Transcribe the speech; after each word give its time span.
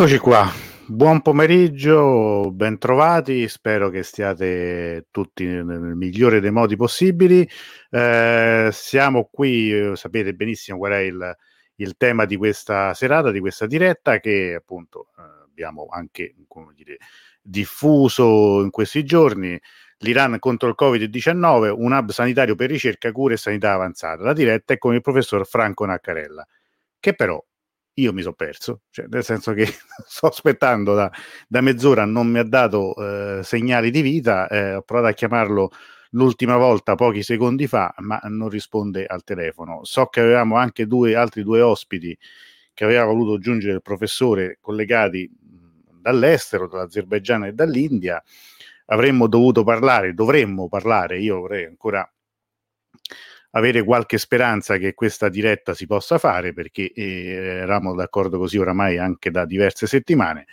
Eccoci 0.00 0.16
qua, 0.16 0.50
buon 0.86 1.20
pomeriggio, 1.20 2.50
bentrovati, 2.52 3.46
spero 3.48 3.90
che 3.90 4.02
stiate 4.02 5.08
tutti 5.10 5.44
nel, 5.44 5.94
migliore 5.94 6.40
dei 6.40 6.50
modi 6.50 6.74
possibili. 6.74 7.46
Eh, 7.90 8.70
siamo 8.72 9.28
qui, 9.30 9.70
eh, 9.70 9.96
sapete 9.96 10.32
benissimo 10.32 10.78
qual 10.78 10.92
è 10.92 11.00
il, 11.00 11.36
il, 11.74 11.98
tema 11.98 12.24
di 12.24 12.36
questa 12.36 12.94
serata, 12.94 13.30
di 13.30 13.40
questa 13.40 13.66
diretta, 13.66 14.20
che 14.20 14.54
appunto 14.56 15.08
eh, 15.18 15.42
abbiamo 15.44 15.86
anche 15.90 16.34
dire, 16.74 16.96
diffuso 17.42 18.62
in 18.62 18.70
questi 18.70 19.04
giorni. 19.04 19.60
L'Iran 19.98 20.38
contro 20.38 20.70
il 20.70 20.76
Covid-19, 20.80 21.74
un 21.76 21.92
hub 21.92 22.10
sanitario 22.10 22.54
per 22.54 22.70
ricerca, 22.70 23.12
cure 23.12 23.34
e 23.34 23.36
sanità 23.36 23.74
avanzata. 23.74 24.22
La 24.22 24.32
diretta 24.32 24.72
è 24.72 24.78
con 24.78 24.94
il 24.94 25.02
professor 25.02 25.46
Franco 25.46 25.84
Naccarella, 25.84 26.46
che 26.98 27.12
però 27.12 27.38
io 27.94 28.12
mi 28.12 28.22
sono 28.22 28.34
perso, 28.34 28.82
cioè, 28.90 29.06
nel 29.08 29.24
senso 29.24 29.52
che 29.52 29.66
sto 30.06 30.28
aspettando 30.28 30.94
da, 30.94 31.10
da, 31.48 31.60
mezz'ora, 31.60 32.04
non 32.04 32.28
mi 32.28 32.38
ha 32.38 32.44
dato 32.44 32.94
eh, 32.96 33.42
segnali 33.42 33.90
di 33.90 34.00
vita, 34.00 34.48
eh, 34.48 34.74
ho 34.74 34.82
provato 34.82 35.08
a 35.08 35.12
chiamarlo 35.12 35.70
l'ultima 36.10 36.56
volta 36.56 36.94
pochi 36.94 37.22
secondi 37.22 37.66
fa, 37.66 37.94
ma 37.98 38.20
non 38.24 38.48
risponde 38.48 39.04
al 39.06 39.22
telefono. 39.24 39.80
So 39.84 40.06
che 40.06 40.20
avevamo 40.20 40.56
anche 40.56 40.86
due, 40.86 41.14
altri 41.14 41.42
due 41.42 41.60
ospiti 41.60 42.16
che 42.72 42.84
aveva 42.84 43.04
voluto 43.04 43.38
giungere 43.38 43.74
il 43.74 43.82
professore 43.82 44.58
collegati 44.60 45.30
dall'estero, 46.00 46.66
dall'Azerbaigian 46.66 47.44
e 47.44 47.52
dall'India. 47.52 48.22
Avremmo 48.86 49.28
dovuto 49.28 49.62
parlare, 49.62 50.14
dovremmo 50.14 50.68
parlare, 50.68 51.18
io 51.20 51.40
vorrei 51.40 51.66
ancora 51.66 52.10
avere 53.50 53.82
qualche 53.84 54.18
speranza 54.18 54.76
che 54.76 54.94
questa 54.94 55.28
diretta 55.28 55.74
si 55.74 55.86
possa 55.86 56.18
fare 56.18 56.52
perché 56.52 56.92
eh, 56.92 57.34
eravamo 57.62 57.94
d'accordo 57.94 58.38
così 58.38 58.58
oramai 58.58 58.98
anche 58.98 59.30
da 59.30 59.44
diverse 59.44 59.86
settimane 59.86 60.46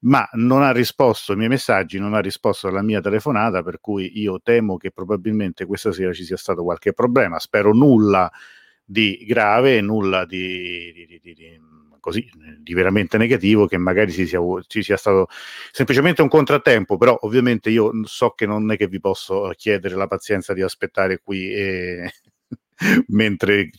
ma 0.00 0.28
non 0.34 0.62
ha 0.62 0.72
risposto 0.72 1.32
ai 1.32 1.38
miei 1.38 1.48
messaggi, 1.48 1.98
non 1.98 2.14
ha 2.14 2.20
risposto 2.20 2.68
alla 2.68 2.82
mia 2.82 3.00
telefonata, 3.00 3.62
per 3.62 3.80
cui 3.80 4.20
io 4.20 4.40
temo 4.40 4.76
che 4.76 4.90
probabilmente 4.90 5.64
questa 5.66 5.92
sera 5.92 6.12
ci 6.12 6.24
sia 6.24 6.36
stato 6.36 6.62
qualche 6.62 6.92
problema. 6.92 7.38
Spero 7.38 7.72
nulla 7.74 8.30
di 8.84 9.24
grave, 9.26 9.80
nulla 9.80 10.24
di, 10.24 10.92
di, 10.92 11.20
di, 11.20 11.34
di 11.34 11.60
così, 11.98 12.28
veramente 12.72 13.18
negativo, 13.18 13.66
che 13.66 13.78
magari 13.78 14.12
ci 14.12 14.26
sia, 14.26 14.38
ci 14.68 14.82
sia, 14.82 14.96
stato 14.96 15.26
semplicemente 15.72 16.22
un 16.22 16.28
contrattempo, 16.28 16.96
però 16.96 17.18
ovviamente 17.22 17.70
io 17.70 17.90
so 18.04 18.30
che 18.30 18.46
non 18.46 18.70
è 18.70 18.76
che 18.76 18.86
vi 18.86 19.00
posso 19.00 19.50
chiedere 19.56 19.96
la 19.96 20.06
pazienza 20.06 20.52
di 20.52 20.62
aspettare 20.62 21.20
qui 21.20 21.52
e, 21.52 22.12
mentre 23.08 23.70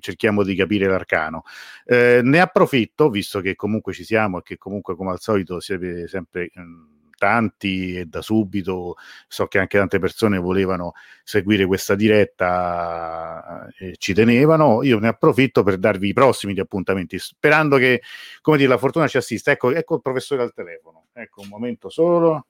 cerchiamo 0.00 0.42
di 0.42 0.54
capire 0.54 0.86
l'arcano. 0.86 1.42
Eh, 1.84 2.20
ne 2.22 2.40
approfitto, 2.40 3.10
visto 3.10 3.40
che 3.40 3.54
comunque 3.54 3.92
ci 3.92 4.04
siamo 4.04 4.38
e 4.38 4.42
che 4.42 4.58
comunque 4.58 4.96
come 4.96 5.10
al 5.10 5.20
solito 5.20 5.60
siete 5.60 6.08
sempre 6.08 6.50
mh, 6.52 6.60
mm, 6.60 6.84
tanti 7.20 7.98
e 7.98 8.06
da 8.06 8.22
subito, 8.22 8.96
so 9.28 9.46
che 9.46 9.58
anche 9.58 9.76
tante 9.78 9.98
persone 9.98 10.38
volevano 10.38 10.94
seguire 11.22 11.66
questa 11.66 11.94
diretta 11.94 13.68
e 13.78 13.96
ci 13.98 14.14
tenevano, 14.14 14.82
io 14.82 14.98
ne 14.98 15.08
approfitto 15.08 15.62
per 15.62 15.76
darvi 15.76 16.08
i 16.08 16.12
prossimi 16.14 16.58
appuntamenti, 16.58 17.18
sperando 17.18 17.76
che, 17.76 18.00
come 18.40 18.56
dire, 18.56 18.70
la 18.70 18.78
fortuna 18.78 19.06
ci 19.06 19.18
assista. 19.18 19.50
Ecco, 19.50 19.70
ecco 19.70 19.96
il 19.96 20.00
professore 20.02 20.42
al 20.42 20.54
telefono, 20.54 21.08
ecco 21.12 21.42
un 21.42 21.48
momento 21.48 21.90
solo. 21.90 22.46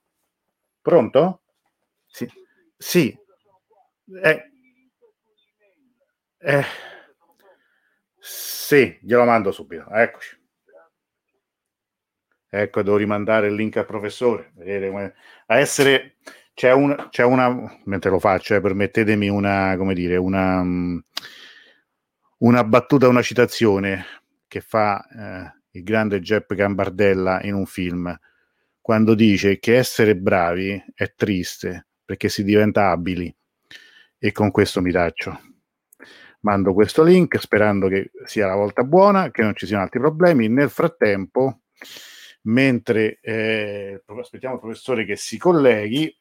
Pronto? 0.80 1.42
Sì. 2.06 2.30
Sì. 2.76 3.16
Eh, 4.22 4.49
eh, 6.42 6.64
sì, 8.18 8.98
glielo 9.02 9.24
mando 9.24 9.52
subito. 9.52 9.88
Eccoci. 9.90 10.38
Ecco, 12.48 12.82
devo 12.82 12.96
rimandare 12.96 13.48
il 13.48 13.54
link 13.54 13.76
al 13.76 13.86
professore. 13.86 14.52
Vedete 14.54 14.88
come... 14.90 15.14
A 15.46 15.58
essere... 15.58 16.16
C'è, 16.54 16.72
un, 16.72 17.08
c'è 17.10 17.24
una... 17.24 17.78
Mentre 17.84 18.10
lo 18.10 18.18
faccio, 18.18 18.54
eh, 18.54 18.60
permettetemi 18.60 19.28
una... 19.28 19.76
Come 19.76 19.94
dire, 19.94 20.16
una... 20.16 20.62
Una 22.38 22.64
battuta, 22.64 23.08
una 23.08 23.22
citazione 23.22 24.04
che 24.48 24.60
fa 24.60 25.06
eh, 25.06 25.60
il 25.72 25.82
grande 25.82 26.20
Jeff 26.20 26.54
Gambardella 26.54 27.42
in 27.42 27.54
un 27.54 27.66
film, 27.66 28.18
quando 28.80 29.14
dice 29.14 29.58
che 29.58 29.76
essere 29.76 30.16
bravi 30.16 30.82
è 30.94 31.12
triste 31.14 31.88
perché 32.04 32.28
si 32.30 32.42
diventa 32.44 32.90
abili. 32.90 33.34
E 34.18 34.32
con 34.32 34.50
questo 34.50 34.80
mi 34.80 34.90
taccio 34.90 35.49
mando 36.40 36.72
questo 36.72 37.02
link 37.02 37.38
sperando 37.38 37.88
che 37.88 38.10
sia 38.24 38.46
la 38.46 38.54
volta 38.54 38.82
buona, 38.82 39.30
che 39.30 39.42
non 39.42 39.54
ci 39.54 39.66
siano 39.66 39.82
altri 39.82 40.00
problemi. 40.00 40.48
Nel 40.48 40.70
frattempo, 40.70 41.60
mentre 42.42 43.18
eh, 43.20 44.02
aspettiamo 44.06 44.54
il 44.54 44.60
professore 44.60 45.04
che 45.04 45.16
si 45.16 45.38
colleghi, 45.38 46.14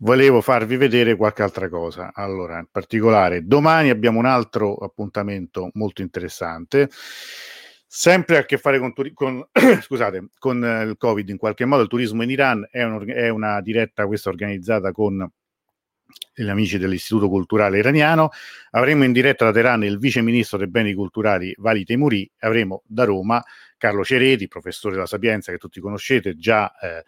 volevo 0.00 0.40
farvi 0.40 0.76
vedere 0.76 1.16
qualche 1.16 1.42
altra 1.42 1.68
cosa. 1.68 2.10
Allora, 2.14 2.58
in 2.58 2.68
particolare, 2.70 3.46
domani 3.46 3.90
abbiamo 3.90 4.18
un 4.18 4.26
altro 4.26 4.74
appuntamento 4.76 5.70
molto 5.74 6.02
interessante. 6.02 6.88
Sempre 7.92 8.38
a 8.38 8.44
che 8.44 8.56
fare 8.56 8.78
con, 8.78 8.92
con, 9.14 9.48
scusate, 9.82 10.30
con 10.38 10.58
il 10.58 10.96
Covid, 10.96 11.28
in 11.28 11.38
qualche 11.38 11.64
modo 11.64 11.82
il 11.82 11.88
turismo 11.88 12.22
in 12.22 12.30
Iran 12.30 12.68
è, 12.70 12.82
un, 12.84 13.04
è 13.08 13.28
una 13.28 13.60
diretta 13.60 14.06
questa 14.06 14.28
organizzata 14.28 14.92
con 14.92 15.28
gli 16.34 16.48
amici 16.48 16.78
dell'Istituto 16.78 17.28
Culturale 17.28 17.78
Iraniano. 17.78 18.30
Avremo 18.70 19.04
in 19.04 19.12
diretta 19.12 19.44
da 19.44 19.52
Teheran 19.52 19.84
il 19.84 19.98
vice 19.98 20.22
ministro 20.22 20.58
dei 20.58 20.68
beni 20.68 20.94
culturali 20.94 21.54
Vali 21.58 21.84
Temuri. 21.84 22.30
Avremo 22.38 22.82
da 22.86 23.04
Roma 23.04 23.42
Carlo 23.76 24.04
Cereti, 24.04 24.48
professore 24.48 24.94
della 24.94 25.06
Sapienza 25.06 25.52
che 25.52 25.58
tutti 25.58 25.80
conoscete, 25.80 26.36
già 26.36 26.72
eh, 26.78 27.04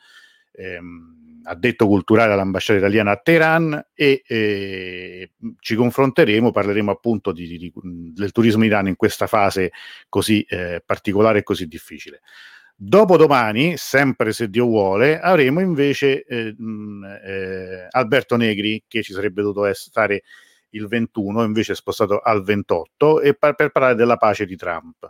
ehm, 0.52 1.40
addetto 1.44 1.86
culturale 1.86 2.32
all'ambasciata 2.32 2.78
italiana 2.78 3.12
a 3.12 3.16
Teheran 3.16 3.86
e 3.94 4.22
eh, 4.26 5.30
ci 5.58 5.74
confronteremo, 5.74 6.50
parleremo 6.50 6.90
appunto 6.90 7.32
di, 7.32 7.58
di, 7.58 7.72
del 7.74 8.32
turismo 8.32 8.64
iraniano 8.64 8.88
in 8.88 8.96
questa 8.96 9.26
fase 9.26 9.72
così 10.08 10.42
eh, 10.42 10.82
particolare 10.84 11.40
e 11.40 11.42
così 11.42 11.66
difficile. 11.66 12.20
Dopodomani, 12.84 13.76
sempre 13.76 14.32
se 14.32 14.48
Dio 14.50 14.64
vuole, 14.64 15.20
avremo 15.20 15.60
invece 15.60 16.24
eh, 16.24 16.52
eh, 17.24 17.86
Alberto 17.88 18.34
Negri, 18.34 18.82
che 18.88 19.04
ci 19.04 19.12
sarebbe 19.12 19.40
dovuto 19.40 19.72
stare 19.72 20.24
il 20.70 20.88
21, 20.88 21.44
invece 21.44 21.72
è 21.72 21.74
spostato 21.76 22.18
al 22.18 22.42
28, 22.42 23.20
e 23.20 23.34
per, 23.34 23.54
per 23.54 23.70
parlare 23.70 23.94
della 23.94 24.16
pace 24.16 24.46
di 24.46 24.56
Trump. 24.56 25.08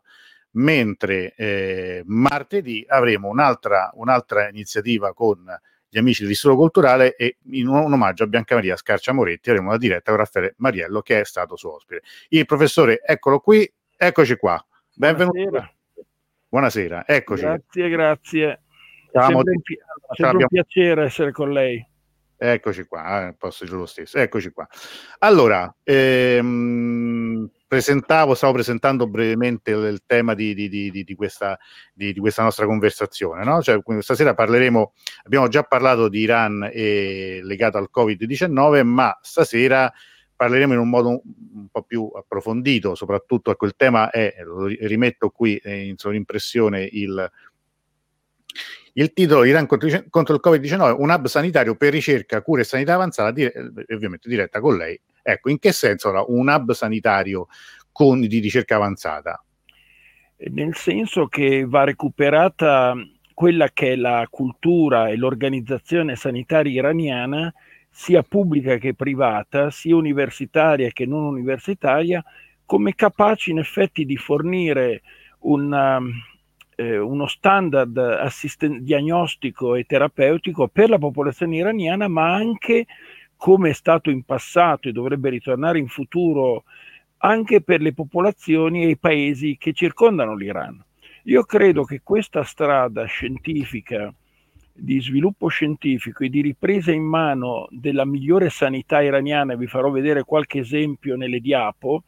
Mentre 0.51 1.35
eh, 1.35 2.03
martedì 2.05 2.85
avremo 2.87 3.31
un'altra, 3.31 3.91
un'altra 3.95 4.51
iniziativa 4.51 5.15
con 5.15 5.43
gli 5.89 5.97
amici 5.97 6.25
dell'Istituto 6.25 6.59
Culturale 6.59 7.17
e 7.17 7.39
in 7.53 7.69
un, 7.69 7.85
un 7.85 7.93
omaggio 7.95 8.25
a 8.25 8.27
Bianca 8.27 8.55
Maria 8.55 8.77
Scarcia 8.77 9.15
Moretti 9.15 9.49
avremo 9.49 9.69
una 9.69 9.79
diretta 9.79 10.11
con 10.11 10.21
Raffaele 10.21 10.55
Mariello 10.59 11.01
che 11.01 11.21
è 11.21 11.25
stato 11.25 11.57
suo 11.57 11.77
ospite. 11.77 12.03
Il 12.29 12.45
professore, 12.45 13.01
eccolo 13.03 13.41
qui, 13.41 13.67
eccoci 13.97 14.37
qua. 14.37 14.63
Benvenuto. 14.95 15.39
Buonasera. 15.39 15.75
Buonasera, 16.53 17.05
eccoci. 17.07 17.45
Grazie, 17.45 17.89
grazie. 17.89 18.61
Siamo 19.11 19.41
sempre, 19.43 19.53
un, 19.55 20.15
sempre 20.15 20.43
un 20.43 20.49
piacere 20.49 21.05
essere 21.05 21.33
con 21.33 21.51
lei. 21.51 21.83
Eccoci 22.37 22.85
qua, 22.85 23.29
eh, 23.29 23.35
posso 23.39 23.65
dire 23.65 23.77
lo 23.79 23.87
stesso. 23.87 24.19
Eccoci 24.19 24.51
qua. 24.51 24.69
Allora, 25.21 25.75
ehm, 25.83 27.49
presentavo, 27.67 28.35
stavo 28.35 28.53
presentando 28.53 29.09
brevemente 29.09 29.71
il 29.71 30.03
tema 30.05 30.35
di, 30.35 30.53
di, 30.53 30.69
di, 30.69 30.91
di 30.91 31.15
questa, 31.15 31.59
questa, 32.19 32.43
nostra 32.43 32.67
conversazione. 32.67 33.45
No? 33.45 33.63
Cioè, 33.63 33.81
stasera 34.01 34.35
parleremo, 34.35 34.93
abbiamo 35.25 35.49
già 35.49 35.63
parlato 35.63 36.11
di 36.11 36.19
Iran 36.19 36.69
e 36.71 37.41
legato 37.43 37.79
al 37.79 37.89
Covid-19, 37.91 38.85
ma 38.85 39.19
stasera 39.23 39.91
parleremo 40.43 40.73
in 40.73 40.81
un 40.81 40.89
modo 40.89 41.23
un 41.55 41.69
po' 41.71 41.85
più 41.85 42.11
approfondito, 42.13 42.97
soprattutto 42.97 43.53
a 43.53 43.57
quel 43.57 43.77
tema 43.77 44.11
è, 44.11 44.35
lo 44.43 44.67
rimetto 44.67 45.31
qui 45.31 45.57
eh, 45.59 45.87
in 45.87 45.97
sovrimpressione, 45.97 46.83
il, 46.91 47.31
il 48.95 49.13
titolo 49.13 49.45
Iran 49.45 49.67
contro, 49.67 49.89
contro, 50.11 50.35
il 50.35 50.41
Covid-19, 50.45 50.97
un 50.99 51.11
hub 51.11 51.27
sanitario 51.27 51.77
per 51.77 51.93
ricerca, 51.93 52.43
cura 52.43 52.63
e 52.63 52.65
sanità 52.65 52.95
avanzata, 52.95 53.31
dire, 53.31 53.53
eh, 53.53 53.95
ovviamente 53.95 54.29
diretta 54.29 54.59
con 54.59 54.77
lei. 54.77 55.01
Ecco, 55.23 55.49
in 55.49 55.61
che 55.61 55.71
senso 55.71 56.09
ora 56.09 56.25
un 56.27 56.49
hub 56.49 56.73
sanitario 56.73 57.47
con, 57.93 58.21
di 58.21 58.41
ricerca 58.41 58.75
avanzata? 58.75 59.45
Nel 60.39 60.75
senso 60.75 61.29
che 61.29 61.65
va 61.65 61.85
recuperata 61.85 62.95
quella 63.33 63.69
che 63.73 63.93
è 63.93 63.97
la 63.97 64.27
cultura 64.29 65.09
e 65.09 65.15
l'organizzazione 65.15 66.17
sanitaria 66.17 66.73
iraniana 66.73 67.55
sia 67.95 68.23
pubblica 68.23 68.79
che 68.79 68.95
privata, 68.95 69.71
sia 69.71 69.95
universitaria 69.95 70.91
che 70.91 71.05
non 71.05 71.25
universitaria, 71.25 72.25
come 72.65 72.95
capaci 72.95 73.51
in 73.51 73.59
effetti 73.59 74.07
di 74.07 74.17
fornire 74.17 75.03
una, 75.41 76.01
eh, 76.75 76.99
uno 76.99 77.27
standard 77.27 77.97
assisten- 77.99 78.83
diagnostico 78.83 79.75
e 79.75 79.85
terapeutico 79.85 80.69
per 80.69 80.89
la 80.89 80.99
popolazione 80.99 81.57
iraniana, 81.57 82.09
ma 82.09 82.33
anche 82.33 82.87
come 83.37 83.71
è 83.71 83.75
stato 83.75 84.09
in 84.09 84.23
passato 84.23 84.89
e 84.89 84.93
dovrebbe 84.93 85.29
ritornare 85.29 85.79
in 85.79 85.89
futuro 85.89 86.65
anche 87.19 87.61
per 87.61 87.83
le 87.83 87.93
popolazioni 87.93 88.85
e 88.85 88.89
i 88.89 88.97
paesi 88.97 89.57
che 89.59 89.75
circondano 89.75 90.35
l'Iran. 90.35 90.83
Io 91.25 91.43
credo 91.43 91.85
che 91.85 92.01
questa 92.03 92.43
strada 92.43 93.05
scientifica, 93.05 94.13
di 94.73 95.01
sviluppo 95.01 95.49
scientifico 95.49 96.25
e 96.25 96.29
di 96.29 96.41
ripresa 96.41 96.93
in 96.93 97.05
mano 97.05 97.67
della 97.71 98.05
migliore 98.05 98.51
sanità 98.51 99.03
iraniana, 99.03 99.55
vi 99.55 99.67
farò 99.67 99.91
vedere 99.91 100.25
qualche 100.25 100.61
esempio 100.61 101.17
nelle 101.17 101.41
diapo, 101.41 102.05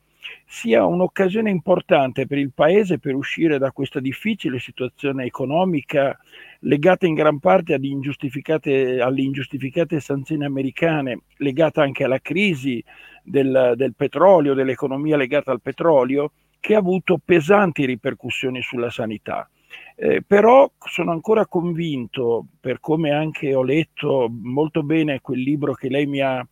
sia 0.47 0.85
un'occasione 0.85 1.51
importante 1.51 2.27
per 2.27 2.39
il 2.39 2.53
Paese 2.55 2.99
per 2.99 3.15
uscire 3.15 3.59
da 3.59 3.73
questa 3.73 4.01
difficile 4.01 4.59
situazione 4.59 5.25
economica 5.25 6.19
legata 6.61 7.07
in 7.07 7.15
gran 7.15 7.39
parte 7.39 7.77
ingiustificate, 7.81 9.01
alle 9.01 9.23
ingiustificate 9.23 10.01
sanzioni 10.01 10.45
americane, 10.45 11.21
legata 11.39 11.83
anche 11.83 12.05
alla 12.05 12.21
crisi 12.21 12.83
del, 13.23 13.75
del 13.77 13.95
petrolio, 13.95 14.55
dell'economia 14.55 15.17
legata 15.17 15.51
al 15.51 15.61
petrolio, 15.61 16.33
che 16.59 16.75
ha 16.75 16.79
avuto 16.79 17.21
pesanti 17.23 17.85
ripercussioni 17.85 18.63
sulla 18.63 18.91
sanità. 18.91 19.49
Eh, 19.97 20.23
però 20.27 20.71
sono 20.79 21.13
ancora 21.13 21.47
convinto, 21.47 22.47
per 22.61 22.81
come 22.81 23.13
anche 23.13 23.55
ho 23.55 23.63
letto 23.63 24.29
molto 24.31 24.83
bene 24.83 25.21
quel 25.21 25.41
libro 25.41 25.73
che 25.73 25.89
lei 25.89 26.07
mi 26.07 26.21
ha 26.21 26.45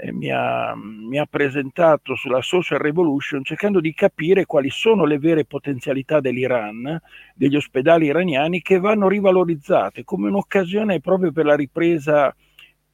eh, 0.00 0.12
mi, 0.12 0.30
ha, 0.30 0.74
mi, 0.76 1.18
ha, 1.18 1.26
presentato 1.26 2.14
sulla 2.14 2.40
social 2.40 2.78
revolution 2.78 3.42
cercando 3.42 3.80
di 3.80 3.92
capire 3.94 4.46
quali 4.46 4.70
sono 4.70 5.04
le 5.04 5.18
vere 5.18 5.44
potenzialità 5.44 6.20
dell'Iran, 6.20 7.00
degli 7.34 7.56
ospedali 7.56 8.06
iraniani 8.06 8.62
che 8.62 8.78
vanno 8.78 9.08
rivalorizzate 9.08 10.04
come 10.04 10.28
un'occasione 10.28 11.00
proprio 11.00 11.32
per 11.32 11.46
la 11.46 11.56
ripresa 11.56 12.32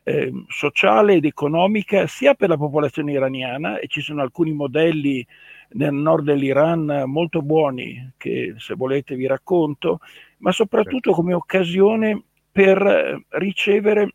eh, 0.02 0.32
sociale 0.48 1.14
ed 1.14 1.26
economica 1.26 2.06
sia 2.06 2.32
per 2.32 2.48
la 2.48 2.56
popolazione 2.56 3.12
iraniana 3.12 3.78
e 3.78 3.86
ci 3.86 4.00
sono 4.00 4.22
alcuni 4.22 4.52
modelli 4.52 5.26
nel 5.70 5.92
nord 5.92 6.24
dell'Iran 6.24 7.04
molto 7.06 7.42
buoni 7.42 8.12
che 8.16 8.54
se 8.58 8.74
volete 8.74 9.16
vi 9.16 9.26
racconto, 9.26 10.00
ma 10.38 10.52
soprattutto 10.52 11.12
come 11.12 11.34
occasione 11.34 12.22
per 12.52 13.24
ricevere 13.30 14.14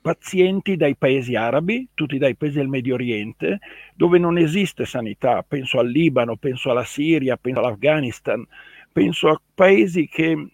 pazienti 0.00 0.76
dai 0.76 0.96
paesi 0.96 1.34
arabi, 1.34 1.88
tutti 1.94 2.16
dai 2.18 2.34
paesi 2.36 2.56
del 2.56 2.68
Medio 2.68 2.94
Oriente, 2.94 3.58
dove 3.94 4.18
non 4.18 4.38
esiste 4.38 4.86
sanità, 4.86 5.44
penso 5.46 5.78
al 5.78 5.88
Libano, 5.88 6.36
penso 6.36 6.70
alla 6.70 6.84
Siria, 6.84 7.36
penso 7.36 7.60
all'Afghanistan, 7.60 8.46
penso 8.92 9.28
a 9.28 9.40
paesi 9.54 10.08
che 10.08 10.48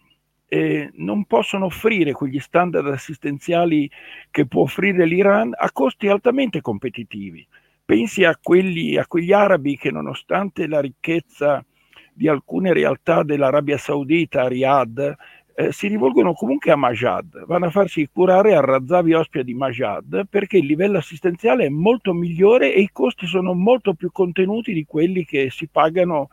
eh, 0.49 0.89
non 0.95 1.25
possono 1.25 1.65
offrire 1.65 2.11
quegli 2.13 2.39
standard 2.39 2.87
assistenziali 2.87 3.89
che 4.31 4.45
può 4.45 4.63
offrire 4.63 5.05
l'Iran 5.05 5.53
a 5.57 5.71
costi 5.71 6.07
altamente 6.07 6.61
competitivi. 6.61 7.45
Pensi 7.87 8.25
a, 8.25 8.37
quelli, 8.41 8.97
a 8.97 9.07
quegli 9.07 9.31
arabi 9.31 9.77
che 9.77 9.91
nonostante 9.91 10.67
la 10.67 10.81
ricchezza 10.81 11.63
di 12.11 12.27
alcune 12.27 12.73
realtà 12.73 13.23
dell'Arabia 13.23 13.77
Saudita, 13.77 14.45
Riyadh, 14.45 15.15
eh, 15.55 15.71
si 15.71 15.87
rivolgono 15.87 16.33
comunque 16.33 16.71
a 16.71 16.75
Majad, 16.75 17.45
vanno 17.45 17.67
a 17.67 17.69
farsi 17.69 18.09
curare 18.11 18.55
al 18.55 18.63
Razzavi 18.63 19.13
Ospia 19.13 19.41
di 19.41 19.53
Majad 19.53 20.27
perché 20.29 20.57
il 20.57 20.65
livello 20.65 20.97
assistenziale 20.97 21.67
è 21.67 21.69
molto 21.69 22.11
migliore 22.11 22.73
e 22.73 22.81
i 22.81 22.89
costi 22.91 23.25
sono 23.25 23.53
molto 23.53 23.93
più 23.93 24.11
contenuti 24.11 24.73
di 24.73 24.83
quelli 24.83 25.23
che 25.23 25.49
si 25.49 25.69
pagano 25.69 26.27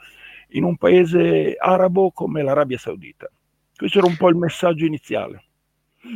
in 0.49 0.65
un 0.65 0.77
paese 0.77 1.55
arabo 1.57 2.11
come 2.11 2.43
l'Arabia 2.43 2.79
Saudita. 2.79 3.31
Questo 3.77 3.99
era 3.99 4.09
un 4.09 4.17
po' 4.17 4.29
il 4.29 4.37
messaggio 4.37 4.87
iniziale. 4.87 5.45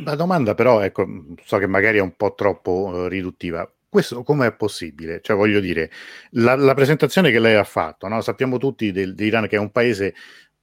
La 0.03 0.15
domanda 0.15 0.53
però, 0.53 0.81
ecco, 0.81 1.07
so 1.45 1.57
che 1.59 1.67
magari 1.67 1.99
è 1.99 2.01
un 2.01 2.17
po' 2.17 2.35
troppo 2.35 2.71
uh, 2.71 3.07
riduttiva. 3.07 3.65
Questo 3.89 4.21
come 4.21 4.45
è 4.45 4.55
possibile? 4.55 5.19
Cioè, 5.19 5.35
voglio 5.35 5.59
dire, 5.59 5.89
la, 6.31 6.55
la 6.55 6.75
presentazione 6.75 7.31
che 7.31 7.39
lei 7.39 7.55
ha 7.55 7.63
fatto, 7.63 8.07
no? 8.07 8.21
sappiamo 8.21 8.57
tutti 8.57 8.91
del, 8.91 9.15
dell'Iran 9.15 9.47
che 9.47 9.55
è 9.55 9.59
un 9.59 9.71
paese 9.71 10.13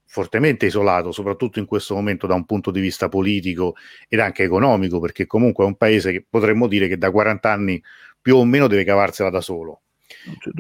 fortemente 0.06 0.66
isolato, 0.66 1.10
soprattutto 1.10 1.58
in 1.58 1.66
questo 1.66 1.94
momento 1.94 2.28
da 2.28 2.34
un 2.34 2.44
punto 2.44 2.70
di 2.70 2.80
vista 2.80 3.08
politico 3.08 3.74
ed 4.08 4.20
anche 4.20 4.44
economico, 4.44 5.00
perché 5.00 5.26
comunque 5.26 5.64
è 5.64 5.66
un 5.66 5.76
paese 5.76 6.12
che 6.12 6.24
potremmo 6.28 6.68
dire 6.68 6.86
che 6.86 6.96
da 6.96 7.10
40 7.10 7.50
anni 7.50 7.82
più 8.20 8.36
o 8.36 8.44
meno 8.44 8.68
deve 8.68 8.84
cavarsela 8.84 9.28
da 9.28 9.40
solo. 9.40 9.82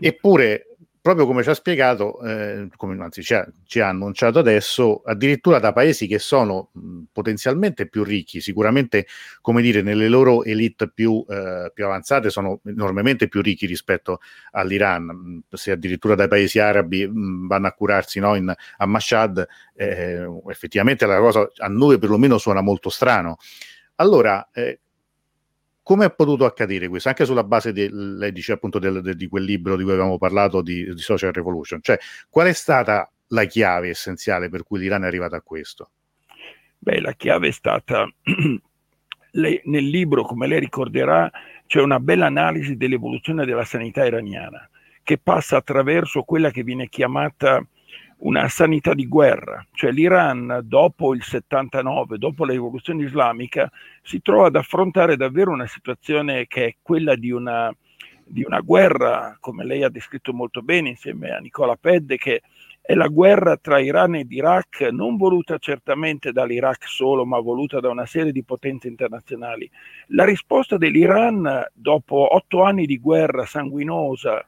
Eppure 0.00 0.75
proprio 1.06 1.24
come 1.24 1.44
ci 1.44 1.50
ha 1.50 1.54
spiegato, 1.54 2.20
eh, 2.22 2.66
come, 2.74 3.00
anzi 3.00 3.22
ci 3.22 3.32
ha, 3.32 3.46
ci 3.64 3.78
ha, 3.78 3.86
annunciato 3.86 4.40
adesso, 4.40 5.02
addirittura 5.04 5.60
da 5.60 5.72
paesi 5.72 6.08
che 6.08 6.18
sono 6.18 6.72
potenzialmente 7.12 7.86
più 7.86 8.02
ricchi, 8.02 8.40
sicuramente, 8.40 9.06
come 9.40 9.62
dire, 9.62 9.82
nelle 9.82 10.08
loro 10.08 10.42
elite 10.42 10.90
più, 10.90 11.24
eh, 11.28 11.70
più, 11.72 11.84
avanzate 11.84 12.28
sono 12.28 12.58
enormemente 12.64 13.28
più 13.28 13.40
ricchi 13.40 13.66
rispetto 13.66 14.18
all'Iran. 14.50 15.42
Se 15.48 15.70
addirittura 15.70 16.16
dai 16.16 16.26
paesi 16.26 16.58
arabi 16.58 17.06
mh, 17.06 17.46
vanno 17.46 17.68
a 17.68 17.72
curarsi 17.72 18.18
no, 18.18 18.34
in, 18.34 18.52
a 18.76 18.86
Mashhad, 18.86 19.46
eh, 19.76 20.26
effettivamente 20.48 21.06
la 21.06 21.20
cosa 21.20 21.48
a 21.58 21.68
noi 21.68 22.00
perlomeno 22.00 22.36
suona 22.36 22.62
molto 22.62 22.88
strano. 22.88 23.36
Allora, 23.94 24.48
eh, 24.52 24.80
come 25.86 26.06
è 26.06 26.12
potuto 26.12 26.44
accadere 26.44 26.88
questo? 26.88 27.10
Anche 27.10 27.24
sulla 27.24 27.44
base, 27.44 27.72
de, 27.72 27.88
lei 27.92 28.32
dice 28.32 28.50
appunto 28.50 28.80
del, 28.80 29.00
de, 29.02 29.14
di 29.14 29.28
quel 29.28 29.44
libro 29.44 29.76
di 29.76 29.84
cui 29.84 29.92
avevamo 29.92 30.18
parlato, 30.18 30.60
di, 30.60 30.92
di, 30.92 31.00
Social 31.00 31.32
Revolution. 31.32 31.80
Cioè, 31.80 31.96
qual 32.28 32.48
è 32.48 32.52
stata 32.52 33.08
la 33.28 33.44
chiave 33.44 33.90
essenziale 33.90 34.48
per 34.48 34.64
cui 34.64 34.80
l'Iran 34.80 35.04
è 35.04 35.06
arrivato 35.06 35.36
a 35.36 35.42
questo? 35.42 35.90
Beh, 36.76 37.00
la 37.00 37.12
chiave 37.12 37.46
è 37.46 37.50
stata, 37.52 38.04
lei, 39.30 39.60
nel 39.66 39.84
libro, 39.84 40.24
come 40.24 40.48
lei 40.48 40.58
ricorderà, 40.58 41.30
c'è 41.68 41.80
una 41.80 42.00
bella 42.00 42.26
analisi 42.26 42.76
dell'evoluzione 42.76 43.46
della 43.46 43.64
sanità 43.64 44.04
iraniana, 44.04 44.68
che 45.04 45.18
passa 45.18 45.58
attraverso 45.58 46.22
quella 46.22 46.50
che 46.50 46.64
viene 46.64 46.88
chiamata 46.88 47.64
una 48.18 48.48
sanità 48.48 48.94
di 48.94 49.06
guerra, 49.06 49.64
cioè 49.72 49.90
l'Iran 49.90 50.60
dopo 50.64 51.14
il 51.14 51.22
79, 51.22 52.18
dopo 52.18 52.44
la 52.44 52.52
rivoluzione 52.52 53.04
islamica, 53.04 53.70
si 54.02 54.22
trova 54.22 54.46
ad 54.46 54.56
affrontare 54.56 55.16
davvero 55.16 55.50
una 55.52 55.66
situazione 55.66 56.46
che 56.46 56.64
è 56.66 56.76
quella 56.80 57.14
di 57.14 57.30
una, 57.30 57.74
di 58.24 58.42
una 58.42 58.60
guerra, 58.60 59.36
come 59.38 59.64
lei 59.64 59.82
ha 59.82 59.90
descritto 59.90 60.32
molto 60.32 60.62
bene 60.62 60.88
insieme 60.90 61.30
a 61.30 61.38
Nicola 61.38 61.76
Pedde, 61.76 62.16
che 62.16 62.42
è 62.80 62.94
la 62.94 63.08
guerra 63.08 63.56
tra 63.56 63.80
Iran 63.80 64.14
ed 64.14 64.30
Iraq, 64.30 64.88
non 64.92 65.16
voluta 65.16 65.58
certamente 65.58 66.30
dall'Iraq 66.30 66.86
solo, 66.86 67.26
ma 67.26 67.40
voluta 67.40 67.80
da 67.80 67.90
una 67.90 68.06
serie 68.06 68.30
di 68.30 68.44
potenze 68.44 68.86
internazionali. 68.86 69.68
La 70.08 70.24
risposta 70.24 70.76
dell'Iran, 70.76 71.66
dopo 71.74 72.34
otto 72.34 72.62
anni 72.62 72.86
di 72.86 72.98
guerra 72.98 73.44
sanguinosa, 73.44 74.46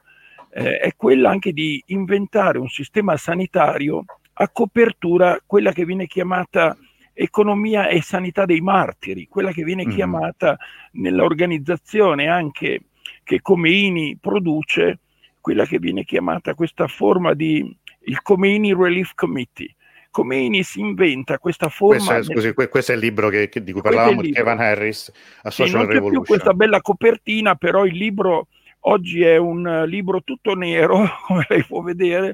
eh, 0.51 0.77
è 0.77 0.95
quella 0.95 1.29
anche 1.29 1.51
di 1.51 1.81
inventare 1.87 2.57
un 2.57 2.69
sistema 2.69 3.17
sanitario 3.17 4.05
a 4.33 4.49
copertura, 4.49 5.39
quella 5.45 5.71
che 5.71 5.85
viene 5.85 6.07
chiamata 6.07 6.77
economia 7.13 7.89
e 7.89 8.01
sanità 8.01 8.45
dei 8.45 8.61
martiri, 8.61 9.27
quella 9.27 9.51
che 9.51 9.63
viene 9.63 9.85
mm. 9.85 9.89
chiamata 9.89 10.57
nell'organizzazione 10.93 12.27
anche 12.27 12.83
che 13.23 13.41
Comeini 13.41 14.17
produce, 14.19 14.99
quella 15.41 15.65
che 15.65 15.79
viene 15.79 16.03
chiamata 16.03 16.53
questa 16.53 16.87
forma 16.87 17.33
di 17.33 17.75
il 18.03 18.21
Comeini 18.21 18.73
Relief 18.73 19.13
Committee. 19.13 19.75
Comeini 20.09 20.63
si 20.63 20.79
inventa 20.79 21.37
questa 21.37 21.69
forma. 21.69 21.97
Questo 21.97 22.13
è, 22.13 22.23
scusi, 22.23 22.53
questo 22.53 22.91
è 22.91 22.95
il 22.95 23.01
libro 23.01 23.29
che, 23.29 23.49
che, 23.49 23.61
di 23.61 23.71
cui 23.71 23.81
parlavamo 23.81 24.21
di 24.21 24.31
Kevin 24.31 24.59
Harris 24.59 25.11
a 25.43 25.51
Social 25.51 25.69
sì, 25.69 25.75
non 25.75 25.87
c'è 25.87 26.09
più 26.09 26.23
questa 26.23 26.53
bella 26.53 26.81
copertina, 26.81 27.55
però 27.55 27.85
il 27.85 27.95
libro 27.95 28.47
Oggi 28.81 29.23
è 29.23 29.37
un 29.37 29.83
libro 29.87 30.21
tutto 30.23 30.53
nero, 30.53 31.05
come 31.27 31.45
lei 31.49 31.63
può 31.65 31.81
vedere, 31.81 32.33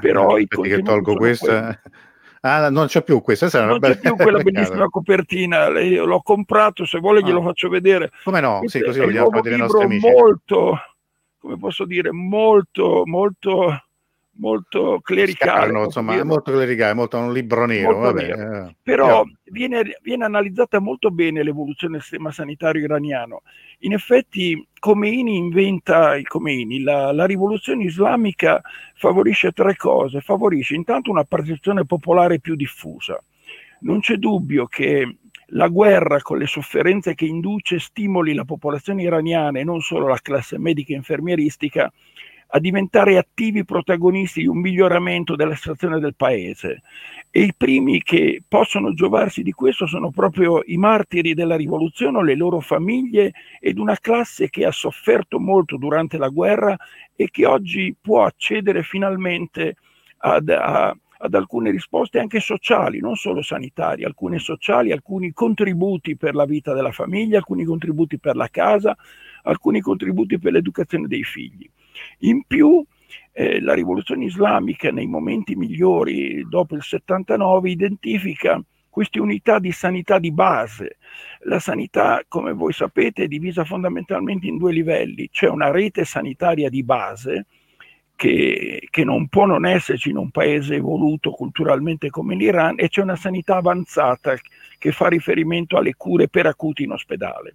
però 0.00 0.38
i 0.38 0.46
che 0.46 0.82
tolgo 0.82 1.14
questa. 1.14 1.80
Ah, 2.42 2.70
non 2.70 2.86
c'è 2.86 3.02
più 3.02 3.20
questa, 3.20 3.48
non 3.66 3.78
c'è 3.80 3.98
più 3.98 4.16
quella 4.16 4.40
bellissima 4.42 4.88
copertina. 4.88 5.68
L'ho 5.68 6.22
comprato, 6.22 6.84
se 6.86 6.98
vuole 6.98 7.22
glielo 7.22 7.40
ah. 7.40 7.44
faccio 7.44 7.68
vedere. 7.68 8.10
Come 8.24 8.40
no? 8.40 8.62
Sì, 8.64 8.80
così 8.80 8.98
lo 8.98 9.06
vogliamo 9.06 9.30
vedere 9.30 9.56
i 9.56 9.58
nostri 9.58 9.82
amici. 9.82 10.08
Molto, 10.08 10.78
come 11.38 11.58
posso 11.58 11.84
dire, 11.84 12.12
molto, 12.12 13.02
molto 13.04 13.82
molto 14.36 15.00
clericale. 15.02 15.60
Scarno, 15.60 15.84
insomma, 15.84 16.14
è 16.14 16.22
molto 16.22 16.52
clericale, 16.52 16.94
molto 16.94 17.18
un 17.18 17.32
libro 17.32 17.66
nero. 17.66 17.98
Vabbè. 17.98 18.30
Eh, 18.30 18.76
Però 18.82 19.24
viene, 19.44 19.98
viene, 20.02 20.24
analizzata 20.24 20.78
molto 20.80 21.10
bene 21.10 21.42
l'evoluzione 21.42 21.94
del 21.94 22.02
sistema 22.02 22.30
sanitario 22.30 22.84
iraniano. 22.84 23.42
In 23.80 23.92
effetti 23.92 24.66
Khomeini 24.78 25.36
inventa, 25.36 26.18
Khomeini, 26.22 26.82
la, 26.82 27.12
la 27.12 27.26
rivoluzione 27.26 27.84
islamica 27.84 28.60
favorisce 28.94 29.52
tre 29.52 29.76
cose. 29.76 30.20
Favorisce 30.20 30.74
intanto 30.74 31.10
una 31.10 31.24
percezione 31.24 31.84
popolare 31.84 32.40
più 32.40 32.54
diffusa. 32.54 33.22
Non 33.80 34.00
c'è 34.00 34.16
dubbio 34.16 34.66
che 34.66 35.16
la 35.52 35.68
guerra 35.68 36.20
con 36.20 36.38
le 36.38 36.46
sofferenze 36.46 37.14
che 37.14 37.24
induce 37.24 37.78
stimoli 37.78 38.34
la 38.34 38.44
popolazione 38.44 39.02
iraniana 39.02 39.58
e 39.58 39.64
non 39.64 39.80
solo 39.80 40.06
la 40.06 40.18
classe 40.20 40.58
medica 40.58 40.92
e 40.92 40.96
infermieristica 40.96 41.90
a 42.52 42.58
diventare 42.58 43.16
attivi 43.16 43.64
protagonisti 43.64 44.40
di 44.40 44.46
un 44.46 44.58
miglioramento 44.58 45.36
della 45.36 45.54
situazione 45.54 46.00
del 46.00 46.16
paese. 46.16 46.82
E 47.30 47.42
i 47.42 47.54
primi 47.56 48.02
che 48.02 48.42
possono 48.46 48.92
giovarsi 48.92 49.42
di 49.42 49.52
questo 49.52 49.86
sono 49.86 50.10
proprio 50.10 50.62
i 50.64 50.76
martiri 50.76 51.34
della 51.34 51.56
rivoluzione, 51.56 52.24
le 52.24 52.34
loro 52.34 52.60
famiglie 52.60 53.32
ed 53.60 53.78
una 53.78 53.96
classe 53.96 54.50
che 54.50 54.64
ha 54.64 54.72
sofferto 54.72 55.38
molto 55.38 55.76
durante 55.76 56.18
la 56.18 56.28
guerra 56.28 56.76
e 57.14 57.28
che 57.30 57.46
oggi 57.46 57.94
può 58.00 58.24
accedere 58.24 58.82
finalmente 58.82 59.76
ad, 60.18 60.48
a, 60.48 60.96
ad 61.18 61.34
alcune 61.34 61.70
risposte 61.70 62.18
anche 62.18 62.40
sociali, 62.40 62.98
non 62.98 63.14
solo 63.14 63.42
sanitarie, 63.42 64.04
alcune 64.04 64.40
sociali, 64.40 64.90
alcuni 64.90 65.32
contributi 65.32 66.16
per 66.16 66.34
la 66.34 66.46
vita 66.46 66.74
della 66.74 66.92
famiglia, 66.92 67.38
alcuni 67.38 67.64
contributi 67.64 68.18
per 68.18 68.34
la 68.34 68.48
casa, 68.48 68.96
alcuni 69.42 69.80
contributi 69.80 70.38
per 70.40 70.52
l'educazione 70.52 71.06
dei 71.06 71.22
figli. 71.22 71.70
In 72.20 72.42
più, 72.46 72.84
eh, 73.32 73.60
la 73.60 73.74
rivoluzione 73.74 74.24
islamica 74.24 74.90
nei 74.90 75.06
momenti 75.06 75.54
migliori 75.54 76.46
dopo 76.48 76.74
il 76.74 76.82
79 76.82 77.70
identifica 77.70 78.62
queste 78.90 79.20
unità 79.20 79.58
di 79.58 79.72
sanità 79.72 80.18
di 80.18 80.32
base. 80.32 80.98
La 81.44 81.60
sanità, 81.60 82.22
come 82.28 82.52
voi 82.52 82.72
sapete, 82.72 83.24
è 83.24 83.28
divisa 83.28 83.64
fondamentalmente 83.64 84.46
in 84.46 84.58
due 84.58 84.72
livelli. 84.72 85.30
C'è 85.30 85.48
una 85.48 85.70
rete 85.70 86.04
sanitaria 86.04 86.68
di 86.68 86.82
base, 86.82 87.46
che, 88.16 88.86
che, 88.90 89.04
non 89.04 89.28
può 89.28 89.46
non 89.46 89.64
esserci 89.64 90.10
in 90.10 90.18
un 90.18 90.30
paese 90.30 90.74
evoluto 90.74 91.30
culturalmente 91.30 92.10
come 92.10 92.34
l'Iran, 92.34 92.74
e 92.76 92.88
c'è 92.88 93.00
una 93.00 93.16
sanità 93.16 93.56
avanzata 93.56 94.36
che 94.76 94.92
fa 94.92 95.08
riferimento 95.08 95.78
alle 95.78 95.94
cure 95.94 96.28
per 96.28 96.44
acuti 96.44 96.82
in 96.82 96.90
ospedale. 96.90 97.54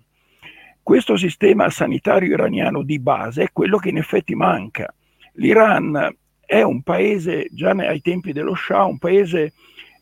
Questo 0.85 1.17
sistema 1.17 1.67
sanitario 1.71 2.31
iraniano 2.31 2.83
di 2.83 2.99
base 2.99 3.45
è 3.45 3.51
quello 3.51 3.79
che 3.79 3.89
in 3.89 3.97
effetti 3.97 4.35
manca. 4.35 4.93
L'Iran 5.33 6.15
è 6.45 6.61
un 6.61 6.83
paese, 6.83 7.47
già 7.49 7.71
ai 7.71 8.01
tempi 8.01 8.31
dello 8.33 8.53
Shah, 8.53 8.83
un 8.83 8.99
paese 8.99 9.53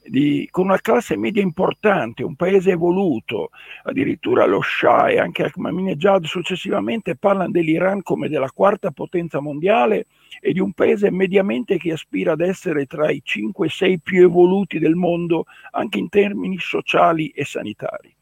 di, 0.04 0.46
con 0.52 0.66
una 0.66 0.82
classe 0.82 1.16
media 1.16 1.42
importante, 1.42 2.26
un 2.26 2.36
paese 2.36 2.72
evoluto, 2.72 3.52
addirittura 3.84 4.46
lo 4.46 4.60
Shah 4.62 5.08
e 5.08 5.20
anche 5.20 5.44
Ahmadinejad 5.44 6.26
successivamente 6.26 7.16
parlano 7.16 7.52
dell'Iran 7.52 8.02
come 8.02 8.28
della 8.28 8.52
quarta 8.52 8.92
potenza 8.92 9.40
mondiale 9.40 10.08
e 10.42 10.52
di 10.52 10.60
un 10.60 10.74
paese 10.74 11.10
mediamente 11.12 11.78
che 11.78 11.94
aspira 11.94 12.34
ad 12.34 12.42
essere 12.42 12.88
tra 12.88 13.10
i 13.10 13.22
5 13.24 13.68
e 13.68 13.70
6 13.70 14.00
più 14.02 14.24
evoluti 14.24 14.80
del 14.80 14.96
mondo 14.96 15.46
anche 15.72 15.98
in 16.00 16.10
termini 16.10 16.58
sociali 16.60 17.30
e 17.30 17.46
sanitari. 17.46 18.14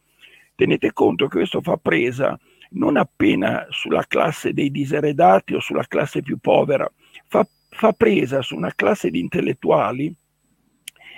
Tenete 0.53 0.93
conto 0.93 1.25
che 1.25 1.37
questo 1.37 1.59
fa 1.61 1.77
presa 1.77 2.39
non 2.73 2.97
appena 2.97 3.65
sulla 3.69 4.05
classe 4.07 4.53
dei 4.53 4.71
diseredati 4.71 5.53
o 5.53 5.59
sulla 5.59 5.85
classe 5.87 6.21
più 6.21 6.37
povera, 6.37 6.89
fa, 7.27 7.45
fa 7.69 7.91
presa 7.93 8.41
su 8.41 8.55
una 8.55 8.73
classe 8.75 9.09
di 9.09 9.19
intellettuali 9.19 10.13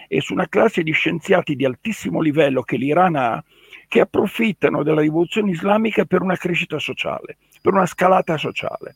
e 0.07 0.21
su 0.21 0.33
una 0.33 0.47
classe 0.47 0.83
di 0.83 0.91
scienziati 0.91 1.55
di 1.55 1.65
altissimo 1.65 2.21
livello 2.21 2.61
che 2.61 2.77
l'Iran 2.77 3.15
ha, 3.15 3.43
che 3.87 3.99
approfittano 3.99 4.83
della 4.83 5.01
rivoluzione 5.01 5.51
islamica 5.51 6.05
per 6.05 6.21
una 6.21 6.35
crescita 6.35 6.79
sociale, 6.79 7.37
per 7.61 7.73
una 7.73 7.85
scalata 7.85 8.37
sociale. 8.37 8.95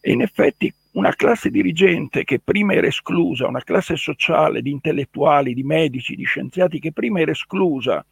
E 0.00 0.12
in 0.12 0.22
effetti 0.22 0.72
una 0.92 1.14
classe 1.14 1.48
dirigente 1.48 2.24
che 2.24 2.40
prima 2.40 2.74
era 2.74 2.86
esclusa, 2.86 3.46
una 3.46 3.62
classe 3.62 3.96
sociale 3.96 4.60
di 4.60 4.70
intellettuali, 4.70 5.54
di 5.54 5.62
medici, 5.62 6.16
di 6.16 6.24
scienziati 6.24 6.80
che 6.80 6.92
prima 6.92 7.20
era 7.20 7.30
esclusa 7.30 8.04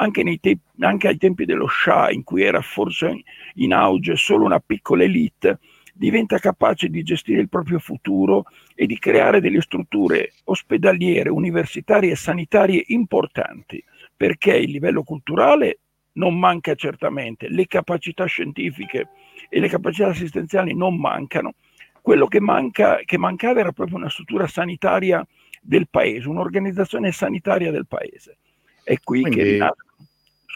anche, 0.00 0.38
te- 0.40 0.58
anche, 0.80 1.08
ai 1.08 1.16
tempi 1.16 1.44
dello 1.44 1.68
Shah, 1.68 2.10
in 2.10 2.24
cui 2.24 2.42
era 2.42 2.60
forse 2.60 3.22
in 3.54 3.72
auge 3.72 4.16
solo 4.16 4.44
una 4.44 4.60
piccola 4.60 5.02
elite, 5.02 5.58
diventa 5.92 6.38
capace 6.38 6.88
di 6.88 7.02
gestire 7.02 7.40
il 7.40 7.48
proprio 7.48 7.78
futuro 7.80 8.44
e 8.74 8.86
di 8.86 8.98
creare 8.98 9.40
delle 9.40 9.60
strutture 9.60 10.34
ospedaliere, 10.44 11.30
universitarie 11.30 12.12
e 12.12 12.16
sanitarie 12.16 12.84
importanti, 12.88 13.82
perché 14.16 14.56
il 14.56 14.70
livello 14.70 15.02
culturale 15.02 15.80
non 16.12 16.38
manca 16.38 16.74
certamente, 16.74 17.48
le 17.48 17.66
capacità 17.66 18.24
scientifiche 18.26 19.08
e 19.48 19.60
le 19.60 19.68
capacità 19.68 20.08
assistenziali 20.08 20.74
non 20.74 20.96
mancano. 20.96 21.54
Quello 22.00 22.26
che, 22.26 22.40
manca, 22.40 23.00
che 23.04 23.18
mancava 23.18 23.60
era 23.60 23.72
proprio 23.72 23.96
una 23.96 24.08
struttura 24.08 24.46
sanitaria 24.46 25.26
del 25.60 25.88
paese, 25.90 26.28
un'organizzazione 26.28 27.10
sanitaria 27.10 27.70
del 27.70 27.86
paese. 27.86 28.38
È 28.82 28.96
qui 29.02 29.22
Quindi... 29.22 29.38
che 29.38 29.50
rinasce 29.50 29.86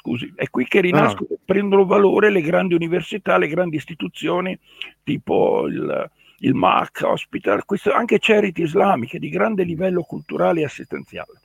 scusi, 0.03 0.33
è 0.35 0.51
qui 0.51 0.67
che 0.67 0.81
rinascono, 0.81 1.29
no. 1.31 1.37
prendono 1.45 1.87
valore 1.87 2.29
le 2.29 2.41
grandi 2.41 2.75
università, 2.75 3.39
le 3.39 3.47
grandi 3.47 3.77
istituzioni 3.77 4.59
tipo 5.05 5.67
il, 5.69 6.11
il 6.41 6.55
MAC, 6.55 7.03
Hospital, 7.05 7.65
questo, 7.65 7.93
anche 7.93 8.19
charity 8.21 8.65
islamiche 8.65 9.21
di 9.21 9.29
grande 9.29 9.63
livello 9.63 10.03
culturale 10.03 10.61
e 10.61 10.65
assistenziale. 10.65 11.41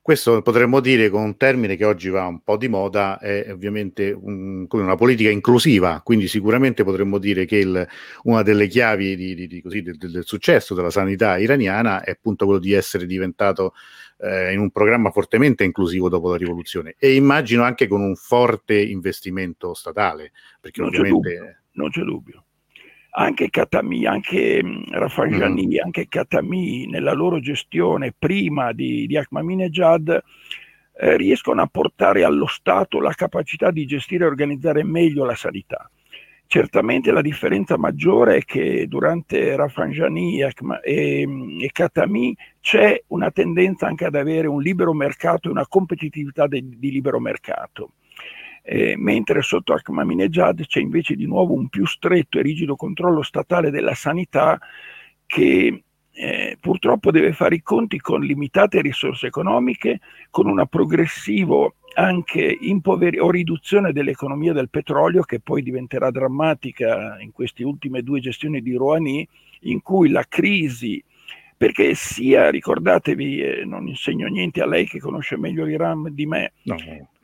Questo 0.00 0.42
potremmo 0.42 0.80
dire 0.80 1.08
con 1.08 1.22
un 1.22 1.36
termine 1.38 1.76
che 1.76 1.84
oggi 1.86 2.10
va 2.10 2.26
un 2.26 2.42
po' 2.42 2.58
di 2.58 2.68
moda, 2.68 3.18
è 3.18 3.50
ovviamente 3.50 4.12
un, 4.12 4.66
una 4.68 4.96
politica 4.96 5.30
inclusiva, 5.30 6.02
quindi 6.04 6.28
sicuramente 6.28 6.84
potremmo 6.84 7.16
dire 7.16 7.46
che 7.46 7.56
il, 7.56 7.88
una 8.24 8.42
delle 8.42 8.66
chiavi 8.66 9.16
di, 9.16 9.34
di, 9.34 9.46
di, 9.46 9.62
così, 9.62 9.80
del, 9.80 9.96
del, 9.96 10.22
successo 10.26 10.74
della 10.74 10.90
sanità 10.90 11.38
iraniana 11.38 12.02
è 12.02 12.10
appunto 12.10 12.44
quello 12.44 12.60
di 12.60 12.72
essere 12.72 13.06
diventato 13.06 13.72
eh, 14.24 14.52
in 14.52 14.60
un 14.60 14.70
programma 14.70 15.10
fortemente 15.10 15.64
inclusivo 15.64 16.08
dopo 16.08 16.30
la 16.30 16.36
rivoluzione 16.36 16.94
e 16.98 17.14
immagino 17.14 17.62
anche 17.62 17.86
con 17.86 18.00
un 18.00 18.16
forte 18.16 18.80
investimento 18.80 19.74
statale, 19.74 20.32
perché 20.60 20.80
non 20.80 20.88
ovviamente... 20.88 21.28
C'è 21.28 21.36
dubbio, 21.36 21.56
non 21.72 21.90
c'è 21.90 22.02
dubbio 22.02 22.44
anche 23.16 23.50
Katami, 23.50 24.06
anche 24.06 24.62
mm, 24.62 24.82
Rafsanjani, 24.90 25.66
mm. 25.66 25.84
anche 25.84 26.08
Katami 26.08 26.86
nella 26.86 27.12
loro 27.12 27.40
gestione 27.40 28.14
prima 28.16 28.72
di, 28.72 29.06
di 29.06 29.16
Ahmadinejad 29.16 30.22
eh, 30.96 31.16
riescono 31.16 31.62
a 31.62 31.66
portare 31.66 32.24
allo 32.24 32.46
Stato 32.46 33.00
la 33.00 33.12
capacità 33.12 33.70
di 33.70 33.84
gestire 33.86 34.24
e 34.24 34.28
organizzare 34.28 34.82
meglio 34.84 35.24
la 35.24 35.34
sanità. 35.34 35.88
Certamente 36.54 37.10
la 37.10 37.20
differenza 37.20 37.76
maggiore 37.76 38.36
è 38.36 38.44
che 38.44 38.86
durante 38.86 39.56
Rafsanjani 39.56 40.40
e, 40.40 40.52
e, 40.84 41.28
e 41.60 41.70
Katami 41.72 42.32
c'è 42.60 43.02
una 43.08 43.32
tendenza 43.32 43.88
anche 43.88 44.04
ad 44.04 44.14
avere 44.14 44.46
un 44.46 44.62
libero 44.62 44.92
mercato 44.92 45.48
e 45.48 45.50
una 45.50 45.66
competitività 45.66 46.46
de, 46.46 46.62
di 46.64 46.92
libero 46.92 47.18
mercato. 47.18 47.94
Eh, 48.62 48.94
mentre 48.96 49.42
sotto 49.42 49.74
Ahmadinejad 49.74 50.64
c'è 50.66 50.78
invece 50.78 51.16
di 51.16 51.26
nuovo 51.26 51.54
un 51.54 51.68
più 51.68 51.86
stretto 51.86 52.38
e 52.38 52.42
rigido 52.42 52.76
controllo 52.76 53.22
statale 53.22 53.72
della 53.72 53.94
sanità 53.94 54.56
che 55.26 55.82
eh, 56.12 56.56
purtroppo 56.60 57.10
deve 57.10 57.32
fare 57.32 57.56
i 57.56 57.62
conti 57.62 57.98
con 57.98 58.20
limitate 58.20 58.80
risorse 58.80 59.26
economiche, 59.26 59.98
con 60.30 60.46
una 60.46 60.66
progressiva 60.66 61.68
anche 61.94 62.56
impover- 62.60 63.20
o 63.20 63.30
riduzione 63.30 63.92
dell'economia 63.92 64.52
del 64.52 64.68
petrolio 64.68 65.22
che 65.22 65.40
poi 65.40 65.62
diventerà 65.62 66.10
drammatica 66.10 67.18
in 67.20 67.32
queste 67.32 67.64
ultime 67.64 68.02
due 68.02 68.20
gestioni 68.20 68.60
di 68.60 68.74
Rouhani, 68.74 69.26
in 69.60 69.80
cui 69.82 70.10
la 70.10 70.24
crisi 70.28 71.02
perché 71.56 71.94
sia, 71.94 72.50
ricordatevi, 72.50 73.40
eh, 73.40 73.64
non 73.64 73.86
insegno 73.88 74.26
niente 74.26 74.60
a 74.60 74.66
lei 74.66 74.86
che 74.86 74.98
conosce 74.98 75.38
meglio 75.38 75.64
l'Iran 75.64 76.08
di 76.12 76.26
me, 76.26 76.52
no. 76.64 76.76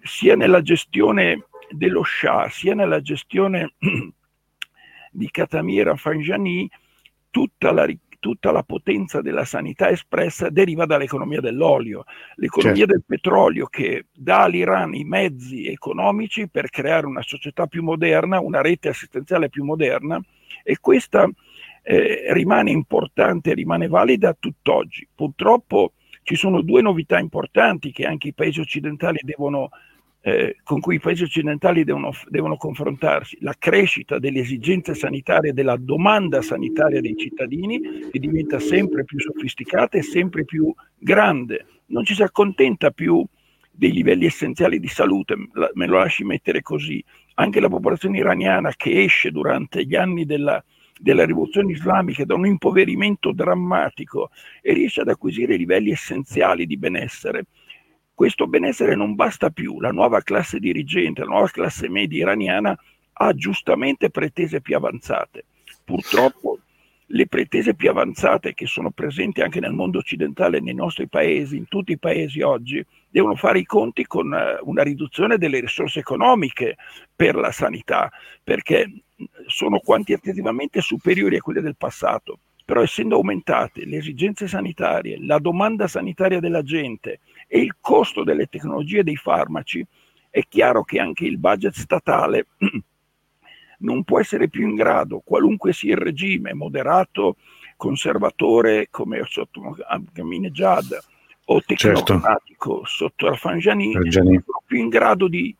sia 0.03 0.37
nella 0.37 0.63
gestione 0.63 1.47
dello 1.71 2.03
Shah, 2.03 2.49
sia 2.49 2.75
nella 2.75 3.01
gestione 3.01 3.75
di 5.11 5.31
Katamir 5.31 5.93
Fanjani, 5.97 6.71
tutta 7.29 7.73
la, 7.73 7.87
tutta 8.21 8.53
la 8.53 8.63
potenza 8.63 9.21
della 9.21 9.45
sanità 9.45 9.91
espressa 9.91 10.51
deriva 10.51 10.87
dall'economia 10.87 11.41
dell'olio, 11.41 12.05
l'economia 12.37 12.87
certo. 12.87 12.93
del 12.93 13.05
petrolio 13.05 13.67
che 13.67 14.07
dà 14.13 14.43
all'Iran 14.43 14.95
i 14.95 15.05
mezzi 15.05 15.67
economici 15.67 16.49
per 16.49 16.71
creare 16.71 17.07
una 17.07 17.23
società 17.23 17.67
più 17.67 17.83
moderna, 17.83 18.39
una 18.39 18.61
rete 18.61 18.91
assistenziale 18.91 19.49
più 19.49 19.65
moderna 19.65 20.21
e 20.63 20.77
questa 20.79 21.29
eh, 21.83 22.33
rimane 22.33 22.71
importante, 22.71 23.55
rimane 23.55 23.89
valida 23.89 24.37
tutt'oggi. 24.39 25.09
Purtroppo 25.13 25.95
ci 26.23 26.37
sono 26.37 26.61
due 26.61 26.83
novità 26.83 27.19
importanti 27.19 27.91
che 27.91 28.05
anche 28.05 28.29
i 28.29 28.35
paesi 28.35 28.61
occidentali 28.61 29.19
devono 29.23 29.71
eh, 30.23 30.57
con 30.63 30.81
cui 30.81 30.97
i 30.97 31.01
paesi 31.01 31.23
occidentali 31.23 31.85
devono, 31.85 32.13
devono, 32.29 32.57
confrontarsi, 32.57 33.39
la 33.41 33.55
crescita 33.59 34.19
delle 34.19 34.41
esigenze 34.41 34.95
sanitarie, 34.95 35.53
della 35.53 35.77
domanda 35.77 36.43
sanitaria 36.43 37.01
dei 37.01 37.17
cittadini 37.17 38.09
che 38.11 38.19
diventa 38.19 38.59
sempre 38.59 39.05
più 39.05 39.19
sofisticata 39.19 39.97
e 39.97 40.03
sempre 40.03 40.45
più 40.45 40.73
grande, 40.99 41.67
non 41.87 42.05
ci 42.05 42.15
si 42.15 42.23
accontenta 42.23 42.91
più 42.91 43.25
dei 43.71 43.93
livelli 43.93 44.27
essenziali 44.27 44.79
di 44.79 44.89
salute, 44.89 45.37
me 45.73 45.87
lo 45.87 45.99
lasci 45.99 46.23
mettere 46.23 46.61
così, 46.61 47.03
anche 47.35 47.61
la 47.61 47.69
popolazione 47.69 48.19
iraniana 48.19 48.75
che 48.77 49.03
esce 49.03 49.31
durante 49.31 49.87
gli 49.87 49.95
anni 49.95 50.27
della, 50.27 50.63
della 50.99 51.25
rivoluzione 51.25 51.73
islamica 51.73 52.27
da 52.27 52.35
un 52.35 52.45
impoverimento 52.45 53.33
drammatico 53.33 54.31
e 54.61 54.75
riesce 54.75 55.01
ad 55.01 55.09
acquisire 55.09 55.57
livelli 55.57 55.93
essenziali 55.93 56.67
di 56.67 56.77
benessere 56.77 57.47
questo 58.21 58.47
benessere 58.47 58.97
non 58.97 59.15
basta 59.15 59.49
più, 59.49 59.81
la 59.81 59.93
nuova 59.93 60.21
classe 60.21 60.59
dirigente, 60.59 61.23
la 61.23 61.29
nuova 61.29 61.49
classe 61.49 61.89
media 61.89 62.21
iraniana 62.21 62.79
ha 63.15 63.33
giustamente 63.33 64.11
pretese 64.11 64.61
più 64.61 64.77
avanzate. 64.77 65.47
Purtroppo 65.83 66.59
le 67.07 67.27
pretese 67.29 67.73
più 67.73 67.89
avanzate 67.89 68.53
che 68.53 68.67
sono 68.67 68.91
presenti 68.91 69.41
anche 69.41 69.59
nel 69.59 69.73
mondo 69.73 70.01
occidentale, 70.01 70.61
nei 70.61 70.75
nostri 70.75 71.09
paesi, 71.09 71.57
in 71.57 71.67
tutti 71.67 71.93
i 71.93 71.99
paesi 71.99 72.43
oggi, 72.43 72.85
devono 73.09 73.37
fare 73.37 73.61
i 73.61 73.65
conti 73.65 74.05
con 74.05 74.35
eh, 74.35 74.59
una 74.65 74.83
riduzione 74.83 75.39
delle 75.39 75.59
risorse 75.59 76.01
economiche 76.01 76.77
per 77.17 77.37
la 77.37 77.53
sanità, 77.53 78.13
perché 78.45 79.01
sono 79.47 79.79
quantitativamente 79.79 80.83
superiori 80.83 81.37
a 81.37 81.41
quelle 81.41 81.63
del 81.63 81.77
passato. 81.77 82.41
Però 82.67 82.83
essendo 82.83 83.17
aumentate 83.17 83.87
le 83.87 83.97
esigenze 83.97 84.47
sanitarie, 84.47 85.17
la 85.25 85.39
domanda 85.39 85.89
sanitaria 85.89 86.39
della 86.39 86.63
gente 86.63 87.21
e 87.53 87.59
il 87.59 87.75
costo 87.81 88.23
delle 88.23 88.47
tecnologie 88.47 89.03
dei 89.03 89.17
farmaci, 89.17 89.85
è 90.31 90.41
chiaro 90.49 90.85
che 90.85 91.01
anche 91.01 91.25
il 91.25 91.37
budget 91.37 91.75
statale 91.75 92.47
non 93.81 94.05
può 94.05 94.21
essere 94.21 94.49
più 94.49 94.69
in 94.69 94.77
grado, 94.77 95.21
qualunque 95.25 95.73
sia 95.73 95.95
il 95.95 96.01
regime, 96.01 96.55
moderato, 96.55 97.39
conservatore 97.77 98.87
come 98.89 99.21
sotto 99.25 99.77
Ahmadinejad 99.85 100.99
o 101.47 101.61
tecnocratico 101.61 102.85
certo. 102.85 102.85
sotto 102.85 103.27
non 104.23 104.43
sono 104.45 104.63
più 104.65 104.79
in 104.79 104.89
grado 104.89 105.27
di, 105.27 105.53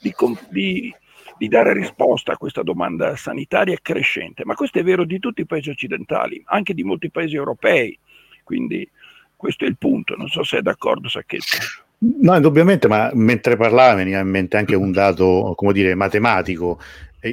di, 0.00 0.14
di, 0.50 0.94
di, 1.38 1.48
dare 1.48 1.72
risposta 1.74 2.32
a 2.32 2.38
questa 2.38 2.64
domanda 2.64 3.14
sanitaria 3.14 3.78
crescente. 3.80 4.44
Ma 4.44 4.54
questo 4.54 4.80
è 4.80 4.82
vero 4.82 5.04
di 5.04 5.20
tutti 5.20 5.42
i 5.42 5.46
paesi 5.46 5.70
occidentali, 5.70 6.42
anche 6.46 6.74
di 6.74 6.82
molti 6.82 7.08
paesi 7.08 7.36
europei. 7.36 7.96
Quindi 8.42 8.88
questo 9.36 9.64
è 9.64 9.68
il 9.68 9.76
punto, 9.76 10.16
non 10.16 10.28
so 10.28 10.42
se 10.42 10.58
è 10.58 10.62
d'accordo 10.62 11.08
Sacchetto. 11.08 11.56
No, 11.98 12.34
indubbiamente, 12.34 12.88
ma 12.88 13.10
mentre 13.14 13.56
parlava 13.56 13.94
veniva 13.94 14.18
in 14.18 14.28
mente 14.28 14.56
anche 14.56 14.74
un 14.74 14.92
dato, 14.92 15.54
come 15.56 15.72
dire, 15.72 15.94
matematico 15.94 16.78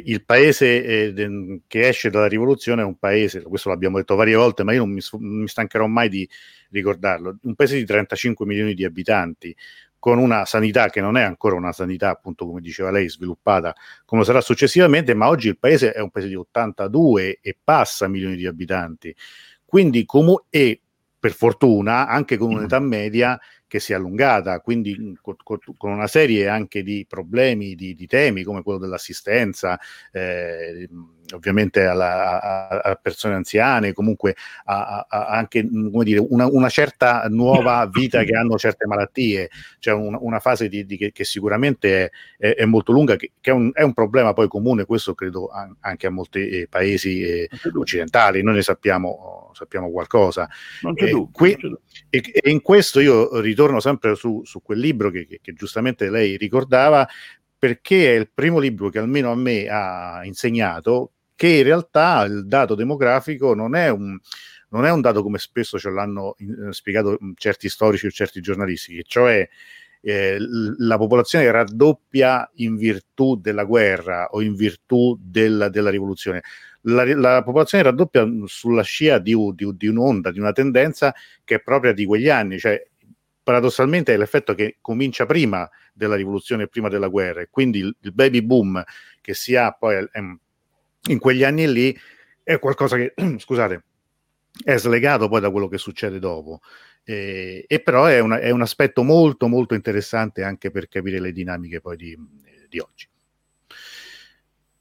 il 0.06 0.24
paese 0.24 1.14
eh, 1.14 1.62
che 1.68 1.88
esce 1.88 2.10
dalla 2.10 2.28
rivoluzione 2.28 2.82
è 2.82 2.86
un 2.86 2.98
paese, 2.98 3.42
questo 3.44 3.70
l'abbiamo 3.70 3.98
detto 3.98 4.16
varie 4.16 4.36
volte, 4.36 4.64
ma 4.64 4.74
io 4.74 4.80
non 4.80 4.92
mi, 4.92 5.02
mi, 5.20 5.48
stancherò 5.48 5.88
mai 5.88 6.10
di 6.10 6.28
ricordarlo, 6.70 7.38
un 7.44 7.56
paese 7.56 7.76
di 7.76 7.86
35 7.86 8.46
milioni 8.46 8.74
di 8.74 8.86
abitanti, 8.86 9.56
con 10.00 10.18
una 10.18 10.46
sanità 10.46 10.90
che 10.90 11.00
non 11.00 11.16
è 11.16 11.22
ancora 11.22 11.56
una 11.56 11.72
sanità, 11.72 12.10
appunto 12.10 12.46
come 12.46 12.60
diceva 12.60 12.92
lei, 12.92 13.10
sviluppata 13.10 13.74
come 14.06 14.26
sarà 14.26 14.42
successivamente, 14.42 15.14
ma 15.14 15.30
oggi 15.30 15.48
il 15.48 15.58
paese 15.58 15.94
è 15.94 16.02
un 16.02 16.10
paese 16.10 16.28
di 16.28 16.36
82 16.36 17.40
e 17.42 17.58
passa 17.62 18.08
milioni 18.08 18.36
di 18.36 18.46
abitanti. 18.46 19.16
Quindi, 19.64 20.06
com- 20.06 20.44
e 20.50 20.82
per 21.24 21.32
fortuna, 21.32 22.06
anche 22.06 22.36
con 22.36 22.52
un'età 22.52 22.82
media 22.82 23.40
che 23.74 23.80
si 23.80 23.92
è 23.92 23.96
allungata, 23.96 24.60
quindi 24.60 25.18
con, 25.20 25.36
con 25.44 25.92
una 25.92 26.06
serie 26.06 26.48
anche 26.48 26.84
di 26.84 27.08
problemi, 27.10 27.74
di, 27.74 27.96
di 27.96 28.06
temi 28.06 28.44
come 28.44 28.62
quello 28.62 28.78
dell'assistenza, 28.78 29.80
eh, 30.12 30.88
ovviamente 31.34 31.84
alla, 31.84 32.40
a, 32.40 32.80
a, 32.82 32.96
persone 33.02 33.34
anziane, 33.34 33.92
comunque 33.94 34.36
a, 34.66 35.08
a 35.10 35.26
anche 35.26 35.68
dire, 35.68 36.24
una, 36.30 36.46
una, 36.46 36.70
certa 36.70 37.26
nuova 37.30 37.90
vita 37.92 38.24
che 38.24 38.36
hanno 38.36 38.60
certe 38.60 38.86
malattie, 38.86 39.50
cioè 39.80 39.96
un, 39.96 40.16
una 40.20 40.40
fase 40.40 40.68
di, 40.70 40.86
di 40.86 40.96
che, 40.96 41.12
che, 41.12 41.24
sicuramente 41.24 42.06
è, 42.06 42.12
è, 42.38 42.56
è, 42.58 42.66
molto 42.66 42.92
lunga, 42.92 43.16
che, 43.16 43.32
che 43.42 43.50
è, 43.50 43.54
un, 43.56 43.72
è, 43.74 43.82
un, 43.82 43.94
problema 43.94 44.34
poi 44.34 44.48
comune, 44.48 44.86
questo 44.86 45.16
credo 45.16 45.50
anche 45.80 46.06
a 46.06 46.12
molti 46.12 46.48
eh, 46.48 46.68
paesi 46.70 47.24
eh, 47.24 47.50
occidentali, 47.74 48.44
noi 48.44 48.54
ne 48.54 48.62
sappiamo, 48.62 49.50
sappiamo 49.56 49.90
qualcosa. 49.90 50.48
Non 50.82 50.94
c'è 50.94 51.10
dubbio. 51.10 51.30
Qui, 51.32 51.58
e, 52.10 52.22
e, 52.32 52.50
in 52.50 52.62
questo 52.62 53.00
io 53.00 53.40
ritorno 53.42 53.80
sempre 53.80 54.16
su, 54.16 54.42
su 54.44 54.62
quel 54.62 54.80
libro 54.80 55.10
che, 55.10 55.40
che 55.42 55.54
giustamente 55.54 56.10
lei 56.10 56.38
ricordava, 56.38 57.08
perché 57.58 58.16
è 58.16 58.20
il 58.20 58.30
primo 58.34 58.60
libro 58.60 58.90
che 58.90 59.00
almeno 59.00 59.32
a 59.32 59.36
me 59.36 59.68
ha 59.68 60.22
insegnato 60.26 61.12
che 61.36 61.48
in 61.48 61.64
realtà 61.64 62.24
il 62.24 62.46
dato 62.46 62.76
demografico 62.76 63.54
non 63.54 63.76
è 63.76 63.90
un, 63.90 64.18
non 64.70 64.86
è 64.86 64.92
un 64.92 65.02
dato 65.02 65.24
come 65.24 65.38
spesso 65.38 65.80
ce 65.80 65.90
l'hanno 65.90 66.36
eh, 66.38 66.72
spiegato 66.74 67.18
certi 67.36 67.70
storici 67.70 68.08
o 68.08 68.12
certi 68.12 68.42
giornalisti, 68.42 69.04
cioè 69.06 69.48
eh, 70.02 70.38
la 70.78 70.98
popolazione 70.98 71.50
raddoppia 71.50 72.50
in 72.56 72.76
virtù 72.76 73.40
della 73.40 73.64
guerra 73.64 74.28
o 74.32 74.42
in 74.42 74.56
virtù 74.56 75.18
della, 75.22 75.70
della 75.70 75.90
rivoluzione. 75.90 76.42
La, 76.86 77.06
la, 77.16 77.44
popolazione 77.44 77.84
raddoppia 77.84 78.28
sulla 78.46 78.82
scia 78.82 79.18
di, 79.18 79.36
di, 79.54 79.76
di, 79.76 79.88
un'onda, 79.88 80.32
di 80.32 80.40
una 80.40 80.52
tendenza 80.52 81.14
che 81.44 81.56
è 81.56 81.62
propria 81.62 81.94
di 81.94 82.06
quegli 82.06 82.30
anni, 82.30 82.60
cioè 82.60 82.86
paradossalmente 83.42 84.14
è 84.14 84.18
l'effetto 84.18 84.54
che 84.54 84.78
comincia 84.82 85.26
prima 85.26 85.70
della 85.94 86.16
rivoluzione, 86.16 86.68
prima 86.68 86.90
della 86.90 87.08
guerra, 87.08 87.42
e 87.42 87.48
quindi 87.50 87.80
il, 87.80 87.96
il 88.02 88.14
baby 88.14 88.42
boom 88.42 88.84
che 89.22 89.34
si 89.34 89.56
ha 89.56 89.72
poi 89.72 89.96
è, 89.96 90.20
in 91.10 91.20
quegli 91.20 91.44
anni 91.44 91.72
lì 91.72 91.98
è 92.44 92.60
qualcosa 92.60 92.98
che, 92.98 93.14
scusate, 93.38 93.84
è 94.64 94.78
slegato 94.78 95.28
poi 95.30 95.42
da 95.42 95.50
quello 95.50 95.68
che 95.68 95.78
succede 95.78 96.20
dopo. 96.20 96.62
Eh, 97.06 97.66
e 97.68 97.82
però 97.82 98.06
è, 98.06 98.20
una, 98.20 98.40
è, 98.40 98.50
un 98.50 98.62
aspetto 98.62 99.04
molto 99.04 99.48
molto 99.48 99.74
interessante 99.74 100.44
anche 100.44 100.72
per 100.72 100.88
capire 100.88 101.20
le 101.20 101.34
dinamiche 101.34 101.82
poi 101.82 101.98
di, 101.98 102.18
di 102.70 102.80
oggi. 102.80 103.08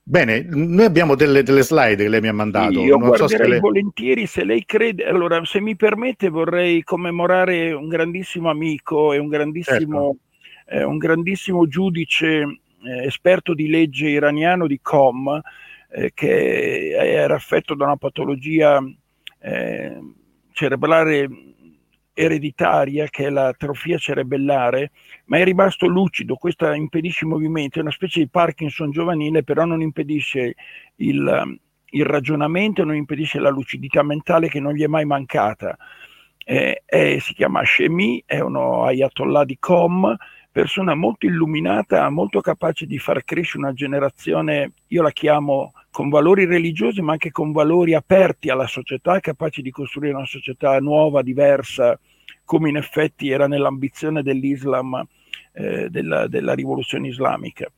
Bene, 0.04 0.44
noi 0.50 0.84
abbiamo 0.84 1.14
delle, 1.14 1.44
delle, 1.44 1.62
slide 1.62 2.02
che 2.02 2.08
lei 2.08 2.20
mi 2.20 2.28
ha 2.28 2.32
mandato. 2.32 2.72
Sì, 2.72 2.80
io 2.80 2.96
non 2.96 3.14
so 3.14 3.28
se 3.28 3.46
le... 3.46 3.60
volentieri 3.60 4.26
se 4.26 4.44
lei 4.44 4.64
crede. 4.64 5.04
Allora, 5.04 5.44
se 5.44 5.60
mi 5.60 5.76
permette, 5.76 6.28
vorrei 6.28 6.82
commemorare 6.82 7.72
un 7.72 7.86
grandissimo 7.86 8.50
amico 8.50 9.12
e 9.12 9.18
un 9.18 9.28
grandissimo, 9.28 10.16
certo. 10.64 10.80
eh, 10.80 10.82
un 10.82 10.98
grandissimo 10.98 11.68
giudice 11.68 12.40
eh, 12.82 13.04
esperto 13.04 13.54
di 13.54 13.68
legge 13.68 14.08
iraniano 14.08 14.66
di 14.66 14.80
Com, 14.82 15.40
eh, 15.90 16.10
che 16.12 16.90
era 16.90 17.36
affetto 17.36 17.74
da 17.74 17.84
una 17.84 17.96
patologia 17.96 18.82
eh, 19.38 20.00
cerebrale 20.50 21.28
ereditaria 22.14 23.06
che 23.08 23.26
è 23.26 23.30
l'atrofia 23.30 23.98
cerebellare, 23.98 24.90
ma 25.26 25.38
è 25.38 25.44
rimasto 25.44 25.86
lucido, 25.86 26.36
questo 26.36 26.70
impedisce 26.72 27.24
i 27.24 27.28
movimenti, 27.28 27.78
è 27.78 27.82
una 27.82 27.90
specie 27.90 28.20
di 28.20 28.28
Parkinson 28.28 28.90
giovanile, 28.90 29.42
però 29.42 29.64
non 29.64 29.80
impedisce 29.80 30.54
il, 30.96 31.58
il 31.90 32.04
ragionamento, 32.04 32.84
non 32.84 32.94
impedisce 32.94 33.38
la 33.38 33.50
lucidità 33.50 34.02
mentale 34.02 34.48
che 34.48 34.60
non 34.60 34.74
gli 34.74 34.82
è 34.82 34.88
mai 34.88 35.04
mancata. 35.04 35.76
Eh, 36.44 36.82
è, 36.84 37.18
si 37.18 37.34
chiama 37.34 37.64
Shemi, 37.64 38.22
è 38.26 38.40
uno 38.40 38.84
ayatollah 38.84 39.44
di 39.44 39.56
Com, 39.58 40.16
persona 40.50 40.94
molto 40.94 41.26
illuminata, 41.26 42.08
molto 42.10 42.40
capace 42.40 42.84
di 42.84 42.98
far 42.98 43.24
crescere 43.24 43.64
una 43.64 43.72
generazione, 43.72 44.72
io 44.88 45.02
la 45.02 45.10
chiamo 45.10 45.72
con 45.92 46.08
valori 46.08 46.46
religiosi, 46.46 47.02
ma 47.02 47.12
anche 47.12 47.30
con 47.30 47.52
valori 47.52 47.92
aperti 47.92 48.48
alla 48.48 48.66
società, 48.66 49.20
capaci 49.20 49.60
di 49.60 49.70
costruire 49.70 50.14
una 50.16 50.24
società 50.24 50.80
nuova, 50.80 51.20
diversa, 51.20 51.98
come 52.44 52.70
in 52.70 52.76
effetti 52.76 53.28
era 53.28 53.46
nell'ambizione 53.46 54.22
dell'Islam, 54.22 55.06
eh, 55.52 55.90
della, 55.90 56.26
della, 56.28 56.54
rivoluzione 56.54 57.08
islamica. 57.08 57.70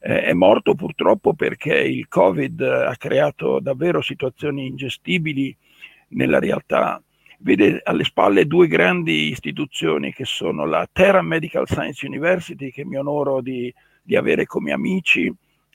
Eh, 0.00 0.22
è 0.22 0.32
morto 0.34 0.74
purtroppo 0.74 1.32
perché 1.32 1.74
il 1.78 2.08
Covid 2.08 2.60
ha 2.60 2.94
creato 2.96 3.58
davvero 3.58 4.02
situazioni 4.02 4.66
ingestibili 4.66 5.56
nella 6.08 6.38
realtà 6.38 7.02
vede 7.38 7.80
alle 7.84 8.04
spalle 8.04 8.46
due 8.46 8.66
grandi 8.66 9.30
istituzioni 9.30 10.12
che 10.12 10.26
sono 10.26 10.66
la 10.66 10.86
Terra 10.92 11.22
Medical 11.22 11.66
Science 11.66 12.06
University, 12.06 12.70
che 12.70 12.84
mi 12.84 12.96
onoro 12.96 13.40
di, 13.40 13.72
di 14.02 14.14
avere 14.14 14.44
come 14.44 14.72
amici, 14.72 15.32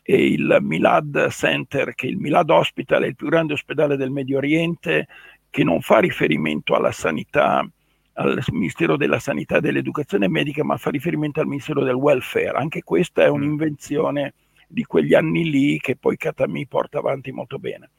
e 0.09 0.25
il 0.25 0.59
Milad 0.61 1.27
Center, 1.31 1.93
che 1.93 2.07
il 2.07 2.15
Milad 2.15 2.49
Hospital, 2.49 3.03
è 3.03 3.07
il 3.07 3.15
più 3.17 3.27
grande 3.27 3.51
ospedale 3.51 3.97
del 3.97 4.09
Medio 4.09 4.37
Oriente, 4.37 5.05
che 5.49 5.65
non 5.65 5.81
fa 5.81 5.99
riferimento 5.99 6.75
alla 6.75 6.93
sanità, 6.93 7.69
al 8.13 8.41
Ministero 8.53 8.95
della 8.95 9.19
Sanità 9.19 9.57
e 9.57 9.59
dell'Educazione 9.59 10.29
Medica, 10.29 10.63
ma 10.63 10.77
fa 10.77 10.91
riferimento 10.91 11.41
al 11.41 11.47
Ministero 11.47 11.83
del 11.83 11.95
Welfare. 11.95 12.51
Anche 12.51 12.83
questa 12.83 13.23
è 13.25 13.29
mm. 13.29 13.33
un'invenzione 13.33 14.33
di 14.69 14.85
quegli 14.85 15.13
anni 15.13 15.49
lì 15.49 15.77
che 15.77 15.97
poi 15.97 16.15
Katami 16.15 16.65
porta 16.67 16.99
avanti 16.99 17.33
molto 17.33 17.59
bene. 17.59 17.89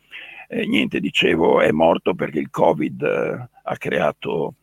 Eh, 0.48 0.66
niente, 0.66 1.00
dicevo, 1.00 1.60
è 1.60 1.70
morto 1.72 2.14
perché 2.14 2.38
il 2.38 2.48
Covid 2.48 3.02
eh, 3.02 3.48
ha 3.64 3.76
creato 3.76 4.54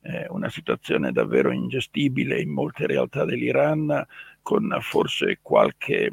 eh, 0.00 0.24
una 0.30 0.48
situazione 0.48 1.12
davvero 1.12 1.52
ingestibile 1.52 2.40
in 2.40 2.48
molte 2.48 2.86
realtà 2.86 3.26
dell'Iran, 3.26 4.06
con 4.40 4.74
forse 4.80 5.40
qualche 5.42 6.10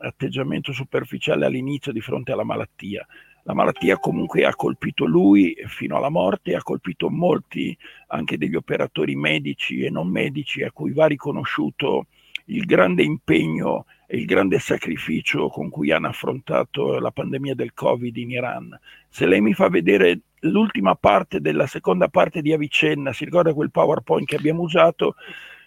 atteggiamento 0.00 0.72
superficiale 0.72 1.46
all'inizio 1.46 1.92
di 1.92 2.00
fronte 2.00 2.32
alla 2.32 2.44
malattia. 2.44 3.06
La 3.44 3.54
malattia 3.54 3.98
comunque 3.98 4.44
ha 4.44 4.54
colpito 4.54 5.06
lui 5.06 5.56
fino 5.66 5.96
alla 5.96 6.10
morte, 6.10 6.54
ha 6.54 6.62
colpito 6.62 7.08
molti 7.08 7.76
anche 8.08 8.36
degli 8.36 8.54
operatori 8.54 9.16
medici 9.16 9.82
e 9.82 9.90
non 9.90 10.08
medici 10.08 10.62
a 10.62 10.70
cui 10.70 10.92
va 10.92 11.06
riconosciuto 11.06 12.06
il 12.46 12.64
grande 12.64 13.02
impegno 13.02 13.86
e 14.06 14.18
il 14.18 14.24
grande 14.24 14.58
sacrificio 14.58 15.48
con 15.48 15.70
cui 15.70 15.90
hanno 15.90 16.08
affrontato 16.08 16.98
la 16.98 17.10
pandemia 17.10 17.54
del 17.54 17.72
Covid 17.72 18.16
in 18.16 18.30
Iran. 18.30 18.78
Se 19.08 19.24
lei 19.24 19.40
mi 19.40 19.54
fa 19.54 19.68
vedere 19.68 20.20
l'ultima 20.40 20.94
parte 20.94 21.40
della 21.40 21.66
seconda 21.66 22.08
parte 22.08 22.42
di 22.42 22.52
Avicenna, 22.52 23.12
si 23.12 23.24
ricorda 23.24 23.54
quel 23.54 23.70
PowerPoint 23.70 24.26
che 24.26 24.36
abbiamo 24.36 24.62
usato? 24.62 25.14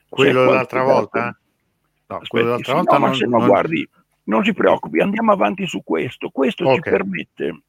Quello 0.10 0.46
dell'altra 0.46 0.84
volta? 0.84 1.38
No, 2.08 2.16
Aspetti, 2.16 2.28
quello 2.30 2.46
dell'altra 2.46 2.74
volta 2.76 2.98
no, 2.98 3.06
non, 3.06 3.16
se 3.16 3.26
no, 3.26 3.38
non... 3.38 3.48
guardi, 3.48 3.90
non 4.26 4.44
si 4.44 4.54
preoccupi, 4.54 5.00
andiamo 5.00 5.32
avanti 5.32 5.66
su 5.68 5.84
questo. 5.84 6.30
Questo 6.30 6.64
okay. 6.64 6.76
ci 6.76 6.82
permette 6.82 7.62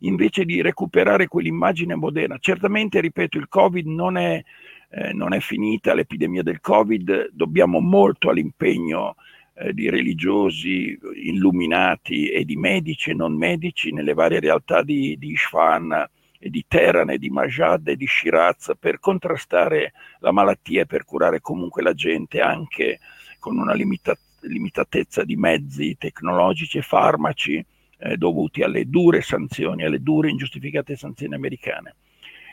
invece 0.00 0.44
di 0.44 0.60
recuperare 0.60 1.26
quell'immagine 1.26 1.94
moderna. 1.94 2.38
Certamente, 2.38 3.00
ripeto, 3.00 3.38
il 3.38 3.48
Covid 3.48 3.86
non 3.86 4.16
è, 4.16 4.42
eh, 4.90 5.12
non 5.12 5.32
è 5.32 5.40
finita, 5.40 5.94
l'epidemia 5.94 6.42
del 6.42 6.60
Covid, 6.60 7.30
dobbiamo 7.32 7.80
molto 7.80 8.30
all'impegno 8.30 9.16
eh, 9.54 9.72
di 9.72 9.88
religiosi 9.90 10.98
illuminati 11.24 12.28
e 12.28 12.44
di 12.44 12.56
medici 12.56 13.10
e 13.10 13.14
non 13.14 13.36
medici 13.36 13.92
nelle 13.92 14.14
varie 14.14 14.40
realtà 14.40 14.82
di, 14.82 15.16
di 15.18 15.30
Isfahan 15.30 16.08
e 16.38 16.50
di 16.50 16.64
Teheran 16.68 17.10
e 17.10 17.18
di 17.18 17.30
Mashhad 17.30 17.88
e 17.88 17.96
di 17.96 18.06
Shiraz 18.06 18.72
per 18.78 19.00
contrastare 19.00 19.92
la 20.20 20.30
malattia 20.30 20.82
e 20.82 20.86
per 20.86 21.04
curare 21.04 21.40
comunque 21.40 21.82
la 21.82 21.94
gente 21.94 22.40
anche 22.40 23.00
con 23.40 23.58
una 23.58 23.74
limita- 23.74 24.16
limitatezza 24.48 25.24
di 25.24 25.36
mezzi 25.36 25.96
tecnologici 25.98 26.78
e 26.78 26.82
farmaci 26.82 27.64
eh, 27.98 28.16
dovuti 28.16 28.62
alle 28.62 28.88
dure 28.88 29.20
sanzioni, 29.22 29.84
alle 29.84 30.02
dure 30.02 30.30
ingiustificate 30.30 30.96
sanzioni 30.96 31.34
americane. 31.34 31.94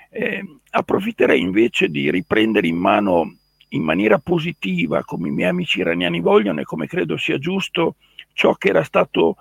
Eh, 0.10 0.44
approfitterei 0.72 1.40
invece 1.40 1.90
di 1.90 2.10
riprendere 2.10 2.68
in 2.68 2.78
mano 2.78 3.36
in 3.70 3.84
maniera 3.84 4.18
positiva, 4.20 5.04
come 5.04 5.28
i 5.28 5.32
miei 5.32 5.50
amici 5.50 5.80
iraniani 5.80 6.22
vogliono 6.22 6.62
e 6.62 6.64
come 6.64 6.88
credo 6.88 7.18
sia 7.18 7.38
giusto, 7.38 7.96
ciò 8.34 8.54
che 8.54 8.70
era 8.70 8.84
stato 8.84 9.36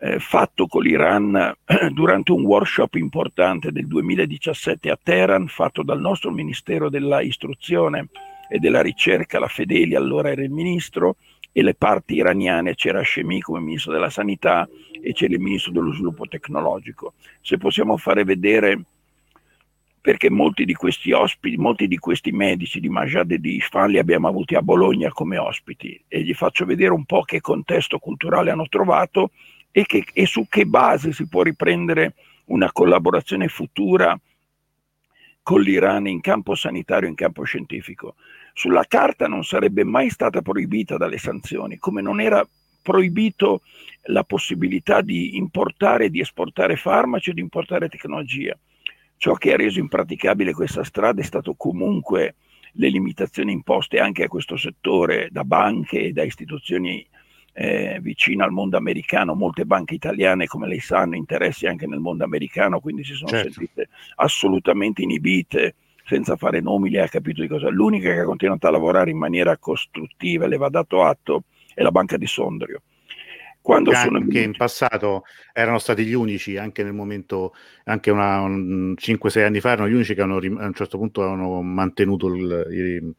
eh, 0.00 0.18
fatto 0.18 0.66
con 0.66 0.82
l'Iran 0.82 1.54
durante 1.92 2.32
un 2.32 2.44
workshop 2.44 2.94
importante 2.94 3.72
del 3.72 3.86
2017 3.86 4.90
a 4.90 4.98
Teheran, 5.00 5.48
fatto 5.48 5.82
dal 5.82 6.00
nostro 6.00 6.30
Ministero 6.30 6.88
della 6.88 7.20
Istruzione 7.20 8.08
e 8.48 8.58
della 8.58 8.80
Ricerca, 8.80 9.38
la 9.38 9.48
Fedeli 9.48 9.94
allora 9.94 10.30
era 10.30 10.42
il 10.42 10.50
ministro, 10.50 11.16
e 11.52 11.62
le 11.62 11.74
parti 11.74 12.14
iraniane, 12.14 12.74
c'era 12.74 13.00
Hashemi 13.00 13.40
come 13.40 13.60
ministro 13.60 13.92
della 13.92 14.10
sanità 14.10 14.68
e 15.00 15.12
c'era 15.12 15.34
il 15.34 15.40
ministro 15.40 15.72
dello 15.72 15.92
sviluppo 15.92 16.26
tecnologico. 16.26 17.14
Se 17.40 17.56
possiamo 17.56 17.96
fare 17.96 18.24
vedere 18.24 18.80
perché 20.00 20.30
molti 20.30 20.64
di 20.64 20.74
questi 20.74 21.12
ospiti, 21.12 21.56
molti 21.56 21.88
di 21.88 21.98
questi 21.98 22.32
medici 22.32 22.80
di 22.80 22.88
Majad 22.88 23.30
e 23.30 23.38
di 23.38 23.56
Isfahan 23.56 23.90
li 23.90 23.98
abbiamo 23.98 24.28
avuti 24.28 24.54
a 24.54 24.62
Bologna 24.62 25.10
come 25.10 25.36
ospiti 25.36 26.02
e 26.08 26.22
gli 26.22 26.32
faccio 26.34 26.64
vedere 26.64 26.92
un 26.92 27.04
po' 27.04 27.22
che 27.22 27.40
contesto 27.40 27.98
culturale 27.98 28.50
hanno 28.50 28.68
trovato 28.68 29.32
e, 29.70 29.84
che, 29.84 30.04
e 30.12 30.26
su 30.26 30.46
che 30.48 30.64
base 30.64 31.12
si 31.12 31.28
può 31.28 31.42
riprendere 31.42 32.14
una 32.46 32.72
collaborazione 32.72 33.48
futura 33.48 34.18
con 35.42 35.60
l'Iran 35.60 36.06
in 36.06 36.20
campo 36.20 36.54
sanitario 36.54 37.08
in 37.08 37.14
campo 37.14 37.42
scientifico. 37.44 38.14
Sulla 38.58 38.86
carta 38.88 39.28
non 39.28 39.44
sarebbe 39.44 39.84
mai 39.84 40.10
stata 40.10 40.42
proibita 40.42 40.96
dalle 40.96 41.18
sanzioni, 41.18 41.78
come 41.78 42.02
non 42.02 42.20
era 42.20 42.44
proibito 42.82 43.62
la 44.06 44.24
possibilità 44.24 45.00
di 45.00 45.36
importare 45.36 46.06
e 46.06 46.10
di 46.10 46.18
esportare 46.18 46.74
farmaci 46.74 47.30
o 47.30 47.34
di 47.34 47.40
importare 47.40 47.88
tecnologia. 47.88 48.58
Ciò 49.16 49.34
che 49.34 49.52
ha 49.52 49.56
reso 49.56 49.78
impraticabile 49.78 50.54
questa 50.54 50.82
strada 50.82 51.20
è 51.20 51.24
stato 51.24 51.54
comunque 51.54 52.34
le 52.72 52.88
limitazioni 52.88 53.52
imposte 53.52 54.00
anche 54.00 54.24
a 54.24 54.28
questo 54.28 54.56
settore 54.56 55.28
da 55.30 55.44
banche 55.44 56.00
e 56.00 56.12
da 56.12 56.24
istituzioni 56.24 57.06
eh, 57.52 58.00
vicine 58.02 58.42
al 58.42 58.50
mondo 58.50 58.76
americano. 58.76 59.36
Molte 59.36 59.66
banche 59.66 59.94
italiane, 59.94 60.48
come 60.48 60.66
lei 60.66 60.80
sa, 60.80 60.98
hanno 60.98 61.14
interessi 61.14 61.68
anche 61.68 61.86
nel 61.86 62.00
mondo 62.00 62.24
americano, 62.24 62.80
quindi 62.80 63.04
si 63.04 63.14
sono 63.14 63.30
certo. 63.30 63.52
sentite 63.52 63.88
assolutamente 64.16 65.02
inibite 65.02 65.76
senza 66.08 66.36
fare 66.36 66.60
nomi, 66.60 66.88
lei 66.88 67.02
ha 67.02 67.08
capito 67.08 67.42
di 67.42 67.48
cosa. 67.48 67.68
L'unica 67.68 68.10
che 68.10 68.20
ha 68.20 68.24
continuato 68.24 68.66
a 68.66 68.70
lavorare 68.70 69.10
in 69.10 69.18
maniera 69.18 69.58
costruttiva, 69.58 70.46
le 70.46 70.56
va 70.56 70.70
dato 70.70 71.04
atto, 71.04 71.42
è 71.74 71.82
la 71.82 71.90
banca 71.90 72.16
di 72.16 72.26
Sondrio. 72.26 72.80
Quando 73.68 73.90
anche 73.90 74.02
sono 74.02 74.44
in 74.44 74.56
passato 74.56 75.24
erano 75.52 75.78
stati 75.78 76.02
gli 76.06 76.14
unici, 76.14 76.56
anche 76.56 76.82
nel 76.82 76.94
momento, 76.94 77.54
anche 77.84 78.10
una, 78.10 78.40
un, 78.40 78.94
5-6 78.98 79.44
anni 79.44 79.60
fa, 79.60 79.72
erano 79.72 79.90
gli 79.90 79.92
unici 79.92 80.14
che 80.14 80.22
hanno, 80.22 80.38
a 80.38 80.66
un 80.66 80.72
certo 80.72 80.96
punto 80.96 81.22
hanno 81.22 81.60
mantenuto 81.60 82.28
il, 82.28 82.66
i, 82.70 83.12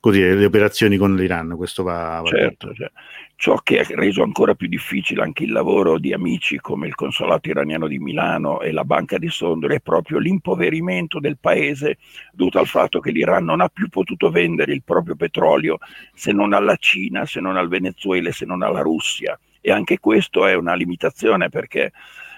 così, 0.00 0.18
le 0.18 0.44
operazioni 0.44 0.96
con 0.96 1.14
l'Iran. 1.14 1.54
Questo 1.56 1.84
va, 1.84 2.20
va 2.20 2.28
certo, 2.28 2.74
certo. 2.74 2.98
Ciò 3.36 3.54
che 3.62 3.78
ha 3.78 3.86
reso 3.90 4.24
ancora 4.24 4.56
più 4.56 4.66
difficile 4.66 5.22
anche 5.22 5.44
il 5.44 5.52
lavoro 5.52 6.00
di 6.00 6.12
amici 6.12 6.58
come 6.58 6.88
il 6.88 6.96
consolato 6.96 7.48
iraniano 7.48 7.86
di 7.86 8.00
Milano 8.00 8.60
e 8.60 8.72
la 8.72 8.84
banca 8.84 9.18
di 9.18 9.28
Sondrio 9.28 9.76
è 9.76 9.78
proprio 9.78 10.18
l'impoverimento 10.18 11.20
del 11.20 11.38
paese 11.38 11.98
dovuto 12.32 12.58
al 12.58 12.66
fatto 12.66 12.98
che 12.98 13.12
l'Iran 13.12 13.44
non 13.44 13.60
ha 13.60 13.68
più 13.68 13.88
potuto 13.88 14.30
vendere 14.30 14.72
il 14.72 14.82
proprio 14.82 15.14
petrolio 15.14 15.78
se 16.12 16.32
non 16.32 16.54
alla 16.54 16.74
Cina, 16.74 17.24
se 17.24 17.38
non 17.38 17.56
al 17.56 17.68
Venezuela, 17.68 18.32
se 18.32 18.44
non 18.44 18.62
alla 18.62 18.80
Russia 18.80 19.38
e 19.62 19.70
anche 19.70 19.98
questo 19.98 20.46
è 20.46 20.54
una 20.54 20.74
limitazione 20.74 21.48
perché 21.48 21.92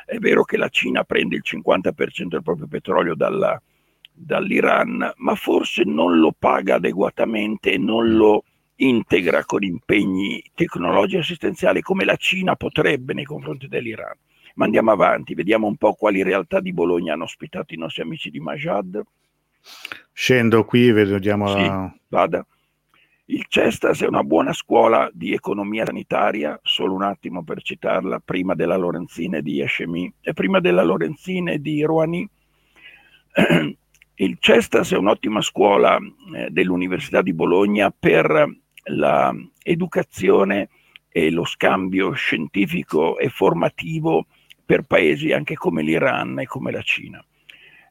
è 0.07 0.19
vero 0.19 0.45
che 0.45 0.59
la 0.59 0.69
Cina 0.69 1.03
prende 1.03 1.37
il 1.37 1.43
50% 1.45 2.27
del 2.27 2.43
proprio 2.43 2.67
petrolio 2.69 3.15
dalla, 3.15 3.61
dall'Iran, 4.13 5.13
ma 5.17 5.35
forse 5.35 5.83
non 5.85 6.19
lo 6.19 6.35
paga 6.39 6.75
adeguatamente 6.77 7.73
e 7.73 7.79
non 7.79 8.15
lo 8.15 8.45
integra 8.77 9.45
con 9.45 9.63
impegni 9.63 10.43
tecnologici 10.55 11.17
e 11.17 11.21
assistenziali 11.21 11.81
come 11.81 12.05
la 12.05 12.17
Cina 12.17 12.55
potrebbe 12.57 13.15
nei 13.15 13.25
confronti 13.25 13.67
dell'Iran. 13.67 14.15
Ma 14.57 14.67
andiamo 14.67 14.93
avanti, 14.93 15.35
vediamo 15.35 15.67
un 15.67 15.77
po' 15.77 15.95
quali 15.95 16.23
realtà 16.23 16.61
di 16.61 16.73
Bologna 16.73 17.15
hanno 17.15 17.25
ospitato 17.25 17.73
i 17.73 17.79
nostri 17.79 18.03
amici 18.03 18.31
di 18.31 18.39
Majad. 18.39 19.03
Scendo 20.13 20.65
qui, 20.65 20.93
vediamo. 20.93 21.49
Sì, 21.49 21.71
vada. 22.09 22.47
Il 23.27 23.47
Cestas 23.49 24.03
è 24.03 24.07
una 24.07 24.23
buona 24.23 24.53
scuola 24.53 25.09
di 25.11 25.33
economia 25.33 25.87
sanitaria, 25.87 26.61
solo 26.63 26.93
un 26.93 27.03
attimo 27.03 27.43
per 27.43 27.63
citarla, 27.63 28.21
prima 28.23 28.55
della 28.55 28.77
Lorenzine 28.77 29.41
di 29.41 29.63
Hashemi 29.63 30.13
e 30.21 30.35
prima 30.35 30.61
della 30.61 30.83
Lorenzine 30.83 31.59
di 31.59 31.83
Rouhani. 31.83 32.29
Il 34.17 34.37
Cestas 34.39 34.93
è 34.93 34.99
un'ottima 34.99 35.41
scuola 35.41 35.99
eh, 36.35 36.51
dell'Università 36.51 37.23
di 37.23 37.33
Bologna 37.33 37.91
per 37.91 38.47
l'educazione 38.85 40.69
e 41.09 41.31
lo 41.31 41.45
scambio 41.47 42.13
scientifico 42.13 43.17
e 43.17 43.31
formativo 43.31 44.27
per 44.67 44.83
paesi 44.83 45.33
anche 45.33 45.55
come 45.55 45.83
l'Iran 45.83 46.41
e 46.41 46.47
come 46.47 46.71
la 46.71 46.83
Cina. 46.83 47.25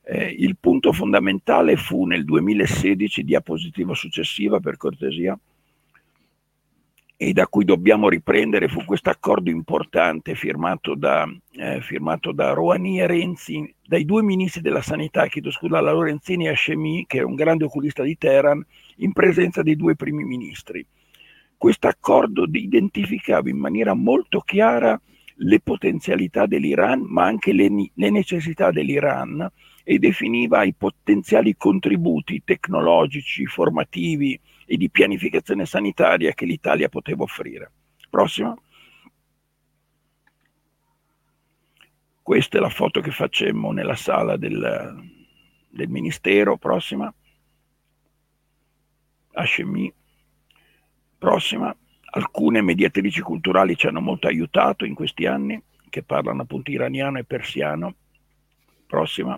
Eh, 0.06 0.36
il 0.38 0.58
punto 0.60 0.92
fondamentale 0.92 1.78
fu 1.78 2.06
nel 2.06 2.26
2016, 2.26 3.24
diapositiva 3.24 3.94
successiva 3.94 4.60
per 4.60 4.76
cortesia, 4.76 5.38
e 7.16 7.32
da 7.32 7.48
cui 7.48 7.63
dobbiamo 7.63 8.10
riprendere 8.10 8.68
fu 8.68 8.84
questo 8.84 9.10
accordo 9.10 9.50
importante 9.50 10.36
firmato 10.36 10.94
da, 10.94 11.26
eh, 11.52 11.80
firmato 11.80 12.34
da 12.34 12.52
Rouhani 12.52 13.00
e 13.00 13.08
Renzi, 13.08 13.74
dai 13.82 14.04
due 14.04 14.22
ministri 14.24 14.62
della 14.62 14.82
sanità, 14.82 15.28
chiedo 15.28 15.50
scusa, 15.50 15.80
la 15.80 15.94
Lorenzini 15.94 16.48
e 16.48 16.50
Hashemi, 16.50 17.06
che 17.08 17.20
è 17.20 17.24
un 17.24 17.36
grande 17.36 17.63
oculista 17.63 18.04
di 18.04 18.18
Teheran, 18.18 18.66
in 18.98 19.13
presenza 19.13 19.63
dei 19.63 19.78
due 19.78 19.96
primi 19.96 20.26
ministri. 20.26 20.86
Questo 21.56 21.88
accordo 21.88 22.46
identificava 22.52 23.50
in 23.50 23.58
maniera 23.58 23.94
molto 23.94 24.42
chiara 24.42 25.00
le 25.36 25.60
potenzialità 25.62 26.46
dell'Iran, 26.46 27.04
ma 27.08 27.24
anche 27.24 27.54
le, 27.54 27.70
le 27.94 28.10
necessità 28.10 28.70
dell'Iran 28.72 29.50
e 29.84 30.00
definiva 30.00 30.63
i 30.63 30.74
potenziali 30.74 31.56
contributi 31.58 32.41
tecnologici, 32.43 33.46
formativi 33.46 34.39
e 34.65 34.78
di 34.78 34.89
pianificazione 34.89 35.65
sanitaria 35.65 36.34
che 36.34 36.46
l'Italia 36.46 36.88
poteva 36.88 37.24
offrire. 37.24 37.72
Prossima. 38.10 38.56
Questa 42.22 42.58
è 42.58 42.62
la 42.62 42.69
foto 42.69 43.02
che 43.02 43.12
facemmo 43.12 43.72
nella 43.72 43.96
sala 43.96 44.38
del, 44.38 45.12
del 45.67 45.89
Ministero. 45.89 46.58
Prossima. 46.58 47.13
Hashemi. 49.34 49.93
Prossima. 51.17 51.76
Alcune 52.15 52.62
mediatrici 52.62 53.19
culturali 53.19 53.76
ci 53.76 53.88
hanno 53.88 54.00
molto 54.00 54.28
aiutato 54.28 54.86
in 54.86 54.93
questi 54.93 55.26
anni, 55.26 55.62
che 55.89 56.04
parlano 56.04 56.43
appunto 56.43 56.72
iraniano 56.72 57.17
e 57.17 57.26
persiano. 57.26 57.96
Prossima. 58.88 59.38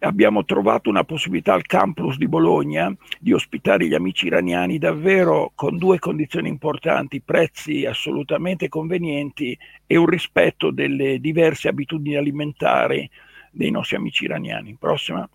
Abbiamo 0.00 0.44
trovato 0.44 0.88
una 0.88 1.04
possibilità 1.04 1.54
al 1.54 1.66
campus 1.66 2.16
di 2.16 2.28
Bologna 2.28 2.94
di 3.18 3.32
ospitare 3.32 3.86
gli 3.86 3.94
amici 3.94 4.26
iraniani 4.26 4.78
davvero 4.78 5.52
con 5.54 5.76
due 5.76 5.98
condizioni 5.98 6.48
importanti, 6.48 7.20
prezzi 7.20 7.84
assolutamente 7.84 8.68
convenienti 8.68 9.56
e 9.86 9.96
un 9.96 10.06
rispetto 10.06 10.70
delle 10.70 11.20
diverse 11.20 11.68
abitudini 11.68 12.16
alimentari 12.16 13.08
dei 13.50 13.70
nostri 13.70 13.96
amici 13.96 14.24
iraniani. 14.24 14.76
Prossima. 14.78 15.28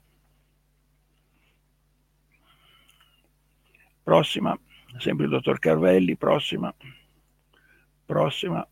Prossima, 4.04 4.58
sempre 4.98 5.26
il 5.26 5.32
dottor 5.32 5.60
Carvelli, 5.60 6.16
prossima. 6.16 6.74
Prossima. 8.06 8.68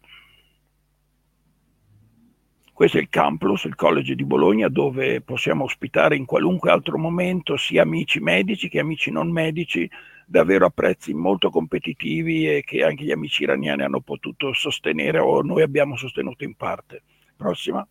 Questo 2.73 2.97
è 2.97 3.01
il 3.01 3.09
campus, 3.09 3.65
il 3.65 3.75
college 3.75 4.15
di 4.15 4.25
Bologna, 4.25 4.67
dove 4.67 5.21
possiamo 5.21 5.65
ospitare 5.65 6.15
in 6.15 6.25
qualunque 6.25 6.71
altro 6.71 6.97
momento 6.97 7.55
sia 7.55 7.83
amici 7.83 8.19
medici 8.19 8.67
che 8.67 8.79
amici 8.79 9.11
non 9.11 9.31
medici 9.31 9.87
davvero 10.25 10.65
a 10.65 10.71
prezzi 10.71 11.13
molto 11.13 11.51
competitivi 11.51 12.49
e 12.49 12.63
che 12.63 12.83
anche 12.83 13.03
gli 13.03 13.11
amici 13.11 13.43
iraniani 13.43 13.83
hanno 13.83 13.99
potuto 13.99 14.53
sostenere 14.53 15.19
o 15.19 15.43
noi 15.43 15.61
abbiamo 15.61 15.95
sostenuto 15.95 16.43
in 16.43 16.55
parte. 16.55 17.03
Prossima. 17.37 17.87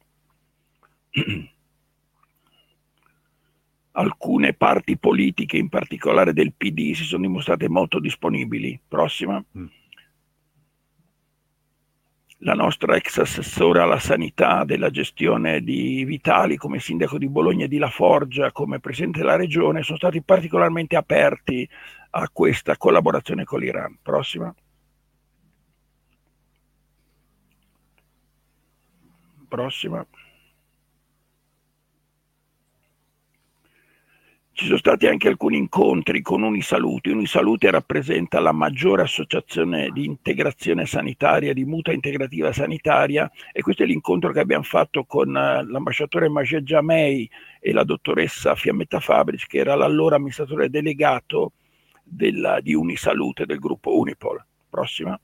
Alcune 3.93 4.53
parti 4.55 4.99
politiche, 4.99 5.59
in 5.59 5.69
particolare 5.69 6.33
del 6.33 6.55
PD, 6.55 6.93
si 6.95 7.05
sono 7.05 7.23
dimostrate 7.23 7.69
molto 7.69 8.01
disponibili. 8.01 8.81
Prossima. 8.89 9.45
Mm 9.57 9.67
la 12.45 12.55
nostra 12.55 12.97
ex 12.97 13.19
assessore 13.19 13.81
alla 13.81 13.99
sanità 13.99 14.65
della 14.65 14.91
gestione 14.91 15.63
di 15.63 16.05
Vitali 16.05 16.57
come 16.57 16.81
sindaco 16.81 17.17
di 17.17 17.29
Bologna 17.29 17.67
e 17.67 17.69
di 17.69 17.79
La 17.79 17.89
Forgia 17.89 18.51
come 18.51 18.81
presidente 18.81 19.21
della 19.21 19.37
regione 19.37 19.83
sono 19.83 19.97
stati 19.97 20.23
particolarmente 20.23 20.97
aperti 20.97 21.69
a 22.11 22.29
questa 22.33 22.77
collaborazione 22.77 23.45
con 23.45 23.61
l'Iran. 23.61 23.99
Prossima. 24.03 24.53
Prossima. 29.49 30.05
Ci 34.63 34.69
sono 34.69 34.79
stati 34.79 35.09
anche 35.09 35.27
alcuni 35.27 35.57
incontri 35.57 36.23
con 36.23 36.45
Unisalute. 36.45 37.11
Unisalute 37.11 37.69
rappresenta 37.69 38.39
la 38.39 38.53
maggiore 38.53 39.03
associazione 39.03 39.91
di 39.91 40.05
integrazione 40.05 40.87
sanitaria, 40.87 41.53
di 41.53 41.65
mutua 41.65 41.93
integrativa 41.93 42.53
sanitaria 42.53 43.29
e 43.53 43.61
questo 43.61 43.83
è 43.83 43.87
l'incontro 43.87 44.31
che 44.31 44.39
abbiamo 44.39 44.63
fatto 44.63 45.03
con 45.03 45.37
eh, 45.37 45.65
l'ambasciatore 45.67 46.29
Majed 46.29 46.63
Jamei 46.63 47.29
e 47.59 47.73
la 47.73 47.83
dottoressa 47.83 48.55
Fiammetta 48.55 49.01
Fabrici, 49.01 49.49
che 49.49 49.59
era 49.59 49.75
l'allora 49.75 50.15
amministratore 50.15 50.71
delegato 50.71 51.55
della, 52.05 52.61
di 52.61 52.73
Unisalute 52.73 53.47
del 53.47 53.59
gruppo 53.59 53.99
Unipol. 53.99 54.47
Prossima. 54.71 55.19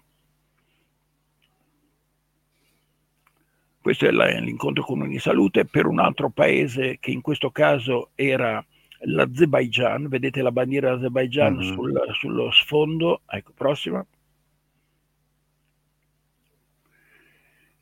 Questo 3.80 4.04
è 4.04 4.10
l'incontro 4.10 4.82
con 4.82 5.00
Unisalute 5.00 5.64
per 5.64 5.86
un 5.86 6.00
altro 6.00 6.28
paese 6.28 6.96
che 6.98 7.12
in 7.12 7.20
questo 7.20 7.52
caso 7.52 8.10
era 8.16 8.60
l'Azerbaijan, 9.00 10.08
vedete 10.08 10.42
la 10.42 10.52
bandiera 10.52 10.92
Azerbaijan 10.92 11.54
mm-hmm. 11.54 11.72
sul, 11.72 12.02
sullo 12.12 12.50
sfondo, 12.50 13.22
ecco, 13.26 13.52
prossima. 13.54 14.04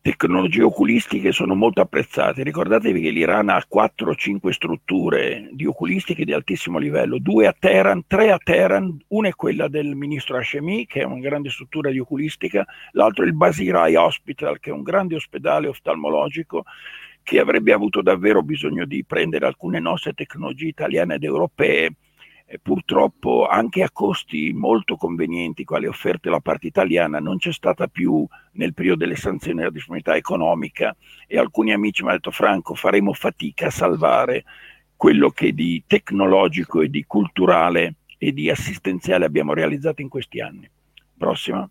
Tecnologie 0.07 0.63
oculistiche 0.63 1.33
sono 1.33 1.57
molto 1.57 1.81
apprezzate. 1.81 2.45
Ricordatevi 2.45 3.01
che 3.01 3.11
l'Iran 3.11 3.49
ha 3.49 3.65
4 3.67 4.11
o 4.11 4.15
5 4.15 4.53
strutture 4.53 5.49
di 5.51 5.67
oculistiche 5.67 6.25
di 6.25 6.33
altissimo 6.33 6.79
livello, 6.79 7.19
due 7.19 7.49
a 7.49 7.57
Teheran, 7.59 8.05
tre 8.07 8.31
a 8.31 8.39
Teheran, 8.39 8.97
una 9.09 9.27
è 9.27 9.35
quella 9.35 9.67
del 9.67 9.97
ministro 9.97 10.37
Hashemi, 10.37 10.87
che 10.87 11.01
è 11.01 11.05
una 11.05 11.19
grande 11.19 11.51
struttura 11.51 11.91
di 11.91 11.99
oculistica, 11.99 12.65
l'altro 12.93 13.25
è 13.25 13.27
il 13.27 13.35
Basirai 13.35 13.97
Hospital, 13.97 14.61
che 14.61 14.71
è 14.71 14.73
un 14.73 14.85
grande 14.85 15.17
ospedale 15.17 15.67
oftalmologico 15.67 16.63
che 17.27 17.41
avrebbe 17.41 17.73
avuto 17.73 18.03
davvero 18.03 18.41
bisogno 18.41 18.85
di 18.85 19.05
prendere 19.05 19.47
alcune 19.47 19.81
nostre 19.81 20.13
tecnologie 20.13 20.69
italiane 20.69 21.17
ed 21.17 21.25
europee, 21.25 21.97
eh, 22.47 22.61
purtroppo 22.63 23.49
anche 23.49 23.83
a 23.83 23.91
costi 23.91 24.53
molto 24.53 24.95
convenienti, 24.95 25.65
quali 25.65 25.89
offerte 25.89 26.31
la 26.31 26.39
parte 26.39 26.69
italiana, 26.69 27.19
non 27.19 27.39
c'è 27.39 27.53
stata 27.53 27.89
più 27.89 28.25
nel 28.53 28.75
periodo 28.75 28.99
delle 28.99 29.17
sanzioni 29.17 29.61
la 29.61 29.71
disponibilità 29.71 30.15
economica 30.15 30.95
e 31.27 31.37
alcuni 31.37 31.73
amici 31.73 32.03
mi 32.03 32.11
hanno 32.11 32.19
detto 32.19 32.31
Franco 32.31 32.77
faremo 32.77 33.13
fatica 33.13 33.67
a 33.67 33.71
salvare 33.71 34.45
quello 34.95 35.31
che 35.31 35.53
di 35.53 35.83
tecnologico 35.85 36.81
e 36.81 36.89
di 36.89 37.03
culturale 37.07 37.97
e 38.19 38.31
di 38.31 38.49
assistenziale 38.49 39.25
abbiamo 39.25 39.53
realizzato 39.53 40.01
in 40.01 40.09
questi 40.09 40.41
anni. 40.41 40.71
Prossima. 41.19 41.69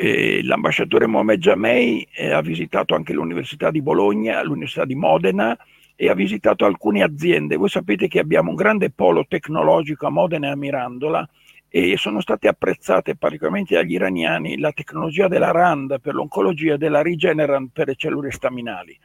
Eh, 0.00 0.44
l'ambasciatore 0.44 1.08
Mohamed 1.08 1.40
Jamei 1.40 2.06
eh, 2.14 2.30
ha 2.30 2.40
visitato 2.40 2.94
anche 2.94 3.12
l'Università 3.12 3.72
di 3.72 3.82
Bologna, 3.82 4.40
l'Università 4.44 4.84
di 4.84 4.94
Modena 4.94 5.58
e 5.96 6.08
ha 6.08 6.14
visitato 6.14 6.64
alcune 6.64 7.02
aziende. 7.02 7.56
Voi 7.56 7.68
sapete 7.68 8.06
che 8.06 8.20
abbiamo 8.20 8.50
un 8.50 8.54
grande 8.54 8.90
polo 8.90 9.26
tecnologico 9.26 10.06
a 10.06 10.10
Modena 10.10 10.46
e 10.46 10.50
a 10.50 10.56
Mirandola 10.56 11.28
e 11.68 11.96
sono 11.96 12.20
state 12.20 12.46
apprezzate 12.46 13.16
particolarmente 13.16 13.74
dagli 13.74 13.94
iraniani 13.94 14.56
la 14.58 14.70
tecnologia 14.70 15.26
della 15.26 15.50
RAND 15.50 16.00
per 16.00 16.14
l'oncologia 16.14 16.74
e 16.74 16.78
della 16.78 17.02
Regeneron 17.02 17.70
per 17.70 17.88
le 17.88 17.96
cellule 17.96 18.30
staminali. 18.30 18.96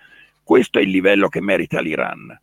Questo 0.43 0.77
è 0.77 0.83
il 0.83 0.91
livello 0.91 1.27
che 1.27 1.41
merita 1.41 1.81
l'Iran. 1.81 2.39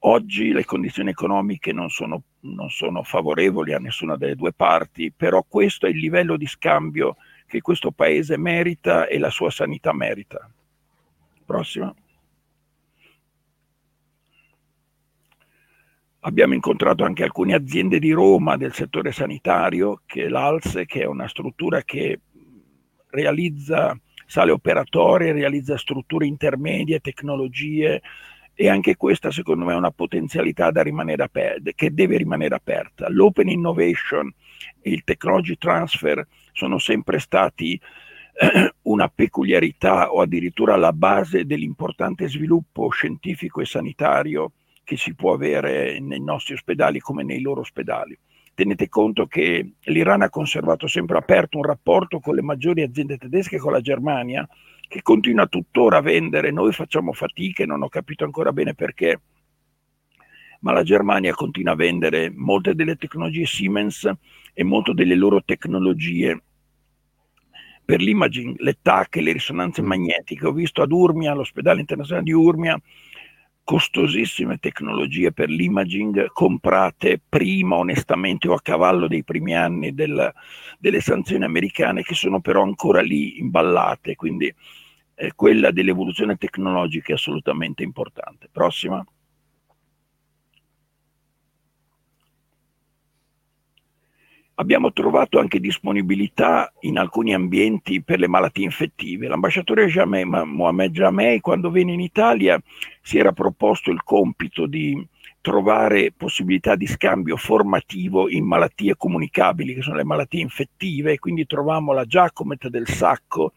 Oggi 0.00 0.50
le 0.50 0.64
condizioni 0.64 1.10
economiche 1.10 1.72
non 1.72 1.88
sono, 1.88 2.20
non 2.40 2.68
sono 2.68 3.04
favorevoli 3.04 3.74
a 3.74 3.78
nessuna 3.78 4.16
delle 4.16 4.34
due 4.34 4.52
parti, 4.52 5.12
però 5.16 5.44
questo 5.46 5.86
è 5.86 5.90
il 5.90 5.98
livello 5.98 6.36
di 6.36 6.48
scambio 6.48 7.14
che 7.46 7.60
questo 7.60 7.90
paese 7.90 8.36
merita 8.36 9.06
e 9.06 9.18
la 9.18 9.30
sua 9.30 9.50
sanità 9.50 9.92
merita. 9.92 10.50
Prossima. 11.44 11.94
Abbiamo 16.20 16.54
incontrato 16.54 17.04
anche 17.04 17.22
alcune 17.22 17.54
aziende 17.54 18.00
di 18.00 18.10
Roma 18.10 18.56
del 18.56 18.72
settore 18.72 19.12
sanitario, 19.12 20.02
che 20.06 20.24
è 20.24 20.28
l'ALSE, 20.28 20.84
che 20.84 21.02
è 21.02 21.06
una 21.06 21.28
struttura 21.28 21.82
che 21.82 22.20
realizza 23.10 23.96
sale 24.26 24.50
operatorie, 24.50 25.32
realizza 25.32 25.76
strutture 25.76 26.26
intermedie, 26.26 26.98
tecnologie 26.98 28.02
e 28.58 28.68
anche 28.68 28.96
questa 28.96 29.30
secondo 29.30 29.66
me 29.66 29.74
è 29.74 29.76
una 29.76 29.90
potenzialità 29.90 30.66
aperta, 30.66 31.70
che 31.74 31.94
deve 31.94 32.16
rimanere 32.16 32.54
aperta. 32.54 33.08
L'open 33.08 33.48
innovation 33.48 34.32
il 34.82 35.04
technology 35.04 35.56
transfer 35.56 36.26
sono 36.56 36.78
sempre 36.78 37.18
stati 37.18 37.78
eh, 38.38 38.72
una 38.82 39.08
peculiarità 39.08 40.10
o 40.10 40.22
addirittura 40.22 40.76
la 40.76 40.92
base 40.92 41.44
dell'importante 41.44 42.28
sviluppo 42.28 42.88
scientifico 42.88 43.60
e 43.60 43.66
sanitario 43.66 44.52
che 44.82 44.96
si 44.96 45.14
può 45.14 45.34
avere 45.34 46.00
nei 46.00 46.20
nostri 46.20 46.54
ospedali 46.54 46.98
come 46.98 47.24
nei 47.24 47.42
loro 47.42 47.60
ospedali. 47.60 48.18
Tenete 48.54 48.88
conto 48.88 49.26
che 49.26 49.72
l'Iran 49.80 50.22
ha 50.22 50.30
conservato 50.30 50.86
sempre 50.86 51.18
aperto 51.18 51.58
un 51.58 51.64
rapporto 51.64 52.20
con 52.20 52.34
le 52.34 52.42
maggiori 52.42 52.80
aziende 52.80 53.18
tedesche, 53.18 53.58
con 53.58 53.72
la 53.72 53.82
Germania, 53.82 54.48
che 54.88 55.02
continua 55.02 55.46
tuttora 55.46 55.98
a 55.98 56.00
vendere. 56.00 56.50
Noi 56.52 56.72
facciamo 56.72 57.12
fatica 57.12 57.64
e 57.64 57.66
non 57.66 57.82
ho 57.82 57.88
capito 57.90 58.24
ancora 58.24 58.52
bene 58.52 58.72
perché, 58.72 59.20
ma 60.60 60.72
la 60.72 60.84
Germania 60.84 61.34
continua 61.34 61.74
a 61.74 61.76
vendere 61.76 62.30
molte 62.34 62.74
delle 62.74 62.96
tecnologie 62.96 63.44
Siemens 63.44 64.10
e 64.54 64.64
molte 64.64 64.94
delle 64.94 65.16
loro 65.16 65.42
tecnologie 65.44 66.40
per 67.86 68.00
l'imaging, 68.00 68.56
le 68.58 68.78
TAC 68.82 69.16
e 69.16 69.22
le 69.22 69.32
risonanze 69.32 69.80
mm. 69.80 69.86
magnetiche. 69.86 70.46
Ho 70.46 70.52
visto 70.52 70.82
ad 70.82 70.92
Urmia, 70.92 71.32
all'ospedale 71.32 71.80
internazionale 71.80 72.24
di 72.24 72.32
Urmia, 72.32 72.78
costosissime 73.62 74.58
tecnologie 74.58 75.32
per 75.32 75.48
l'imaging 75.48 76.30
comprate 76.32 77.20
prima 77.28 77.76
onestamente 77.76 78.48
o 78.48 78.54
a 78.54 78.60
cavallo 78.60 79.08
dei 79.08 79.24
primi 79.24 79.56
anni 79.56 79.94
del, 79.94 80.32
delle 80.78 81.00
sanzioni 81.00 81.44
americane 81.44 82.02
che 82.02 82.14
sono 82.14 82.40
però 82.40 82.62
ancora 82.62 83.00
lì 83.00 83.38
imballate, 83.40 84.14
quindi 84.14 84.52
eh, 85.14 85.32
quella 85.34 85.70
dell'evoluzione 85.70 86.36
tecnologica 86.36 87.12
è 87.12 87.14
assolutamente 87.14 87.82
importante. 87.82 88.48
Prossima. 88.52 89.04
Abbiamo 94.58 94.90
trovato 94.92 95.38
anche 95.38 95.60
disponibilità 95.60 96.72
in 96.80 96.96
alcuni 96.96 97.34
ambienti 97.34 98.02
per 98.02 98.18
le 98.18 98.26
malattie 98.26 98.64
infettive. 98.64 99.28
L'ambasciatore 99.28 99.86
Mohamed 99.86 100.92
Jamei, 100.92 101.40
quando 101.40 101.70
venne 101.70 101.92
in 101.92 102.00
Italia, 102.00 102.58
si 103.02 103.18
era 103.18 103.32
proposto 103.32 103.90
il 103.90 104.02
compito 104.02 104.66
di 104.66 105.06
trovare 105.42 106.10
possibilità 106.16 106.74
di 106.74 106.86
scambio 106.86 107.36
formativo 107.36 108.30
in 108.30 108.46
malattie 108.46 108.96
comunicabili, 108.96 109.74
che 109.74 109.82
sono 109.82 109.96
le 109.96 110.04
malattie 110.04 110.40
infettive, 110.40 111.18
quindi 111.18 111.44
trovammo 111.44 111.92
la 111.92 112.06
Giacomet 112.06 112.68
del 112.68 112.88
Sacco, 112.88 113.52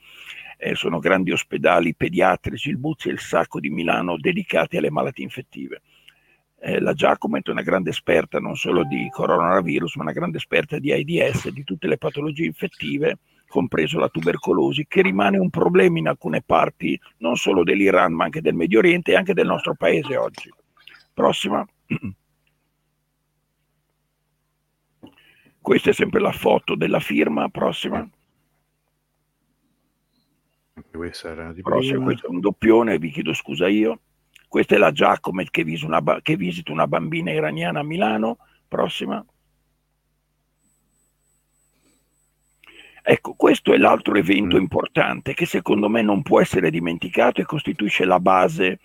eh, 0.57 0.75
sono 0.75 0.99
grandi 0.99 1.31
ospedali 1.31 1.95
pediatrici, 1.95 2.69
il 2.69 2.77
Buzzi 2.77 3.07
e 3.07 3.13
il 3.13 3.19
Sacco 3.19 3.61
di 3.61 3.69
Milano, 3.69 4.17
dedicati 4.17 4.75
alle 4.75 4.91
malattie 4.91 5.23
infettive 5.23 5.81
eh, 6.61 6.79
la 6.79 6.93
Giacomo 6.93 7.37
è 7.37 7.49
una 7.49 7.61
grande 7.61 7.89
esperta 7.89 8.39
non 8.39 8.55
solo 8.55 8.83
di 8.83 9.07
coronavirus, 9.09 9.95
ma 9.95 10.03
una 10.03 10.11
grande 10.11 10.37
esperta 10.37 10.77
di 10.77 10.91
AIDS 10.91 11.49
di 11.49 11.63
tutte 11.63 11.87
le 11.87 11.97
patologie 11.97 12.45
infettive, 12.45 13.19
compreso 13.47 13.97
la 13.97 14.09
tubercolosi, 14.09 14.85
che 14.87 15.01
rimane 15.01 15.37
un 15.37 15.49
problema 15.49 15.97
in 15.97 16.07
alcune 16.07 16.41
parti 16.41 16.99
non 17.17 17.35
solo 17.35 17.63
dell'Iran, 17.63 18.13
ma 18.13 18.25
anche 18.25 18.41
del 18.41 18.55
Medio 18.55 18.79
Oriente 18.79 19.11
e 19.11 19.15
anche 19.15 19.33
del 19.33 19.47
nostro 19.47 19.73
paese 19.75 20.17
oggi. 20.17 20.51
Prossima. 21.13 21.65
Questa 25.61 25.89
è 25.89 25.93
sempre 25.93 26.19
la 26.19 26.31
foto 26.31 26.75
della 26.75 26.99
firma. 26.99 27.47
Prossima. 27.49 28.07
Questa 30.91 31.29
era 31.29 31.53
di 31.53 31.61
Prossima, 31.61 32.03
questo 32.03 32.27
è 32.27 32.29
un 32.29 32.39
doppione, 32.39 32.97
vi 32.97 33.11
chiedo 33.11 33.33
scusa 33.33 33.67
io. 33.67 33.99
Questa 34.49 34.73
è 34.73 34.77
la 34.79 34.91
Giacomet 34.91 35.51
che, 35.51 35.63
che 36.23 36.35
visita 36.35 36.71
una 36.71 36.87
bambina 36.87 37.31
iraniana 37.31 37.81
a 37.81 37.83
Milano. 37.83 38.39
Prossima. 38.67 39.23
Ecco, 43.03 43.33
questo 43.33 43.73
è 43.73 43.77
l'altro 43.77 44.15
evento 44.15 44.57
mm. 44.57 44.59
importante 44.59 45.35
che 45.35 45.45
secondo 45.45 45.87
me 45.87 46.01
non 46.01 46.23
può 46.23 46.41
essere 46.41 46.71
dimenticato 46.71 47.41
e 47.41 47.45
costituisce 47.45 48.05
la 48.05 48.19
base 48.19 48.79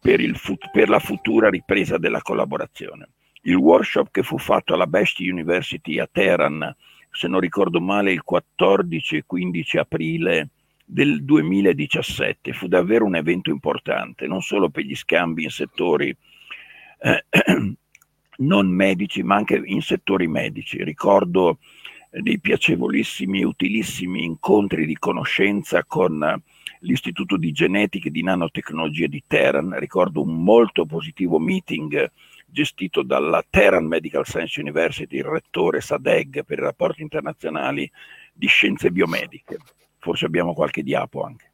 per, 0.00 0.20
fut- 0.36 0.70
per 0.72 0.88
la 0.88 0.98
futura 0.98 1.48
ripresa 1.48 1.96
della 1.96 2.20
collaborazione. 2.20 3.08
Il 3.42 3.54
workshop 3.54 4.10
che 4.10 4.24
fu 4.24 4.36
fatto 4.36 4.74
alla 4.74 4.88
Best 4.88 5.20
University 5.20 6.00
a 6.00 6.08
Teheran, 6.10 6.74
se 7.10 7.28
non 7.28 7.38
ricordo 7.38 7.80
male, 7.80 8.10
il 8.10 8.22
14 8.22 9.16
e 9.16 9.24
15 9.24 9.78
aprile 9.78 10.48
del 10.90 11.22
2017 11.22 12.54
fu 12.54 12.66
davvero 12.66 13.04
un 13.04 13.14
evento 13.14 13.50
importante, 13.50 14.26
non 14.26 14.40
solo 14.40 14.70
per 14.70 14.84
gli 14.84 14.96
scambi 14.96 15.44
in 15.44 15.50
settori 15.50 16.16
eh, 17.00 17.24
non 18.38 18.68
medici, 18.68 19.22
ma 19.22 19.36
anche 19.36 19.60
in 19.62 19.82
settori 19.82 20.26
medici. 20.26 20.82
Ricordo 20.82 21.58
dei 22.10 22.40
piacevolissimi 22.40 23.40
e 23.40 23.44
utilissimi 23.44 24.24
incontri 24.24 24.86
di 24.86 24.96
conoscenza 24.96 25.84
con 25.84 26.42
l'Istituto 26.80 27.36
di 27.36 27.52
Genetica 27.52 28.08
e 28.08 28.10
di 28.10 28.22
Nanotecnologia 28.22 29.08
di 29.08 29.22
Teheran. 29.26 29.78
Ricordo 29.78 30.22
un 30.22 30.42
molto 30.42 30.86
positivo 30.86 31.38
meeting 31.38 32.10
gestito 32.46 33.02
dalla 33.02 33.44
Tehran 33.48 33.84
Medical 33.84 34.24
Science 34.24 34.58
University, 34.58 35.18
il 35.18 35.24
rettore 35.24 35.82
Sadegh 35.82 36.44
per 36.44 36.58
i 36.58 36.62
rapporti 36.62 37.02
internazionali 37.02 37.90
di 38.32 38.46
scienze 38.46 38.90
biomediche. 38.90 39.58
Forse 39.98 40.24
abbiamo 40.26 40.54
qualche 40.54 40.82
diapo 40.82 41.22
anche. 41.22 41.50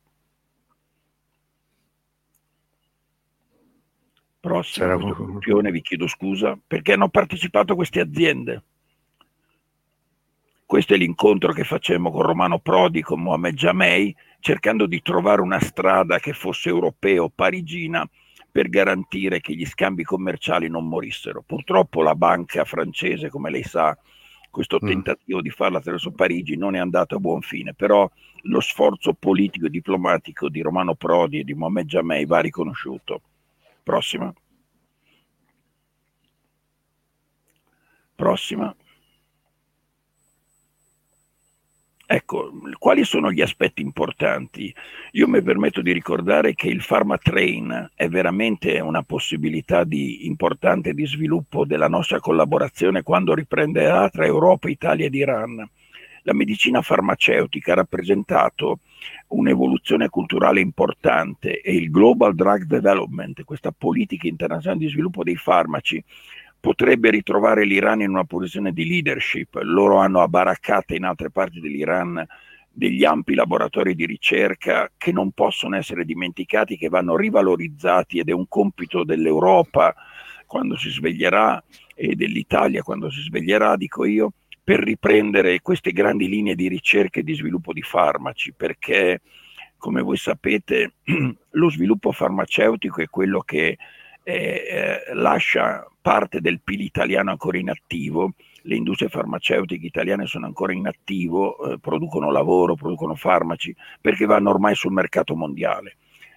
Prossima 4.41 4.99
conclusione, 4.99 5.71
vi 5.71 5.81
chiedo 5.81 6.07
scusa, 6.07 6.59
perché 6.67 6.93
hanno 6.93 7.09
partecipato 7.09 7.75
queste 7.75 8.01
aziende. 8.01 8.63
Questo 10.67 10.95
è 10.95 10.97
l'incontro 10.97 11.53
che 11.53 11.65
facemmo 11.65 12.11
con 12.11 12.23
Romano 12.23 12.59
Prodi, 12.59 13.01
con 13.01 13.23
Mohamed 13.23 13.55
Jamei, 13.55 14.15
cercando 14.41 14.87
di 14.87 15.01
trovare 15.01 15.41
una 15.41 15.61
strada 15.61 16.19
che 16.19 16.33
fosse 16.33 16.69
europea 16.69 17.23
o 17.23 17.31
parigina 17.31 18.07
per 18.51 18.69
garantire 18.69 19.41
che 19.41 19.55
gli 19.55 19.65
scambi 19.65 20.05
commerciali 20.05 20.69
non 20.69 20.87
morissero. 20.89 21.43
Purtroppo 21.43 22.03
la 22.03 22.15
banca 22.15 22.65
francese, 22.65 23.31
come 23.31 23.51
lei 23.51 23.63
sa, 23.63 23.97
questo 24.55 24.79
mm. 24.81 24.87
tentativo 24.87 25.43
di 25.43 25.51
farla 25.51 25.79
attraverso 25.79 26.13
Parigi 26.13 26.57
non 26.57 26.77
è 26.77 26.79
andato 26.79 27.17
a 27.17 27.19
buon 27.19 27.43
fine, 27.43 27.75
però 27.75 28.09
lo 28.43 28.61
sforzo 28.61 29.13
politico 29.13 29.67
e 29.67 29.71
diplomatico 29.71 30.49
di 30.49 30.63
Romano 30.63 30.95
Prodi 30.95 31.41
e 31.41 31.45
di 31.45 31.55
Mohamed 31.55 31.87
Jamei 31.87 32.25
va 32.25 32.39
riconosciuto. 32.39 33.21
Prossima. 33.83 34.33
Prossima. 38.15 38.75
Ecco, 42.07 42.53
quali 42.79 43.03
sono 43.03 43.33
gli 43.33 43.41
aspetti 43.41 43.81
importanti? 43.81 44.73
Io 45.13 45.27
mi 45.27 45.41
permetto 45.43 45.81
di 45.81 45.91
ricordare 45.91 46.53
che 46.55 46.69
il 46.69 46.85
Pharma 46.87 47.17
Train 47.17 47.93
è 47.95 48.09
veramente 48.09 48.79
una 48.81 49.03
possibilità 49.03 49.85
di, 49.85 50.27
importante 50.27 50.93
di 50.93 51.07
sviluppo 51.07 51.65
della 51.65 51.89
nostra 51.89 52.21
collaborazione 52.21 53.03
quando 53.03 53.33
riprenderà 53.33 54.11
tra 54.11 54.27
Europa, 54.27 54.69
Italia 54.69 55.07
ed 55.07 55.15
Iran. 55.15 55.67
La 56.27 56.35
medicina 56.35 56.83
farmaceutica 56.83 57.73
ha 57.73 57.77
rappresentato 57.77 58.81
un'evoluzione 59.29 60.09
culturale 60.11 60.61
importante 60.61 61.61
e 61.61 61.75
il 61.75 61.91
Global 61.91 62.35
Drug 62.35 62.65
Development, 62.65 63.45
questa 63.45 63.73
politica 63.73 64.27
internazionale 64.27 64.81
di 64.81 64.91
sviluppo 64.91 65.23
dei 65.23 65.37
farmaci, 65.37 66.03
potrebbe 66.65 67.11
ritrovare 67.11 67.67
l'Iran 67.67 68.01
in 68.01 68.09
una 68.09 68.25
posizione 68.25 68.73
di 68.73 68.87
leadership. 68.87 69.61
Loro 69.61 69.99
hanno 69.99 70.23
a 70.23 70.57
in 70.95 71.05
altre 71.05 71.31
parti 71.31 71.61
dell'Iran 71.61 72.27
degli 72.71 73.05
ampi 73.05 73.35
laboratori 73.35 73.95
di 73.95 74.07
ricerca 74.07 74.91
che 74.97 75.13
non 75.13 75.33
possono 75.33 75.77
essere 75.77 76.07
dimenticati, 76.07 76.79
che 76.79 76.89
vanno 76.89 77.19
rivalorizzati 77.19 78.19
ed 78.19 78.31
è 78.31 78.33
un 78.33 78.49
compito 78.49 79.05
dell'Europa 79.05 79.95
quando 80.47 80.79
si 80.79 80.89
sveglierà 80.89 81.63
e 81.95 82.15
dell'Italia 82.15 82.83
quando 82.83 83.11
si 83.11 83.21
sveglierà, 83.21 83.77
dico 83.77 84.07
io, 84.07 84.33
per 84.65 84.81
riprendere 84.81 85.61
queste 85.61 85.93
grandi 85.93 86.31
linee 86.31 86.55
di 86.55 86.69
ricerca 86.69 87.21
e 87.21 87.25
di 87.25 87.35
sviluppo 87.35 87.75
di 87.75 87.83
farmaci, 87.83 88.55
perché 88.55 89.21
come 89.77 90.01
voi 90.01 90.17
sapete 90.17 90.95
lo 91.51 91.71
sviluppo 91.71 92.11
farmaceutico 92.11 93.03
è 93.03 93.07
quello 93.11 93.41
che 93.41 93.77
eh, 94.25 95.03
lascia 95.13 95.87
parte 96.01 96.41
del 96.41 96.61
PIL 96.61 96.81
italiano 96.81 97.31
ancora 97.31 97.59
in 97.59 97.71
attivo, 97.71 98.33
le 98.63 98.77
industrie 98.77 99.09
farmaceutiche 99.09 99.87
italiane 99.87 100.27
sono 100.27 100.47
ancora 100.47 100.73
in 100.73 100.87
attivo, 100.87 101.73
eh, 101.73 101.79
producono 101.79 102.31
lavoro, 102.31 102.75
producono 102.75 103.15
farmaci, 103.15 103.75
perché 104.01 104.25
vanno 104.25 104.51
ormai 104.51 104.75
sul 104.75 104.93
mercato 104.93 105.37
mondiale. 105.37 105.97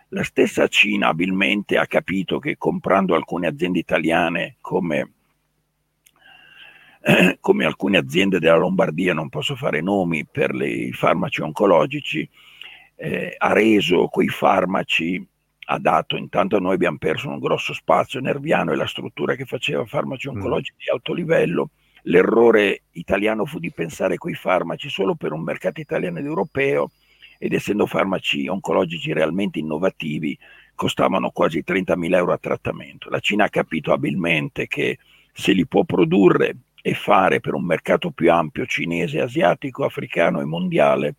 La 0.09 0.23
stessa 0.23 0.67
Cina 0.67 1.07
abilmente 1.07 1.77
ha 1.77 1.85
capito 1.85 2.39
che 2.39 2.57
comprando 2.57 3.15
alcune 3.15 3.47
aziende 3.47 3.79
italiane 3.79 4.57
come, 4.61 5.11
come 7.39 7.65
alcune 7.65 7.97
aziende 7.97 8.39
della 8.39 8.57
Lombardia, 8.57 9.13
non 9.13 9.29
posso 9.29 9.55
fare 9.55 9.81
nomi 9.81 10.25
per 10.25 10.53
i 10.55 10.91
farmaci 10.91 11.41
oncologici, 11.41 12.29
eh, 12.95 13.35
ha 13.37 13.53
reso 13.53 14.07
quei 14.07 14.27
farmaci 14.27 15.25
ha 15.69 15.79
dato, 15.79 16.15
intanto 16.15 16.59
noi 16.59 16.75
abbiamo 16.75 16.97
perso 16.97 17.27
un 17.27 17.39
grosso 17.39 17.73
spazio 17.73 18.19
nerviano 18.19 18.71
e 18.71 18.75
la 18.75 18.87
struttura 18.87 19.35
che 19.35 19.45
faceva 19.45 19.85
farmaci 19.85 20.29
mm. 20.29 20.35
oncologici 20.35 20.73
mm. 20.73 20.79
di 20.79 20.89
alto 20.89 21.13
livello. 21.13 21.69
L'errore 22.03 22.83
italiano 22.91 23.45
fu 23.45 23.59
di 23.59 23.71
pensare 23.71 24.17
quei 24.17 24.35
farmaci 24.35 24.89
solo 24.89 25.15
per 25.15 25.33
un 25.33 25.41
mercato 25.41 25.81
italiano 25.81 26.19
ed 26.19 26.25
europeo 26.25 26.91
ed 27.37 27.53
essendo 27.53 27.85
farmaci 27.85 28.47
oncologici 28.47 29.11
realmente 29.11 29.59
innovativi 29.59 30.37
costavano 30.73 31.31
quasi 31.31 31.63
30.000 31.65 32.15
euro 32.15 32.31
a 32.31 32.37
trattamento. 32.37 33.09
La 33.09 33.19
Cina 33.19 33.45
ha 33.45 33.49
capito 33.49 33.91
abilmente 33.91 34.67
che 34.67 34.99
se 35.33 35.51
li 35.51 35.67
può 35.67 35.83
produrre 35.83 36.55
e 36.81 36.93
fare 36.93 37.41
per 37.41 37.55
un 37.55 37.65
mercato 37.65 38.11
più 38.11 38.31
ampio 38.31 38.65
cinese, 38.65 39.19
asiatico, 39.19 39.83
africano 39.83 40.39
e 40.39 40.45
mondiale, 40.45 41.15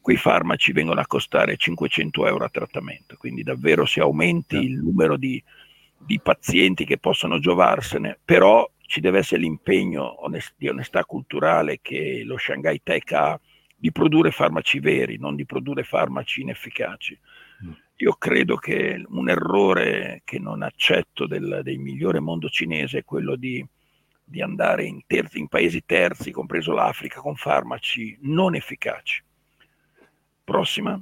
quei 0.00 0.16
farmaci 0.16 0.72
vengono 0.72 1.00
a 1.00 1.06
costare 1.06 1.56
500 1.56 2.26
euro 2.26 2.44
a 2.44 2.48
trattamento, 2.48 3.16
quindi 3.16 3.42
davvero 3.42 3.84
si 3.84 4.00
aumenti 4.00 4.56
il 4.56 4.78
numero 4.78 5.16
di, 5.16 5.42
di, 5.96 6.20
pazienti 6.20 6.84
che 6.84 6.98
possono 6.98 7.38
giovarsene, 7.38 8.18
però 8.24 8.68
ci 8.80 9.00
deve 9.00 9.18
essere 9.18 9.42
l'impegno 9.42 10.24
onest- 10.24 10.54
di 10.56 10.68
onestà 10.68 11.04
culturale 11.04 11.80
che 11.82 12.22
lo 12.24 12.38
Shanghai 12.38 12.80
Tech 12.82 13.12
ha 13.12 13.38
di 13.76 13.92
produrre 13.92 14.30
farmaci 14.30 14.80
veri, 14.80 15.18
non 15.18 15.36
di 15.36 15.44
produrre 15.44 15.84
farmaci 15.84 16.40
inefficaci. 16.40 17.18
Mm. 17.64 17.72
Io 17.96 18.12
credo 18.14 18.56
che 18.56 19.04
un 19.08 19.28
errore 19.28 20.22
che 20.24 20.38
non 20.38 20.62
accetto 20.62 21.26
del, 21.26 21.60
del 21.62 21.78
migliore 21.78 22.20
mondo 22.20 22.48
cinese 22.48 22.98
è 22.98 23.04
quello 23.04 23.36
di, 23.36 23.64
di 24.24 24.40
andare 24.40 24.84
in, 24.84 25.00
terzi, 25.06 25.38
in 25.38 25.48
paesi 25.48 25.84
terzi, 25.84 26.30
compreso 26.30 26.72
l'Africa, 26.72 27.20
con 27.20 27.36
farmaci 27.36 28.16
non 28.22 28.54
efficaci 28.54 29.22
Prossima. 30.48 30.98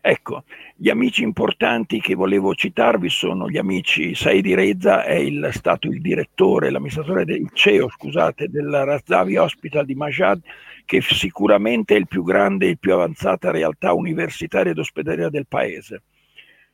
Ecco, 0.00 0.44
gli 0.74 0.88
amici 0.88 1.22
importanti 1.22 2.00
che 2.00 2.14
volevo 2.14 2.54
citarvi 2.54 3.10
sono 3.10 3.50
gli 3.50 3.58
amici 3.58 4.14
Saidi 4.14 4.54
Reza, 4.54 5.04
è 5.04 5.12
il, 5.12 5.50
stato 5.52 5.88
il 5.88 6.00
direttore, 6.00 6.70
l'amministratore 6.70 7.26
del 7.26 7.50
CEO, 7.52 7.90
scusate, 7.90 8.48
del 8.48 8.70
Razavi 8.70 9.36
Hospital 9.36 9.84
di 9.84 9.94
Majad, 9.94 10.40
che 10.86 11.02
sicuramente 11.02 11.94
è 11.94 11.98
il 11.98 12.08
più 12.08 12.22
grande 12.22 12.70
e 12.70 12.76
più 12.78 12.94
avanzata 12.94 13.50
realtà 13.50 13.92
universitaria 13.92 14.72
ed 14.72 14.78
ospedaliera 14.78 15.28
del 15.28 15.46
paese, 15.46 16.04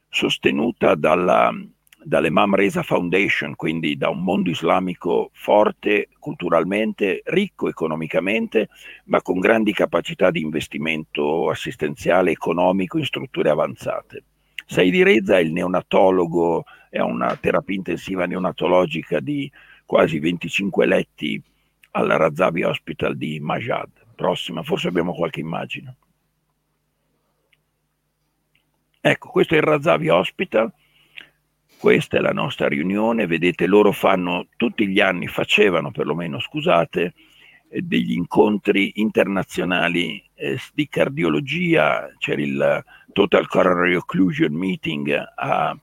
sostenuta 0.09 0.95
dalla 0.95 1.53
dall'Emam 2.03 2.55
Reza 2.55 2.83
Foundation, 2.83 3.55
quindi 3.57 3.97
da 3.97 4.09
un 4.09 4.23
mondo 4.23 4.51
islamico 4.51 5.31
forte 5.33 6.09
culturalmente, 6.19 7.23
ricco 7.27 7.69
economicamente, 7.69 8.69
ma 9.05 9.21
con 9.23 9.39
grandi 9.39 9.73
capacità 9.73 10.31
di 10.31 10.41
investimento 10.41 11.51
assistenziale 11.51 12.31
economico 12.31 12.99
in 12.99 13.05
strutture 13.05 13.51
avanzate. 13.51 14.25
Saidi 14.67 15.03
Reza 15.03 15.39
è 15.39 15.41
il 15.41 15.53
neonatologo, 15.53 16.65
è 16.89 17.01
una 17.01 17.37
terapia 17.37 17.75
intensiva 17.75 18.25
neonatologica 18.27 19.21
di 19.21 19.51
quasi 19.85 20.19
25 20.19 20.87
letti 20.87 21.43
alla 21.93 22.17
Razavi 22.17 22.63
Hospital 22.63 23.17
di 23.17 23.41
Majad. 23.41 23.89
Prossima, 24.15 24.63
forse 24.63 24.89
abbiamo 24.89 25.13
qualche 25.13 25.41
immagine. 25.41 25.97
Ecco, 29.01 29.31
questo 29.31 29.55
è 29.55 29.57
il 29.57 29.63
Razavi 29.63 30.09
Hospital 30.09 30.73
questa 31.81 32.19
è 32.19 32.21
la 32.21 32.33
nostra 32.33 32.69
riunione, 32.69 33.27
vedete 33.27 33.67
loro 33.67 33.91
fanno 33.91 34.49
tutti 34.57 34.87
gli 34.87 35.01
anni, 35.01 35.27
facevano 35.29 35.91
perlomeno, 35.91 36.39
scusate, 36.39 37.15
eh, 37.71 37.81
degli 37.81 38.13
incontri 38.13 38.93
internazionali 38.97 40.23
eh, 40.35 40.59
di 40.75 40.89
cardiologia, 40.89 42.07
c'era 42.19 42.43
il 42.43 42.85
Total 43.15 43.49
Coronary 43.49 43.95
Occlusion 43.95 44.53
Meeting 44.53 45.25
a, 45.37 45.75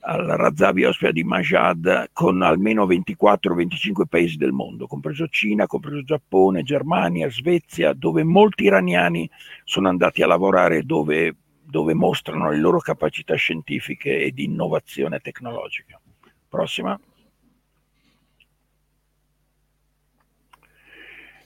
al 0.00 0.26
Razavi 0.26 0.84
Ospia 0.84 1.12
di 1.12 1.24
Majad 1.24 2.10
con 2.12 2.42
almeno 2.42 2.84
24-25 2.84 4.04
paesi 4.06 4.36
del 4.36 4.52
mondo, 4.52 4.86
compreso 4.86 5.28
Cina, 5.28 5.66
compreso 5.66 6.02
Giappone, 6.02 6.62
Germania, 6.62 7.30
Svezia, 7.30 7.94
dove 7.94 8.22
molti 8.22 8.64
iraniani 8.64 9.30
sono 9.64 9.88
andati 9.88 10.22
a 10.22 10.26
lavorare, 10.26 10.82
dove, 10.82 11.36
dove 11.72 11.94
mostrano 11.94 12.50
le 12.50 12.58
loro 12.58 12.78
capacità 12.80 13.34
scientifiche 13.34 14.18
e 14.18 14.30
di 14.30 14.44
innovazione 14.44 15.20
tecnologica. 15.20 15.98
Prossima. 16.46 17.00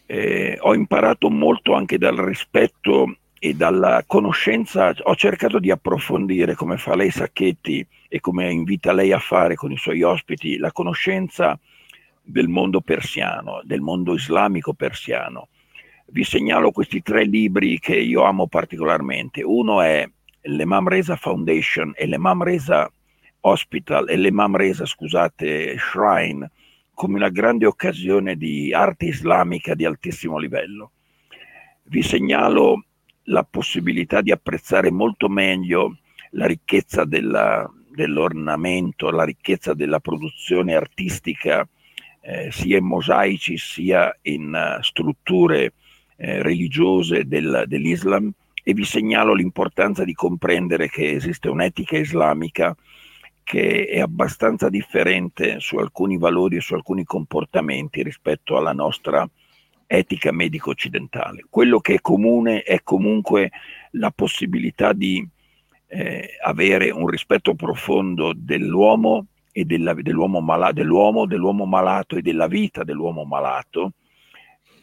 Eh, 0.04 0.58
ho 0.60 0.74
imparato 0.74 1.30
molto 1.30 1.74
anche 1.74 1.96
dal 1.96 2.16
rispetto 2.16 3.18
e 3.38 3.54
dalla 3.54 4.02
conoscenza, 4.04 4.92
ho 5.00 5.14
cercato 5.14 5.60
di 5.60 5.70
approfondire 5.70 6.56
come 6.56 6.76
fa 6.76 6.96
lei 6.96 7.12
Sacchetti 7.12 7.86
e 8.08 8.18
come 8.18 8.50
invita 8.50 8.92
lei 8.92 9.12
a 9.12 9.20
fare 9.20 9.54
con 9.54 9.70
i 9.70 9.76
suoi 9.76 10.02
ospiti 10.02 10.56
la 10.56 10.72
conoscenza 10.72 11.56
del 12.20 12.48
mondo 12.48 12.80
persiano, 12.80 13.60
del 13.62 13.80
mondo 13.80 14.14
islamico 14.14 14.74
persiano. 14.74 15.48
Vi 16.08 16.24
segnalo 16.24 16.72
questi 16.72 17.02
tre 17.02 17.24
libri 17.24 17.78
che 17.78 17.96
io 17.96 18.22
amo 18.22 18.48
particolarmente. 18.48 19.42
Uno 19.42 19.80
è 19.82 20.08
l'Emam 20.46 20.88
Reza 20.88 21.16
Foundation 21.16 21.92
e 21.96 22.06
l'Emam 22.06 22.42
Reza 22.42 22.90
Hospital 23.40 24.08
e 24.08 24.16
l'Emam 24.16 24.56
Reza, 24.56 24.84
scusate, 24.84 25.76
Shrine 25.78 26.50
come 26.92 27.16
una 27.16 27.28
grande 27.28 27.66
occasione 27.66 28.36
di 28.36 28.72
arte 28.72 29.06
islamica 29.06 29.74
di 29.74 29.84
altissimo 29.84 30.38
livello. 30.38 30.92
Vi 31.84 32.02
segnalo 32.02 32.84
la 33.24 33.44
possibilità 33.44 34.22
di 34.22 34.32
apprezzare 34.32 34.90
molto 34.90 35.28
meglio 35.28 35.98
la 36.30 36.46
ricchezza 36.46 37.04
della, 37.04 37.70
dell'ornamento, 37.90 39.10
la 39.10 39.24
ricchezza 39.24 39.74
della 39.74 40.00
produzione 40.00 40.74
artistica, 40.74 41.68
eh, 42.20 42.50
sia 42.50 42.78
in 42.78 42.86
mosaici 42.86 43.58
sia 43.58 44.16
in 44.22 44.52
uh, 44.52 44.82
strutture 44.82 45.74
eh, 46.16 46.42
religiose 46.42 47.26
del, 47.26 47.64
dell'Islam 47.66 48.32
e 48.68 48.74
vi 48.74 48.84
segnalo 48.84 49.32
l'importanza 49.32 50.02
di 50.02 50.12
comprendere 50.12 50.88
che 50.88 51.12
esiste 51.12 51.48
un'etica 51.48 51.98
islamica 51.98 52.74
che 53.44 53.86
è 53.86 54.00
abbastanza 54.00 54.68
differente 54.68 55.60
su 55.60 55.76
alcuni 55.76 56.18
valori 56.18 56.56
e 56.56 56.60
su 56.60 56.74
alcuni 56.74 57.04
comportamenti 57.04 58.02
rispetto 58.02 58.56
alla 58.56 58.72
nostra 58.72 59.24
etica 59.86 60.32
medico 60.32 60.70
occidentale. 60.70 61.44
Quello 61.48 61.78
che 61.78 61.94
è 61.94 62.00
comune 62.00 62.62
è 62.62 62.80
comunque 62.82 63.52
la 63.92 64.10
possibilità 64.10 64.92
di 64.92 65.24
eh, 65.86 66.30
avere 66.42 66.90
un 66.90 67.06
rispetto 67.06 67.54
profondo 67.54 68.32
dell'uomo 68.34 69.26
e 69.52 69.64
della, 69.64 69.94
dell'uomo, 69.94 70.40
mala, 70.40 70.72
dell'uomo, 70.72 71.24
dell'uomo 71.24 71.66
malato 71.66 72.16
e 72.16 72.20
della 72.20 72.48
vita 72.48 72.82
dell'uomo 72.82 73.22
malato, 73.22 73.92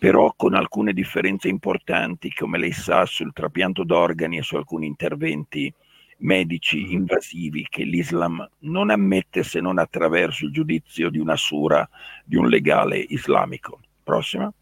però 0.04 0.34
con 0.36 0.54
alcune 0.54 0.91
differenze 0.91 1.47
importanti, 1.47 2.34
come 2.34 2.58
lei 2.58 2.74
sa, 2.74 3.06
sul 3.06 3.32
trapianto 3.32 3.86
d'organi 3.86 4.38
e 4.38 4.41
su 4.41 4.58
alcuni 4.58 4.86
interventi 4.86 5.74
medici 6.18 6.82
mm-hmm. 6.82 6.91
invasivi 6.91 7.66
che 7.70 7.86
l'Islam 7.86 8.45
non 8.64 8.89
ammette 8.89 9.43
se 9.43 9.62
non 9.62 9.78
attraverso 9.78 10.43
il 10.43 10.51
giudizio 10.51 11.10
di 11.10 11.20
una 11.20 11.38
sura, 11.38 11.89
di 12.26 12.36
un 12.36 12.49
legale 12.49 12.97
islamico. 12.97 13.80
Prossima. 14.04 14.54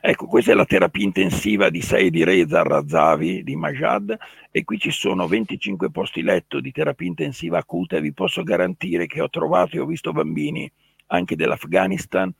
Ecco, 0.00 0.26
questa 0.26 0.50
è 0.50 0.54
la 0.56 0.66
terapia 0.66 1.04
intensiva 1.04 1.70
di 1.70 1.82
Saidi 1.82 2.24
Reza 2.24 2.64
Razavi 2.64 3.44
di 3.44 3.54
Majad 3.54 4.18
e 4.50 4.64
qui 4.64 4.76
ci 4.76 4.90
sono 4.90 5.28
25 5.28 5.92
posti 5.92 6.22
letto 6.22 6.58
di 6.58 6.72
terapia 6.72 7.06
intensiva 7.06 7.58
acuta 7.58 7.96
e 7.96 8.00
vi 8.00 8.12
posso 8.12 8.42
garantire 8.42 9.06
che 9.06 9.20
ho 9.20 9.30
trovato 9.30 9.76
e 9.76 9.78
ho 9.78 9.86
visto 9.86 10.10
bambini 10.10 10.68
anche 11.06 11.36
dell'Afghanistan, 11.36 12.32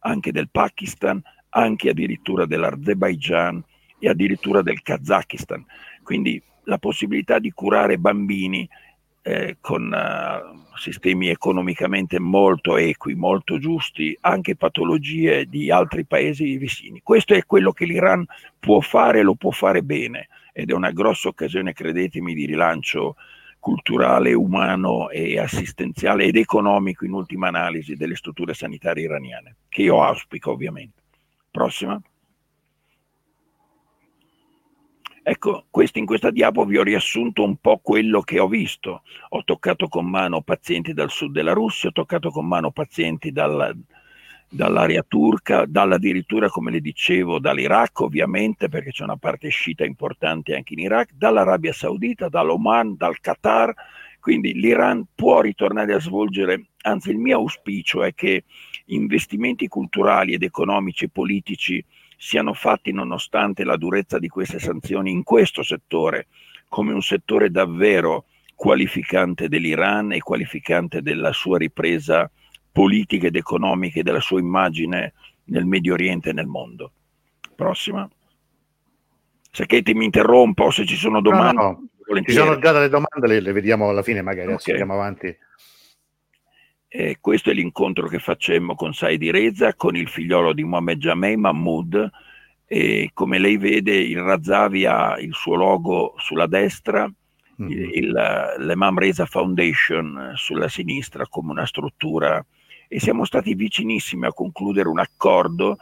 anche 0.00 0.32
del 0.32 0.48
Pakistan, 0.50 1.22
anche 1.50 1.90
addirittura 1.90 2.46
dell'Azerbaijan, 2.46 3.62
e 4.02 4.08
addirittura 4.08 4.62
del 4.62 4.82
Kazakistan. 4.82 5.64
Quindi 6.02 6.42
la 6.64 6.78
possibilità 6.78 7.38
di 7.38 7.52
curare 7.52 7.98
bambini 7.98 8.68
eh, 9.22 9.58
con 9.60 9.92
uh, 9.92 10.76
sistemi 10.76 11.28
economicamente 11.28 12.18
molto 12.18 12.76
equi, 12.76 13.14
molto 13.14 13.58
giusti, 13.58 14.16
anche 14.22 14.56
patologie 14.56 15.46
di 15.46 15.70
altri 15.70 16.04
paesi 16.04 16.56
vicini. 16.56 17.00
Questo 17.00 17.34
è 17.34 17.46
quello 17.46 17.70
che 17.70 17.84
l'Iran 17.84 18.26
può 18.58 18.80
fare 18.80 19.22
lo 19.22 19.36
può 19.36 19.52
fare 19.52 19.82
bene 19.84 20.28
ed 20.52 20.70
è 20.70 20.74
una 20.74 20.90
grossa 20.90 21.28
occasione, 21.28 21.72
credetemi, 21.72 22.34
di 22.34 22.44
rilancio 22.44 23.14
culturale, 23.62 24.34
umano 24.34 25.08
e 25.08 25.38
assistenziale 25.38 26.24
ed 26.24 26.34
economico 26.34 27.04
in 27.04 27.12
ultima 27.12 27.46
analisi 27.46 27.94
delle 27.94 28.16
strutture 28.16 28.54
sanitarie 28.54 29.04
iraniane, 29.04 29.58
che 29.68 29.82
io 29.82 30.02
auspico 30.02 30.50
ovviamente. 30.50 31.00
Prossima. 31.48 32.02
Ecco, 35.22 35.66
in 35.92 36.06
questa 36.06 36.32
diapo 36.32 36.64
vi 36.64 36.76
ho 36.76 36.82
riassunto 36.82 37.44
un 37.44 37.56
po' 37.58 37.78
quello 37.78 38.22
che 38.22 38.40
ho 38.40 38.48
visto. 38.48 39.02
Ho 39.28 39.44
toccato 39.44 39.86
con 39.86 40.10
mano 40.10 40.42
pazienti 40.42 40.92
dal 40.92 41.10
sud 41.10 41.30
della 41.30 41.52
Russia, 41.52 41.90
ho 41.90 41.92
toccato 41.92 42.30
con 42.30 42.48
mano 42.48 42.72
pazienti 42.72 43.30
dalla, 43.30 43.72
dall'area 44.52 45.02
turca, 45.02 45.64
dall'addirittura, 45.66 46.50
come 46.50 46.70
le 46.70 46.80
dicevo, 46.80 47.38
dall'Iraq 47.38 48.00
ovviamente, 48.00 48.68
perché 48.68 48.90
c'è 48.90 49.02
una 49.02 49.16
parte 49.16 49.48
sciita 49.48 49.82
importante 49.84 50.54
anche 50.54 50.74
in 50.74 50.80
Iraq, 50.80 51.12
dall'Arabia 51.14 51.72
Saudita, 51.72 52.28
dall'Oman, 52.28 52.94
dal 52.96 53.18
Qatar. 53.18 53.72
Quindi 54.20 54.52
l'Iran 54.52 55.06
può 55.14 55.40
ritornare 55.40 55.94
a 55.94 56.00
svolgere, 56.00 56.66
anzi 56.82 57.10
il 57.10 57.18
mio 57.18 57.38
auspicio 57.38 58.04
è 58.04 58.14
che 58.14 58.44
investimenti 58.86 59.66
culturali 59.68 60.34
ed 60.34 60.42
economici 60.42 61.06
e 61.06 61.10
politici 61.10 61.82
siano 62.16 62.52
fatti 62.52 62.92
nonostante 62.92 63.64
la 63.64 63.76
durezza 63.76 64.18
di 64.18 64.28
queste 64.28 64.58
sanzioni 64.58 65.10
in 65.10 65.22
questo 65.22 65.62
settore, 65.62 66.26
come 66.68 66.92
un 66.92 67.02
settore 67.02 67.50
davvero 67.50 68.26
qualificante 68.54 69.48
dell'Iran 69.48 70.12
e 70.12 70.20
qualificante 70.20 71.00
della 71.00 71.32
sua 71.32 71.56
ripresa 71.56 72.30
politica 72.72 73.26
ed 73.26 73.36
economica 73.36 74.00
e 74.00 74.02
della 74.02 74.20
sua 74.20 74.40
immagine 74.40 75.12
nel 75.44 75.66
Medio 75.66 75.92
Oriente 75.92 76.30
e 76.30 76.32
nel 76.32 76.46
mondo. 76.46 76.92
Prossima. 77.54 78.08
Se 79.50 79.66
Katie 79.66 79.94
mi 79.94 80.06
interrompa 80.06 80.64
o 80.64 80.70
se 80.70 80.86
ci 80.86 80.96
sono 80.96 81.20
domande. 81.20 81.62
No, 81.62 81.88
no. 82.08 82.22
Ci 82.22 82.32
sono 82.32 82.58
già 82.58 82.72
delle 82.72 82.88
domande, 82.88 83.26
le, 83.26 83.40
le 83.40 83.52
vediamo 83.52 83.88
alla 83.88 84.02
fine, 84.02 84.22
magari 84.22 84.52
okay. 84.52 84.70
andiamo 84.70 84.94
avanti. 84.94 85.34
Eh, 86.88 87.18
questo 87.20 87.50
è 87.50 87.54
l'incontro 87.54 88.06
che 88.08 88.18
facemmo 88.18 88.74
con 88.74 88.92
Saidi 88.92 89.30
Reza, 89.30 89.74
con 89.74 89.96
il 89.96 90.08
figliolo 90.08 90.52
di 90.52 90.64
Mohamed 90.64 90.98
Jamei, 90.98 91.36
Mahmoud, 91.36 92.10
e 92.66 93.10
come 93.14 93.38
lei 93.38 93.56
vede 93.56 93.94
il 93.94 94.20
Razavi 94.20 94.84
ha 94.84 95.18
il 95.18 95.32
suo 95.34 95.54
logo 95.54 96.14
sulla 96.18 96.46
destra, 96.46 97.10
il, 97.68 98.10
l'Emam 98.58 98.98
Reza 98.98 99.26
Foundation 99.26 100.32
sulla 100.34 100.68
sinistra 100.68 101.26
come 101.28 101.50
una 101.50 101.66
struttura 101.66 102.44
e 102.92 103.00
siamo 103.00 103.24
stati 103.24 103.54
vicinissimi 103.54 104.26
a 104.26 104.34
concludere 104.34 104.90
un 104.90 104.98
accordo 104.98 105.78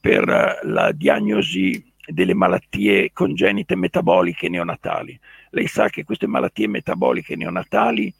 per 0.00 0.60
la 0.62 0.92
diagnosi 0.92 1.92
delle 2.06 2.32
malattie 2.32 3.10
congenite 3.12 3.76
metaboliche 3.76 4.48
neonatali. 4.48 5.18
Lei 5.50 5.66
sa 5.66 5.90
che 5.90 6.04
queste 6.04 6.26
malattie 6.26 6.66
metaboliche 6.66 7.36
neonatali 7.36 8.12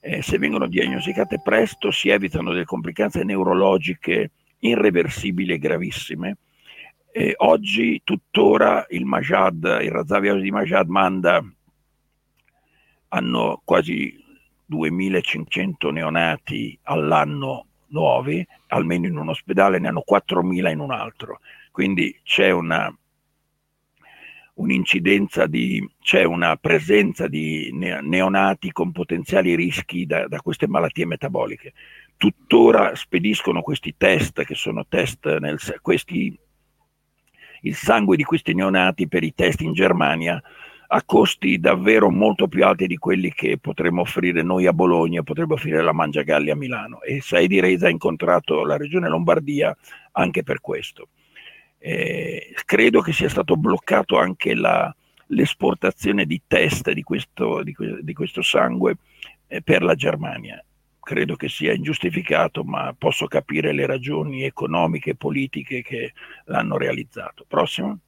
eh, 0.00 0.20
se 0.20 0.36
vengono 0.36 0.66
diagnosticate 0.66 1.40
presto 1.42 1.90
si 1.90 2.10
evitano 2.10 2.52
delle 2.52 2.66
complicanze 2.66 3.24
neurologiche 3.24 4.30
irreversibili 4.58 5.54
e 5.54 5.58
gravissime. 5.58 6.36
Eh, 7.10 7.32
oggi 7.38 8.02
tuttora 8.04 8.84
il 8.90 9.06
Majad, 9.06 9.78
il 9.80 9.90
Razavi 9.90 10.42
di 10.42 10.50
Majad 10.50 10.88
manda, 10.88 11.42
hanno 13.08 13.62
quasi 13.64 14.22
2500 14.66 15.90
neonati 15.90 16.78
all'anno 16.82 17.65
nuovi, 17.88 18.46
almeno 18.68 19.06
in 19.06 19.16
un 19.16 19.28
ospedale, 19.28 19.78
ne 19.78 19.88
hanno 19.88 20.02
4000 20.02 20.70
in 20.70 20.80
un 20.80 20.90
altro. 20.90 21.40
Quindi 21.70 22.18
c'è 22.22 22.50
una 22.50 22.92
un'incidenza 24.56 25.46
di, 25.46 25.86
c'è 26.00 26.24
una 26.24 26.56
presenza 26.56 27.28
di 27.28 27.70
neonati 27.72 28.72
con 28.72 28.92
potenziali 28.92 29.54
rischi 29.54 30.06
da, 30.06 30.28
da, 30.28 30.40
queste 30.40 30.66
malattie 30.66 31.06
metaboliche. 31.06 31.72
Tuttora 32.16 32.94
spediscono 32.94 33.60
questi 33.60 33.94
test, 33.96 34.44
che 34.44 34.54
sono 34.54 34.86
test 34.86 35.38
nel, 35.38 35.58
questi, 35.82 36.38
il 37.62 37.74
sangue 37.74 38.16
di 38.16 38.24
questi 38.24 38.54
neonati 38.54 39.08
per 39.08 39.22
i 39.22 39.34
test 39.34 39.60
in 39.60 39.74
Germania 39.74 40.42
a 40.88 41.02
costi 41.04 41.58
davvero 41.58 42.10
molto 42.10 42.48
più 42.48 42.64
alti 42.64 42.86
di 42.86 42.96
quelli 42.96 43.32
che 43.32 43.58
potremmo 43.58 44.02
offrire 44.02 44.42
noi 44.42 44.66
a 44.66 44.72
Bologna, 44.72 45.22
potrebbe 45.22 45.54
offrire 45.54 45.82
la 45.82 45.92
Mangiagalli 45.92 46.50
a 46.50 46.56
Milano 46.56 47.02
e 47.02 47.20
Saidi 47.20 47.60
Reza 47.60 47.86
ha 47.86 47.90
incontrato 47.90 48.64
la 48.64 48.76
regione 48.76 49.08
Lombardia 49.08 49.76
anche 50.12 50.42
per 50.42 50.60
questo. 50.60 51.08
Eh, 51.78 52.54
credo 52.64 53.00
che 53.00 53.12
sia 53.12 53.28
stato 53.28 53.56
bloccato 53.56 54.18
anche 54.18 54.54
la, 54.54 54.94
l'esportazione 55.28 56.24
di 56.24 56.42
test 56.46 56.90
di 56.92 57.02
questo, 57.02 57.62
di, 57.62 57.74
di 58.00 58.12
questo 58.12 58.42
sangue 58.42 58.96
eh, 59.46 59.62
per 59.62 59.82
la 59.82 59.94
Germania. 59.94 60.62
Credo 61.00 61.36
che 61.36 61.48
sia 61.48 61.72
ingiustificato, 61.72 62.64
ma 62.64 62.92
posso 62.96 63.26
capire 63.26 63.72
le 63.72 63.86
ragioni 63.86 64.42
economiche 64.42 65.10
e 65.10 65.14
politiche 65.14 65.82
che 65.82 66.12
l'hanno 66.46 66.76
realizzato. 66.76 67.44
Prossimo. 67.46 68.00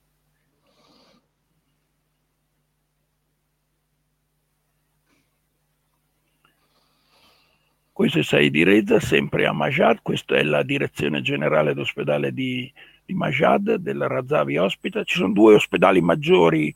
Questo 7.98 8.20
è 8.20 8.22
Saidi 8.22 8.62
Reza, 8.62 9.00
sempre 9.00 9.44
a 9.44 9.52
Majad, 9.52 10.02
questa 10.02 10.36
è 10.36 10.44
la 10.44 10.62
direzione 10.62 11.20
generale 11.20 11.74
d'ospedale 11.74 12.32
di, 12.32 12.72
di 13.04 13.12
Majad, 13.12 13.74
della 13.74 14.06
Razavi 14.06 14.56
Hospital. 14.56 15.04
Ci 15.04 15.16
sono 15.16 15.32
due 15.32 15.54
ospedali 15.54 16.00
maggiori 16.00 16.72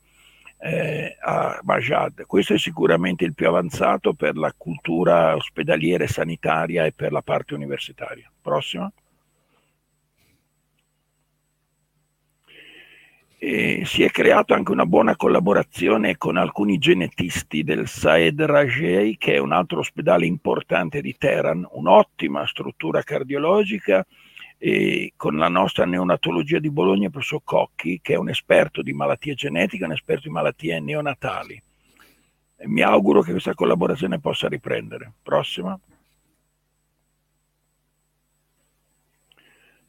eh, 0.57 1.15
a 1.21 1.61
Majad. 1.63 2.25
Questo 2.25 2.55
è 2.55 2.57
sicuramente 2.57 3.23
il 3.23 3.33
più 3.33 3.47
avanzato 3.47 4.11
per 4.11 4.35
la 4.35 4.53
cultura 4.57 5.33
ospedaliera 5.33 6.03
e 6.03 6.09
sanitaria 6.09 6.83
e 6.83 6.91
per 6.91 7.13
la 7.13 7.21
parte 7.21 7.53
universitaria. 7.53 8.29
Prossimo. 8.41 8.91
E 13.45 13.83
si 13.83 14.03
è 14.03 14.09
creata 14.09 14.55
anche 14.55 14.71
una 14.71 14.85
buona 14.85 15.17
collaborazione 15.17 16.15
con 16.15 16.37
alcuni 16.37 16.77
genetisti 16.77 17.61
del 17.61 17.89
Saed 17.89 18.41
Rajei, 18.41 19.17
che 19.17 19.33
è 19.33 19.37
un 19.37 19.51
altro 19.51 19.79
ospedale 19.79 20.25
importante 20.25 21.01
di 21.01 21.13
Teheran, 21.17 21.67
un'ottima 21.71 22.47
struttura 22.47 23.01
cardiologica, 23.01 24.07
e 24.57 25.11
con 25.17 25.35
la 25.35 25.49
nostra 25.49 25.83
neonatologia 25.83 26.59
di 26.59 26.71
Bologna, 26.71 27.07
il 27.07 27.11
professor 27.11 27.41
Cocchi, 27.43 27.99
che 28.01 28.13
è 28.13 28.17
un 28.17 28.29
esperto 28.29 28.81
di 28.81 28.93
malattie 28.93 29.33
genetiche, 29.33 29.83
un 29.83 29.91
esperto 29.91 30.29
di 30.29 30.33
malattie 30.33 30.79
neonatali. 30.79 31.61
E 32.55 32.67
mi 32.69 32.81
auguro 32.81 33.19
che 33.23 33.31
questa 33.31 33.53
collaborazione 33.53 34.21
possa 34.21 34.47
riprendere. 34.47 35.11
Prossima. 35.21 35.77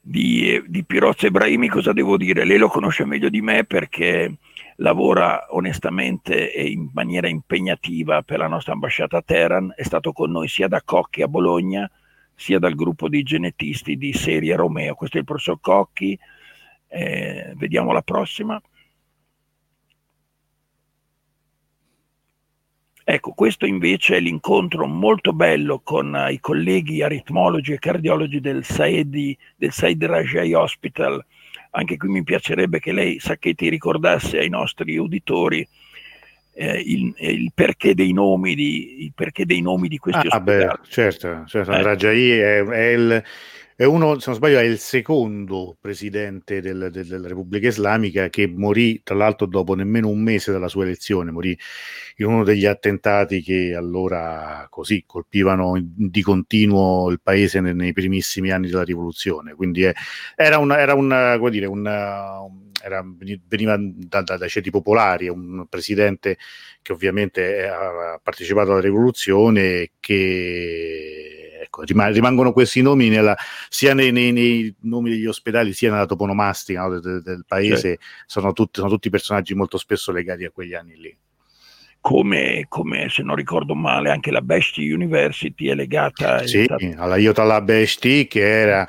Di, 0.07 0.63
di 0.67 0.85
Pirozzo 0.85 1.27
Ebrahimi 1.27 1.69
cosa 1.69 1.95
devo 1.95 2.19
dire? 2.19 2.45
Lei 2.45 2.59
lo 2.59 2.69
conosce 2.69 3.07
meglio 3.07 3.31
di 3.31 3.41
me 3.41 3.65
perché 3.65 4.37
lavora 4.77 5.47
onestamente 5.51 6.53
e 6.53 6.67
in 6.67 6.91
maniera 6.93 7.27
impegnativa 7.27 8.21
per 8.23 8.39
la 8.39 8.47
nostra 8.47 8.75
ambasciata 8.75 9.19
a 9.19 9.23
Teheran, 9.23 9.73
è 9.75 9.83
stato 9.83 10.13
con 10.13 10.31
noi 10.31 10.49
sia 10.49 10.69
da 10.69 10.83
Cocchi 10.83 11.23
a 11.23 11.29
Bologna, 11.29 11.91
sia 12.35 12.59
dal 12.59 12.75
gruppo 12.75 13.09
di 13.09 13.23
genetisti 13.23 13.97
di 13.97 14.13
Serie 14.13 14.57
Romeo. 14.57 14.95
Questo 14.95 15.17
è 15.17 15.21
il 15.21 15.27
professor 15.27 15.59
Cocchi, 15.59 16.19
eh, 16.89 17.55
vediamo 17.57 17.93
la 17.93 18.03
prossima. 18.03 18.61
Ecco, 23.07 23.24
questo 23.35 23.67
invece 23.67 24.17
è 24.17 24.21
l'incontro 24.21 24.87
molto 24.87 25.33
bello 25.33 25.81
con 25.83 26.13
uh, 26.13 26.31
i 26.31 26.41
colleghi 26.41 27.03
aritmologi 27.03 27.73
e 27.73 27.79
cardiologi 27.79 28.41
del 28.41 28.65
Saedi, 28.65 29.37
del 29.57 29.73
Said 29.73 30.05
Rajai 30.05 30.55
Hospital. 30.55 31.25
Anche 31.71 31.97
qui 31.97 32.09
mi 32.09 32.23
piacerebbe 32.23 32.79
che 32.79 32.93
lei, 32.93 33.19
Sacchetti, 33.19 33.69
ricordasse 33.69 34.39
ai 34.39 34.49
nostri 34.49 34.97
uditori 34.97 35.67
eh, 36.55 36.79
il, 36.79 37.13
il, 37.19 37.51
perché 37.53 37.95
dei 37.95 38.13
nomi 38.13 38.55
di, 38.55 39.13
perché 39.15 39.45
dei 39.45 39.61
nomi 39.61 39.89
di 39.89 39.99
questi 39.99 40.29
ah, 40.29 40.37
ospedali. 40.37 40.79
Beh, 40.81 40.89
certo, 40.89 41.45
certo. 41.47 41.73
Eh. 41.73 41.83
Rajai 41.83 42.31
è, 42.31 42.65
è 42.65 42.89
il 42.93 43.25
è 43.77 43.85
uno, 43.85 44.19
se 44.21 44.31
non 44.31 44.37
sbaglio, 44.37 44.59
è 44.59 44.63
il 44.63 44.79
secondo 44.79 45.77
presidente 45.81 46.61
del, 46.61 46.91
del, 46.93 47.07
della 47.07 47.27
Repubblica 47.27 47.67
Islamica 47.67 48.29
che 48.29 48.47
morì, 48.47 49.03
tra 49.03 49.17
l'altro, 49.17 49.47
dopo 49.47 49.75
nemmeno 49.75 50.09
un 50.09 50.23
mese 50.23 50.53
dalla 50.53 50.69
sua 50.69 50.85
elezione, 50.85 51.33
morì 51.33 51.59
in 52.19 52.27
uno 52.27 52.45
degli 52.45 52.67
attentati 52.67 53.43
che 53.43 53.75
allora 53.75 54.67
così 54.71 55.03
colpivano 55.05 55.75
di 55.83 56.23
continuo 56.23 57.11
il 57.11 57.21
paese 57.21 57.61
nei, 57.61 57.75
nei 57.75 57.93
primissimi 57.93 58.53
anni 58.53 58.69
della 58.69 58.85
rivoluzione. 58.85 59.55
Quindi 59.55 59.83
è, 59.83 59.93
era, 60.37 60.59
una, 60.59 60.79
era, 60.79 60.95
una, 60.95 61.37
come 61.39 61.51
dire, 61.51 61.67
una, 61.67 62.43
era, 62.81 63.05
veniva 63.49 63.77
da, 63.79 64.23
da, 64.23 64.37
dai 64.37 64.49
ceti 64.49 64.71
popolari, 64.71 65.29
un 65.29 65.67
presidente 65.69 66.39
che 66.81 66.93
ovviamente 66.93 67.67
ha 67.67 68.21
partecipato 68.23 68.71
alla 68.71 68.81
rivoluzione 68.81 69.91
che 69.99 71.34
ecco, 71.83 72.11
rimangono 72.11 72.53
questi 72.53 72.83
nomi 72.83 73.09
nella, 73.09 73.37
sia 73.69 73.95
nei, 73.95 74.13
nei, 74.13 74.33
nei, 74.33 74.75
nomi 74.83 75.11
degli 75.11 75.27
ospedali 75.27 75.73
sia 75.73 75.91
nella 75.91 76.07
toponomastica 76.07 76.83
no, 76.83 76.99
del, 76.99 77.23
del, 77.23 77.45
paese, 77.47 77.81
certo. 77.81 78.05
sono, 78.27 78.53
tutti, 78.53 78.81
sono 78.81 78.91
tutti 78.91 79.11
personaggi 79.11 79.55
molto 79.55 79.79
spesso 79.79 80.13
legati 80.13 80.45
a 80.45 80.51
quegli 80.51 80.75
anni 80.75 80.97
lì. 80.97 81.17
Come, 82.01 82.67
come, 82.69 83.09
se 83.09 83.23
non 83.23 83.35
ricordo 83.35 83.75
male 83.75 84.11
anche 84.11 84.31
la 84.31 84.43
Besti 84.43 84.91
University 84.91 85.69
è 85.69 85.75
legata 85.75 86.47
sì, 86.47 86.67
alla 86.99 87.17
Iotala 87.17 87.63
Besti 87.63 88.27
che 88.27 88.47
era 88.47 88.87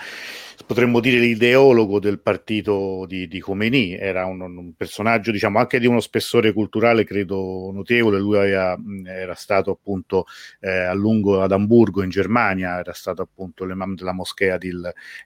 potremmo 0.66 0.99
dire 0.99 1.20
l'ideologo 1.20 1.99
del 1.99 2.20
partito 2.20 3.05
di, 3.07 3.28
di 3.28 3.39
Khomeini, 3.39 3.95
era 3.95 4.26
un, 4.26 4.41
un, 4.41 4.74
personaggio 4.76 5.32
diciamo 5.32 5.59
anche 5.59 5.80
di 5.80 5.86
uno 5.86 5.99
spessore 5.99 6.53
culturale 6.53 7.03
credo 7.03 7.70
notevole, 7.72 8.20
lui 8.20 8.38
aveva, 8.38 8.76
era 9.05 9.36
stato 9.36 9.72
appunto 9.72 10.26
eh, 10.59 10.70
a 10.70 10.93
lungo 10.93 11.41
ad 11.41 11.51
Amburgo 11.51 12.01
in 12.01 12.09
Germania, 12.09 12.80
era 12.80 12.93
stato 12.93 13.22
appunto 13.22 13.63
l'imam 13.66 13.95
della 13.95 14.11
moschea 14.11 14.57
di, 14.57 14.72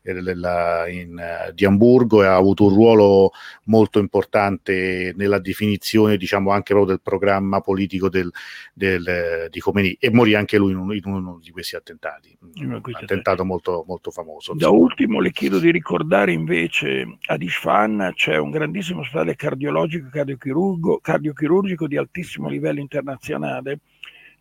della, 0.02 0.88
in, 0.90 1.52
di 1.54 1.66
Amburgo. 1.66 2.24
E 2.24 2.28
ha 2.28 2.36
avuto 2.36 2.66
un 2.66 2.74
ruolo 2.74 3.32
molto 3.66 4.00
importante 4.00 5.14
nella 5.16 5.40
definizione 5.40 6.18
diciamo 6.18 6.52
anche 6.52 6.74
proprio 6.74 6.96
del 6.96 7.02
programma 7.02 7.62
politico 7.62 8.10
del, 8.10 8.30
del, 8.74 9.48
di 9.50 9.60
Khomeini. 9.60 9.98
E 10.00 10.12
morì 10.12 10.36
anche 10.36 10.58
lui 10.58 10.72
in 10.72 10.78
uno, 10.78 10.94
in 10.94 11.06
uno 11.06 11.40
di 11.42 11.52
questi 11.52 11.76
attentati, 11.76 12.38
un 12.58 12.82
attentato 12.92 13.46
molto, 13.46 13.86
molto 13.88 14.12
famoso. 14.12 14.54
Da 14.54 14.70
ultimo 14.70 15.20
le 15.30 15.32
chiedo 15.32 15.60
di 15.60 15.70
ricordare 15.72 16.32
invece 16.32 17.18
ad 17.28 17.42
Isfahan 17.42 18.12
c'è 18.16 18.38
un 18.38 18.50
grandissimo 18.50 19.02
ospedale 19.02 19.36
cardiologico 19.36 20.08
e 20.08 20.38
cardiochirurgico, 21.02 21.88
di 21.88 21.98
altissimo 21.98 22.50
livello 22.50 22.80
internazionale 22.80 23.80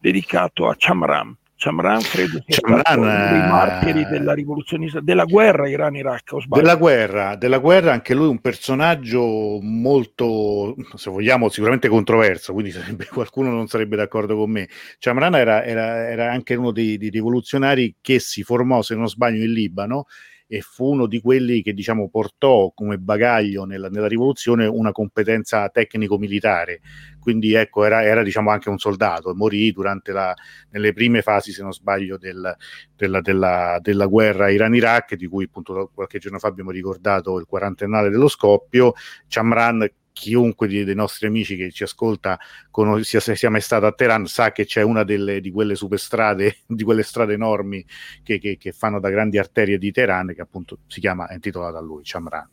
dedicato 0.00 0.68
a 0.68 0.74
Chamram. 0.76 1.36
Chamran 1.56 2.00
credo 2.00 2.40
sia 2.46 2.60
Chamran, 2.60 2.80
stato 2.80 3.00
uno 3.00 3.08
dei 3.08 3.44
eh, 3.44 3.48
martiri 3.48 4.06
della 4.06 4.32
rivoluzione 4.32 4.88
della 5.02 5.24
guerra 5.24 5.68
Iran-Iraq, 5.68 6.46
Della 6.46 6.76
guerra, 6.76 7.34
della 7.34 7.58
guerra, 7.58 7.92
anche 7.92 8.14
lui 8.14 8.28
un 8.28 8.38
personaggio 8.38 9.58
molto, 9.60 10.76
se 10.94 11.10
vogliamo, 11.10 11.48
sicuramente 11.48 11.88
controverso, 11.88 12.52
quindi 12.52 12.70
sarebbe, 12.70 13.06
qualcuno 13.12 13.50
non 13.50 13.66
sarebbe 13.66 13.96
d'accordo 13.96 14.36
con 14.36 14.50
me. 14.50 14.68
Chamran 15.00 15.34
era, 15.34 15.64
era, 15.64 16.08
era 16.08 16.30
anche 16.30 16.54
uno 16.54 16.70
dei, 16.70 16.96
dei 16.96 17.10
rivoluzionari 17.10 17.96
che 18.00 18.20
si 18.20 18.42
formò, 18.44 18.80
se 18.80 18.94
non 18.94 19.08
sbaglio, 19.08 19.44
in 19.44 19.52
Libano 19.52 20.06
e 20.50 20.62
fu 20.62 20.92
uno 20.92 21.06
di 21.06 21.20
quelli 21.20 21.60
che 21.60 21.74
diciamo, 21.74 22.08
portò 22.08 22.72
come 22.74 22.96
bagaglio 22.96 23.64
nella, 23.64 23.90
nella 23.90 24.08
rivoluzione 24.08 24.64
una 24.66 24.92
competenza 24.92 25.68
tecnico-militare. 25.68 26.80
Quindi 27.20 27.52
ecco, 27.52 27.84
era, 27.84 28.02
era 28.02 28.22
diciamo, 28.22 28.50
anche 28.50 28.70
un 28.70 28.78
soldato, 28.78 29.34
morì 29.34 29.70
durante 29.72 30.10
la, 30.12 30.34
nelle 30.70 30.94
prime 30.94 31.20
fasi, 31.20 31.52
se 31.52 31.62
non 31.62 31.72
sbaglio, 31.74 32.16
del, 32.16 32.56
della, 32.96 33.20
della, 33.20 33.78
della, 33.82 34.06
guerra 34.06 34.48
Iran-Iraq, 34.48 35.14
di 35.16 35.26
cui 35.26 35.44
appunto 35.44 35.90
qualche 35.92 36.18
giorno 36.18 36.38
fa 36.38 36.48
abbiamo 36.48 36.70
ricordato 36.70 37.38
il 37.38 37.44
quarantennale 37.44 38.08
dello 38.08 38.28
scoppio. 38.28 38.94
Chamran 39.28 39.86
chiunque 40.18 40.66
dei 40.66 40.94
nostri 40.94 41.28
amici 41.28 41.56
che 41.56 41.70
ci 41.70 41.84
ascolta 41.84 42.38
con, 42.70 43.02
sia, 43.04 43.20
sia 43.20 43.50
mai 43.50 43.60
stato 43.60 43.86
a 43.86 43.92
Teheran 43.92 44.26
sa 44.26 44.50
che 44.50 44.64
c'è 44.64 44.82
una 44.82 45.04
delle, 45.04 45.40
di 45.40 45.50
quelle 45.50 45.76
superstrade, 45.76 46.56
di 46.66 46.82
quelle 46.82 47.04
strade 47.04 47.34
enormi 47.34 47.84
che, 48.24 48.38
che, 48.38 48.56
che, 48.58 48.72
fanno 48.72 48.98
da 48.98 49.10
grandi 49.10 49.38
arterie 49.38 49.78
di 49.78 49.92
Teheran 49.92 50.34
che 50.34 50.40
appunto 50.40 50.78
si 50.88 51.00
chiama, 51.00 51.28
è 51.28 51.34
intitolata 51.34 51.78
a 51.78 51.80
lui, 51.80 52.02
Chamran. 52.02 52.48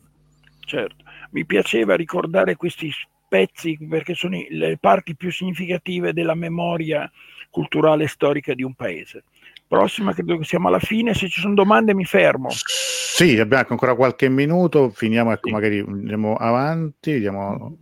Certo, 0.60 1.04
mi 1.30 1.44
piaceva 1.44 1.96
ricordare 1.96 2.56
questi 2.56 2.90
pezzi 3.28 3.76
perché 3.88 4.14
sono 4.14 4.40
le 4.48 4.78
parti 4.78 5.16
più 5.16 5.32
significative 5.32 6.12
della 6.12 6.34
memoria 6.34 7.10
culturale 7.50 8.04
e 8.04 8.08
storica 8.08 8.54
di 8.54 8.62
un 8.62 8.74
paese. 8.74 9.24
Prossima, 9.68 10.12
credo 10.12 10.38
che 10.38 10.44
siamo 10.44 10.68
alla 10.68 10.78
fine, 10.78 11.12
se 11.12 11.28
ci 11.28 11.40
sono 11.40 11.54
domande 11.54 11.92
mi 11.92 12.04
fermo. 12.04 12.50
Sì, 12.50 13.38
abbiamo 13.38 13.66
ancora 13.68 13.94
qualche 13.94 14.28
minuto, 14.28 14.90
finiamo, 14.90 15.32
ecco, 15.32 15.48
sì. 15.48 15.52
magari 15.52 15.78
andiamo 15.78 16.36
avanti, 16.36 17.12
vediamo... 17.12 17.76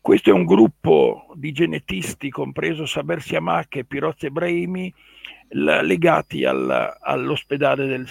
Questo 0.00 0.30
è 0.30 0.32
un 0.32 0.44
gruppo 0.44 1.32
di 1.34 1.52
genetisti, 1.52 2.28
compreso 2.28 2.84
Saber 2.84 3.22
Siamak 3.22 3.76
e 3.76 3.84
Pirozzi 3.84 4.26
Ebrahimi, 4.26 4.92
la, 5.50 5.80
legati 5.80 6.44
al, 6.44 6.96
all'ospedale 7.00 7.86
del, 7.86 8.06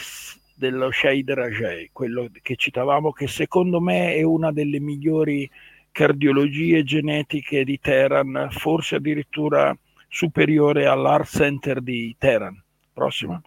dello 0.55 0.91
Shahid 0.91 1.31
Rajai, 1.31 1.89
quello 1.91 2.29
che 2.41 2.55
citavamo, 2.55 3.11
che 3.11 3.27
secondo 3.27 3.79
me 3.79 4.15
è 4.15 4.23
una 4.23 4.51
delle 4.51 4.79
migliori 4.79 5.47
cardiologie 5.91 6.83
genetiche 6.83 7.63
di 7.63 7.79
Teheran, 7.79 8.47
forse 8.49 8.95
addirittura 8.95 9.77
superiore 10.13 10.85
all'Art 10.85 11.25
Center 11.25 11.81
di 11.81 12.15
Teheran. 12.19 12.63
Prossima. 12.93 13.41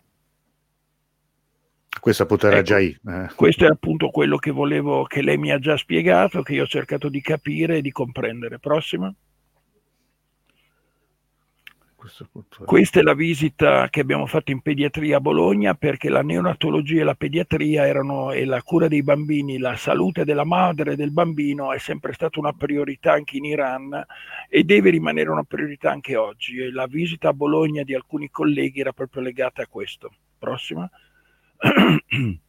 Questa 2.01 2.27
potrà 2.27 2.53
ecco, 2.53 2.63
già. 2.63 2.79
Eh. 2.79 2.99
Questo 3.37 3.65
è 3.65 3.69
appunto 3.69 4.11
quello 4.11 4.37
che 4.37 4.51
volevo, 4.51 5.05
che 5.05 5.23
lei 5.23 5.39
mi 5.39 5.53
ha 5.53 5.61
già 5.61 5.77
spiegato, 5.77 6.43
che 6.43 6.55
io 6.55 6.65
ho 6.65 6.67
cercato 6.67 7.09
di 7.09 7.21
capire 7.21 7.77
e 7.77 7.83
di 7.83 7.93
comprendere. 7.93 8.59
Prossima. 8.59 9.15
Questa 12.65 13.01
è 13.01 13.03
la 13.03 13.15
visita 13.15 13.89
che 13.89 14.01
abbiamo 14.01 14.27
fatto 14.27 14.51
in 14.51 14.61
pediatria 14.61 15.17
a 15.17 15.21
Bologna 15.21 15.75
perché 15.75 16.09
la 16.09 16.23
neonatologia 16.23 17.01
e 17.01 17.05
la 17.05 17.15
pediatria 17.15 17.87
erano, 17.87 18.33
e 18.33 18.45
la 18.45 18.63
cura 18.63 18.89
dei 18.89 19.03
bambini, 19.03 19.59
la 19.59 19.77
salute 19.77 20.25
della 20.25 20.45
madre 20.45 20.93
e 20.93 20.97
del 20.97 21.11
bambino 21.11 21.73
è 21.73 21.79
sempre 21.79 22.13
stata 22.13 22.39
una 22.39 22.53
priorità 22.53 23.13
anche 23.13 23.37
in 23.37 23.45
Iran 23.45 24.05
e 24.49 24.65
deve 24.65 24.91
rimanere 24.91 25.31
una 25.31 25.45
priorità 25.45 25.91
anche 25.91 26.17
oggi. 26.17 26.59
E 26.59 26.71
la 26.71 26.87
visita 26.87 27.31
a 27.31 27.33
Bologna 27.33 27.83
di 27.83 27.95
alcuni 27.95 28.31
colleghi 28.31 28.81
era 28.81 28.93
proprio 28.93 29.23
legata 29.23 29.63
a 29.63 29.67
questo. 29.67 30.13
Prossima. 30.39 30.89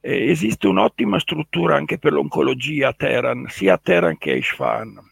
esiste 0.00 0.68
un'ottima 0.68 1.18
struttura 1.18 1.74
anche 1.76 1.98
per 1.98 2.12
l'oncologia 2.12 2.88
a 2.88 2.92
Teheran, 2.92 3.46
sia 3.48 3.74
a 3.74 3.78
Teheran 3.78 4.16
che 4.16 4.30
a 4.30 4.36
Isfahan 4.36 5.07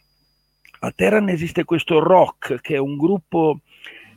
a 0.80 0.90
Teheran 0.90 1.28
esiste 1.28 1.64
questo 1.64 1.98
ROC, 2.00 2.60
che 2.60 2.74
è 2.74 2.78
un 2.78 2.96
gruppo 2.96 3.60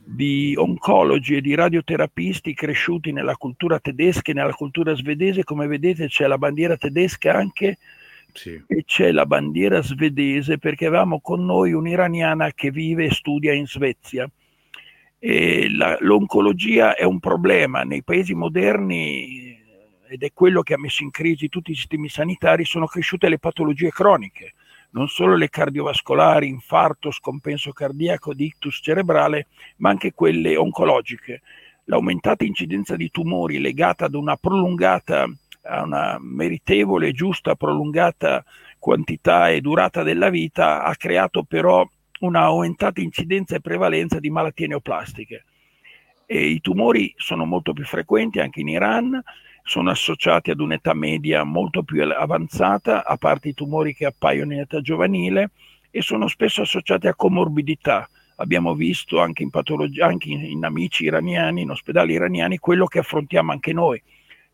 di 0.04 0.54
oncologi 0.56 1.36
e 1.36 1.40
di 1.40 1.54
radioterapisti 1.54 2.54
cresciuti 2.54 3.12
nella 3.12 3.36
cultura 3.36 3.78
tedesca 3.78 4.30
e 4.30 4.34
nella 4.34 4.52
cultura 4.52 4.94
svedese. 4.94 5.44
Come 5.44 5.66
vedete 5.66 6.08
c'è 6.08 6.26
la 6.26 6.38
bandiera 6.38 6.76
tedesca 6.76 7.34
anche 7.34 7.78
sì. 8.32 8.60
e 8.66 8.84
c'è 8.84 9.12
la 9.12 9.26
bandiera 9.26 9.82
svedese 9.82 10.58
perché 10.58 10.86
avevamo 10.86 11.20
con 11.20 11.44
noi 11.44 11.72
un'iraniana 11.72 12.52
che 12.52 12.70
vive 12.70 13.06
e 13.06 13.10
studia 13.10 13.52
in 13.52 13.66
Svezia. 13.66 14.28
E 15.22 15.70
la, 15.70 15.96
l'oncologia 16.00 16.96
è 16.96 17.04
un 17.04 17.20
problema 17.20 17.82
nei 17.82 18.02
paesi 18.02 18.34
moderni 18.34 19.58
ed 20.08 20.22
è 20.24 20.32
quello 20.32 20.62
che 20.62 20.74
ha 20.74 20.78
messo 20.78 21.04
in 21.04 21.10
crisi 21.10 21.48
tutti 21.48 21.70
i 21.70 21.76
sistemi 21.76 22.08
sanitari, 22.08 22.64
sono 22.64 22.86
cresciute 22.86 23.28
le 23.28 23.38
patologie 23.38 23.90
croniche 23.90 24.54
non 24.90 25.08
solo 25.08 25.36
le 25.36 25.48
cardiovascolari, 25.48 26.48
infarto, 26.48 27.10
scompenso 27.10 27.72
cardiaco, 27.72 28.34
di 28.34 28.46
ictus 28.46 28.80
cerebrale, 28.82 29.46
ma 29.76 29.90
anche 29.90 30.12
quelle 30.12 30.56
oncologiche. 30.56 31.42
L'aumentata 31.84 32.44
incidenza 32.44 32.96
di 32.96 33.10
tumori 33.10 33.58
legata 33.58 34.06
ad 34.06 34.14
una 34.14 34.36
prolungata, 34.36 35.28
a 35.62 35.82
una 35.82 36.18
meritevole 36.20 37.08
e 37.08 37.12
giusta 37.12 37.54
prolungata 37.54 38.44
quantità 38.78 39.50
e 39.50 39.60
durata 39.60 40.02
della 40.02 40.30
vita 40.30 40.82
ha 40.82 40.94
creato 40.96 41.42
però 41.42 41.86
una 42.20 42.40
aumentata 42.40 43.00
incidenza 43.00 43.56
e 43.56 43.60
prevalenza 43.60 44.18
di 44.18 44.30
malattie 44.30 44.66
neoplastiche. 44.66 45.44
E 46.26 46.46
I 46.46 46.60
tumori 46.60 47.12
sono 47.16 47.44
molto 47.44 47.72
più 47.72 47.84
frequenti 47.84 48.40
anche 48.40 48.60
in 48.60 48.68
Iran, 48.68 49.22
sono 49.70 49.90
associati 49.90 50.50
ad 50.50 50.58
un'età 50.58 50.94
media 50.94 51.44
molto 51.44 51.84
più 51.84 52.02
avanzata, 52.02 53.04
a 53.04 53.16
parte 53.16 53.50
i 53.50 53.54
tumori 53.54 53.94
che 53.94 54.04
appaiono 54.04 54.52
in 54.52 54.58
età 54.58 54.80
giovanile, 54.80 55.52
e 55.92 56.02
sono 56.02 56.26
spesso 56.26 56.62
associati 56.62 57.06
a 57.06 57.14
comorbidità. 57.14 58.08
Abbiamo 58.36 58.74
visto 58.74 59.20
anche 59.20 59.44
in, 59.44 59.50
patologia, 59.50 60.06
anche 60.06 60.28
in, 60.28 60.44
in 60.44 60.64
amici 60.64 61.04
iraniani, 61.04 61.62
in 61.62 61.70
ospedali 61.70 62.14
iraniani, 62.14 62.58
quello 62.58 62.86
che 62.86 62.98
affrontiamo 62.98 63.52
anche 63.52 63.72
noi. 63.72 64.02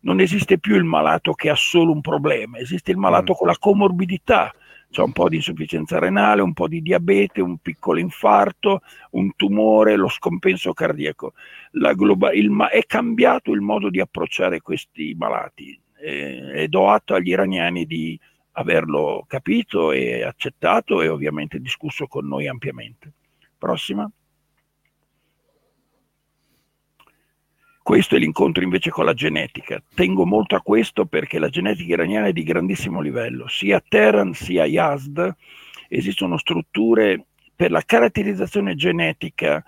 Non 0.01 0.19
esiste 0.19 0.59
più 0.59 0.75
il 0.75 0.83
malato 0.83 1.33
che 1.33 1.49
ha 1.49 1.55
solo 1.55 1.91
un 1.91 2.01
problema, 2.01 2.59
esiste 2.59 2.91
il 2.91 2.97
malato 2.97 3.31
mm. 3.31 3.35
con 3.35 3.47
la 3.47 3.57
comorbidità, 3.57 4.53
c'è 4.89 5.01
un 5.01 5.11
po' 5.11 5.29
di 5.29 5.35
insufficienza 5.35 5.99
renale, 5.99 6.41
un 6.41 6.53
po' 6.53 6.67
di 6.67 6.81
diabete, 6.81 7.41
un 7.41 7.57
piccolo 7.57 7.99
infarto, 7.99 8.81
un 9.11 9.35
tumore, 9.35 9.95
lo 9.95 10.07
scompenso 10.07 10.73
cardiaco. 10.73 11.33
Globa- 11.71 12.33
il, 12.33 12.55
è 12.71 12.83
cambiato 12.85 13.51
il 13.51 13.61
modo 13.61 13.89
di 13.89 13.99
approcciare 13.99 14.61
questi 14.61 15.13
malati 15.17 15.79
eh, 15.99 16.63
e 16.63 16.67
do 16.67 16.89
atto 16.89 17.13
agli 17.13 17.29
iraniani 17.29 17.85
di 17.85 18.19
averlo 18.53 19.23
capito 19.27 19.91
e 19.91 20.23
accettato 20.23 21.01
e 21.01 21.07
ovviamente 21.07 21.59
discusso 21.59 22.07
con 22.07 22.27
noi 22.27 22.47
ampiamente. 22.47 23.11
Prossima. 23.57 24.09
Questo 27.87 28.17
è 28.17 28.19
l'incontro 28.19 28.63
invece 28.63 28.89
con 28.89 29.05
la 29.05 29.13
genetica. 29.13 29.81
Tengo 29.95 30.25
molto 30.25 30.57
a 30.57 30.61
questo 30.61 31.05
perché 31.05 31.39
la 31.39 31.47
genetica 31.47 31.93
iraniana 31.93 32.27
è 32.27 32.33
di 32.33 32.43
grandissimo 32.43 32.99
livello. 32.99 33.47
Sia 33.47 33.77
a 33.77 33.83
Teheran 33.87 34.33
sia 34.33 34.63
a 34.63 34.65
Yazd 34.65 35.35
esistono 35.87 36.37
strutture 36.37 37.27
per 37.55 37.71
la 37.71 37.81
caratterizzazione 37.85 38.75
genetica 38.75 39.63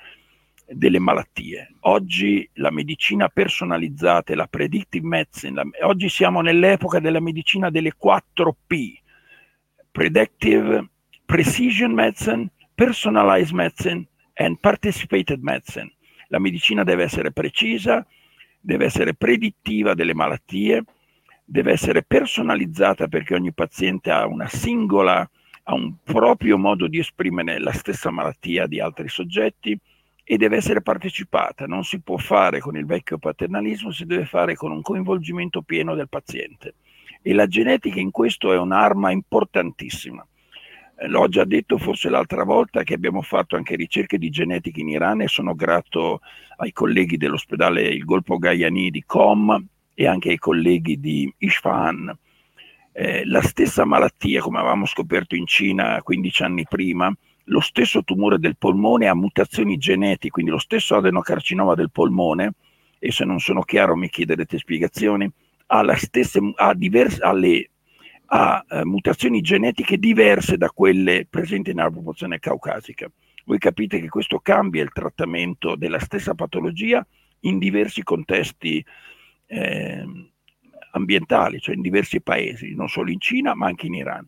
delle 0.67 0.99
malattie. 0.99 1.75
Oggi 1.83 2.45
la 2.55 2.71
medicina 2.71 3.29
personalizzata 3.29 4.35
la 4.35 4.47
predictive 4.47 5.07
medicine, 5.07 5.53
la, 5.53 5.87
oggi 5.87 6.09
siamo 6.09 6.41
nell'epoca 6.41 6.99
della 6.99 7.21
medicina 7.21 7.69
delle 7.69 7.93
4 7.95 8.57
P, 8.67 8.99
predictive, 9.89 10.89
precision 11.25 11.93
medicine, 11.93 12.51
personalized 12.75 13.53
medicine 13.53 14.05
and 14.33 14.59
participated 14.59 15.41
medicine 15.41 15.89
la 16.29 16.39
medicina 16.39 16.83
deve 16.83 17.03
essere 17.03 17.31
precisa, 17.31 18.05
deve 18.59 18.85
essere 18.85 19.13
predittiva 19.13 19.93
delle 19.93 20.13
malattie, 20.13 20.83
deve 21.43 21.71
essere 21.71 22.03
personalizzata 22.03 23.07
perché 23.07 23.33
ogni 23.33 23.51
paziente 23.51 24.11
ha 24.11 24.25
una 24.25 24.47
singola, 24.47 25.27
ha 25.63 25.73
un 25.73 25.95
proprio 26.03 26.57
modo 26.57 26.87
di 26.87 26.99
esprimere 26.99 27.59
la 27.59 27.71
stessa 27.71 28.11
malattia 28.11 28.67
di 28.67 28.79
altri 28.79 29.07
soggetti 29.07 29.77
e 30.23 30.37
deve 30.37 30.57
essere 30.57 30.81
partecipata. 30.81 31.65
Non 31.65 31.83
si 31.83 31.99
può 32.01 32.17
fare 32.17 32.59
con 32.59 32.77
il 32.77 32.85
vecchio 32.85 33.17
paternalismo, 33.17 33.91
si 33.91 34.05
deve 34.05 34.25
fare 34.25 34.55
con 34.55 34.71
un 34.71 34.83
coinvolgimento 34.83 35.63
pieno 35.63 35.95
del 35.95 36.09
paziente. 36.09 36.75
E 37.23 37.33
la 37.33 37.47
genetica 37.47 37.99
in 37.99 38.11
questo 38.11 38.53
è 38.53 38.57
un'arma 38.57 39.11
importantissima. 39.11 40.25
Eh, 40.99 41.07
l'ho 41.07 41.27
già 41.29 41.45
detto 41.45 41.77
forse 41.77 42.09
l'altra 42.09 42.43
volta 42.43 42.83
che 42.83 42.93
abbiamo 42.93 43.21
fatto 43.21 43.55
anche 43.55 43.75
ricerche 43.75 44.17
di 44.17 44.29
genetica 44.29 44.81
in 44.81 44.89
Iran 44.89 45.21
e 45.21 45.27
sono 45.27 45.55
grato 45.55 46.19
ai 46.57 46.73
colleghi 46.73 47.15
dell'ospedale 47.15 47.83
Il 47.83 48.03
Golfo 48.03 48.37
Gaiani 48.37 48.89
di 48.89 49.03
Com 49.05 49.65
e 49.93 50.07
anche 50.07 50.29
ai 50.29 50.37
colleghi 50.37 50.99
di 50.99 51.33
Isfahan. 51.37 52.15
Eh, 52.91 53.25
la 53.25 53.41
stessa 53.41 53.85
malattia, 53.85 54.41
come 54.41 54.59
avevamo 54.59 54.85
scoperto 54.85 55.35
in 55.35 55.45
Cina 55.45 56.01
15 56.01 56.43
anni 56.43 56.65
prima, 56.67 57.13
lo 57.45 57.59
stesso 57.61 58.03
tumore 58.03 58.37
del 58.37 58.57
polmone 58.57 59.07
ha 59.07 59.15
mutazioni 59.15 59.77
genetiche, 59.77 60.29
quindi 60.29 60.51
lo 60.51 60.59
stesso 60.59 60.95
adenocarcinoma 60.97 61.75
del 61.75 61.91
polmone, 61.91 62.53
e 62.99 63.11
se 63.11 63.23
non 63.23 63.39
sono 63.39 63.61
chiaro 63.61 63.95
mi 63.95 64.09
chiederete 64.09 64.57
spiegazioni, 64.57 65.31
ha, 65.67 65.95
stessa, 65.95 66.39
ha, 66.55 66.73
diverse, 66.73 67.21
ha 67.21 67.31
le 67.31 67.69
ha 68.31 68.63
eh, 68.67 68.85
mutazioni 68.85 69.41
genetiche 69.41 69.97
diverse 69.97 70.57
da 70.57 70.69
quelle 70.69 71.25
presenti 71.29 71.73
nella 71.73 71.89
popolazione 71.89 72.39
caucasica. 72.39 73.09
Voi 73.45 73.57
capite 73.57 73.99
che 73.99 74.09
questo 74.09 74.39
cambia 74.39 74.83
il 74.83 74.91
trattamento 74.91 75.75
della 75.75 75.99
stessa 75.99 76.35
patologia 76.35 77.05
in 77.41 77.57
diversi 77.57 78.03
contesti 78.03 78.85
eh, 79.47 80.05
ambientali, 80.91 81.59
cioè 81.59 81.75
in 81.75 81.81
diversi 81.81 82.21
paesi, 82.21 82.75
non 82.75 82.87
solo 82.87 83.09
in 83.09 83.19
Cina 83.19 83.55
ma 83.55 83.65
anche 83.65 83.87
in 83.87 83.95
Iran. 83.95 84.27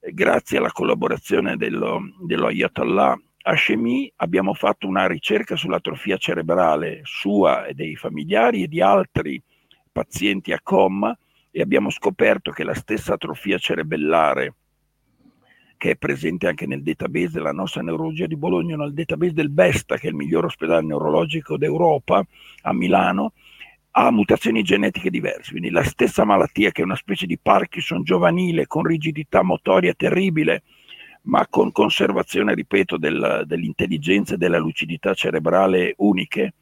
Grazie 0.00 0.58
alla 0.58 0.72
collaborazione 0.72 1.56
dello, 1.56 2.00
dello 2.22 2.46
Ayatollah 2.46 3.18
Hashemi 3.42 4.10
abbiamo 4.16 4.54
fatto 4.54 4.86
una 4.86 5.06
ricerca 5.06 5.56
sull'atrofia 5.56 6.16
cerebrale 6.16 7.00
sua 7.04 7.66
e 7.66 7.74
dei 7.74 7.96
familiari 7.96 8.62
e 8.62 8.68
di 8.68 8.80
altri 8.80 9.42
pazienti 9.90 10.52
a 10.52 10.60
coma 10.62 11.16
e 11.58 11.62
abbiamo 11.62 11.90
scoperto 11.90 12.52
che 12.52 12.62
la 12.62 12.72
stessa 12.74 13.14
atrofia 13.14 13.58
cerebellare 13.58 14.54
che 15.76 15.90
è 15.90 15.96
presente 15.96 16.46
anche 16.46 16.66
nel 16.66 16.84
database 16.84 17.30
della 17.30 17.50
nostra 17.50 17.82
neurologia 17.82 18.26
di 18.26 18.36
Bologna, 18.36 18.76
nel 18.76 18.92
database 18.92 19.32
del 19.32 19.50
BESTA, 19.50 19.96
che 19.96 20.06
è 20.06 20.10
il 20.10 20.16
miglior 20.16 20.44
ospedale 20.44 20.86
neurologico 20.86 21.56
d'Europa, 21.56 22.24
a 22.62 22.72
Milano, 22.72 23.32
ha 23.90 24.10
mutazioni 24.12 24.62
genetiche 24.62 25.10
diverse. 25.10 25.50
Quindi 25.50 25.70
la 25.70 25.82
stessa 25.82 26.24
malattia, 26.24 26.70
che 26.70 26.82
è 26.82 26.84
una 26.84 26.96
specie 26.96 27.26
di 27.26 27.38
Parkinson 27.38 28.04
giovanile 28.04 28.68
con 28.68 28.84
rigidità 28.84 29.42
motoria 29.42 29.94
terribile, 29.94 30.62
ma 31.22 31.44
con 31.48 31.72
conservazione, 31.72 32.54
ripeto, 32.54 32.98
del, 32.98 33.42
dell'intelligenza 33.46 34.34
e 34.34 34.38
della 34.38 34.58
lucidità 34.58 35.12
cerebrale 35.12 35.94
uniche, 35.98 36.54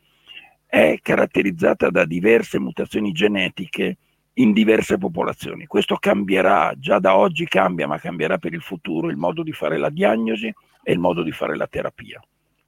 è 0.67 0.99
caratterizzata 1.03 1.91
da 1.91 2.07
diverse 2.07 2.59
mutazioni 2.59 3.13
genetiche 3.13 3.97
in 4.39 4.53
diverse 4.53 4.99
popolazioni. 4.99 5.67
Questo 5.67 5.97
cambierà, 5.97 6.75
già 6.77 6.99
da 6.99 7.17
oggi 7.17 7.47
cambia, 7.47 7.87
ma 7.87 7.99
cambierà 7.99 8.39
per 8.39 8.53
il 8.53 8.63
futuro 8.63 9.09
il 9.09 9.17
modo 9.17 9.43
di 9.43 9.53
fare 9.53 9.79
la 9.79 9.91
diagnosi 9.91 10.53
e 10.83 10.93
il 10.93 10.99
modo 10.99 11.23
di 11.23 11.33
fare 11.33 11.57
la 11.57 11.67
terapia. 11.67 12.23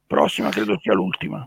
Prossima 0.06 0.48
credo 0.50 0.78
sia 0.80 0.94
l'ultima. 0.94 1.46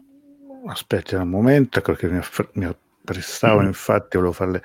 Aspetta 0.67 1.19
un 1.19 1.29
momento, 1.29 1.81
perché 1.81 2.07
mi, 2.07 2.17
aff- 2.17 2.49
mi 2.53 2.65
apprestavo, 2.65 3.61
mm. 3.61 3.65
infatti 3.65 4.17
volevo 4.17 4.33
farle... 4.33 4.61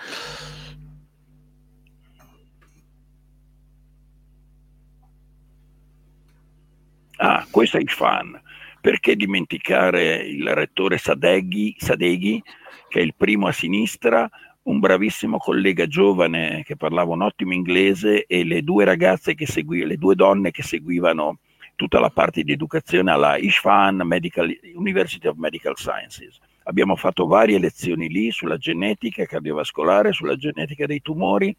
Ah, 7.19 7.47
questo 7.51 7.79
è 7.79 7.81
il 7.81 7.89
fan. 7.89 8.39
Perché 8.83 9.17
dimenticare 9.17 10.17
il 10.17 10.55
rettore 10.55 10.99
Sadeghi, 10.99 11.75
Sadeghi 11.79 12.43
che 12.89 13.01
è 13.01 13.03
il 13.03 13.15
primo 13.17 13.47
a 13.47 13.53
sinistra, 13.53 14.29
un 14.67 14.79
bravissimo 14.81 15.39
collega 15.39 15.87
giovane 15.87 16.63
che 16.65 16.77
parlava 16.77 17.13
un 17.13 17.23
ottimo 17.23 17.53
inglese 17.53 18.25
e 18.27 18.45
le 18.45 18.63
due 18.63 18.85
ragazze 18.85 19.35
che 19.35 19.47
seguivano, 19.47 19.91
le 19.91 19.97
due 19.97 20.15
donne 20.15 20.51
che 20.51 20.63
seguivano 20.63 21.39
tutta 21.77 22.01
la 22.01 22.11
parte 22.11 22.43
di 22.43 22.53
educazione 22.53 23.11
alla 23.13 23.37
Isfahan 23.37 24.03
Medical, 24.05 24.51
University 24.75 25.29
of 25.29 25.37
Medical 25.37 25.77
Sciences. 25.77 26.39
Abbiamo 26.65 26.97
fatto 26.97 27.27
varie 27.27 27.61
lezioni 27.61 28.09
lì 28.09 28.33
sulla 28.33 28.57
genetica 28.57 29.25
cardiovascolare, 29.25 30.13
sulla 30.13 30.37
genetica 30.37 30.87
dei 30.87 31.01
tumori 31.01 31.55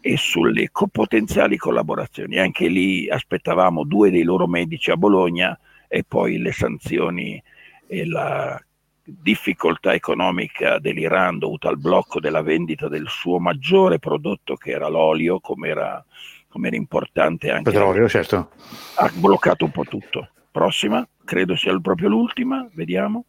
e 0.00 0.16
sulle 0.16 0.70
co- 0.72 0.88
potenziali 0.88 1.56
collaborazioni. 1.56 2.38
Anche 2.38 2.66
lì 2.66 3.08
aspettavamo 3.08 3.84
due 3.84 4.10
dei 4.10 4.24
loro 4.24 4.48
medici 4.48 4.90
a 4.90 4.96
Bologna 4.96 5.56
e 5.86 6.02
poi 6.02 6.38
le 6.38 6.50
sanzioni 6.50 7.40
e 7.86 8.06
la 8.06 8.60
difficoltà 9.04 9.92
economica 9.92 10.78
dell'Iran 10.78 11.38
dovuta 11.38 11.68
al 11.68 11.78
blocco 11.78 12.20
della 12.20 12.42
vendita 12.42 12.88
del 12.88 13.06
suo 13.08 13.38
maggiore 13.38 13.98
prodotto 13.98 14.56
che 14.56 14.70
era 14.70 14.88
l'olio, 14.88 15.40
come 15.40 15.68
era, 15.68 16.04
come 16.48 16.68
era 16.68 16.76
importante 16.76 17.50
anche. 17.50 17.70
Petrolio, 17.70 18.08
certo. 18.08 18.50
Ha 18.96 19.10
bloccato 19.14 19.66
un 19.66 19.70
po' 19.70 19.84
tutto. 19.84 20.30
Prossima, 20.50 21.06
credo 21.24 21.56
sia 21.56 21.78
proprio 21.80 22.08
l'ultima, 22.08 22.66
vediamo. 22.72 23.26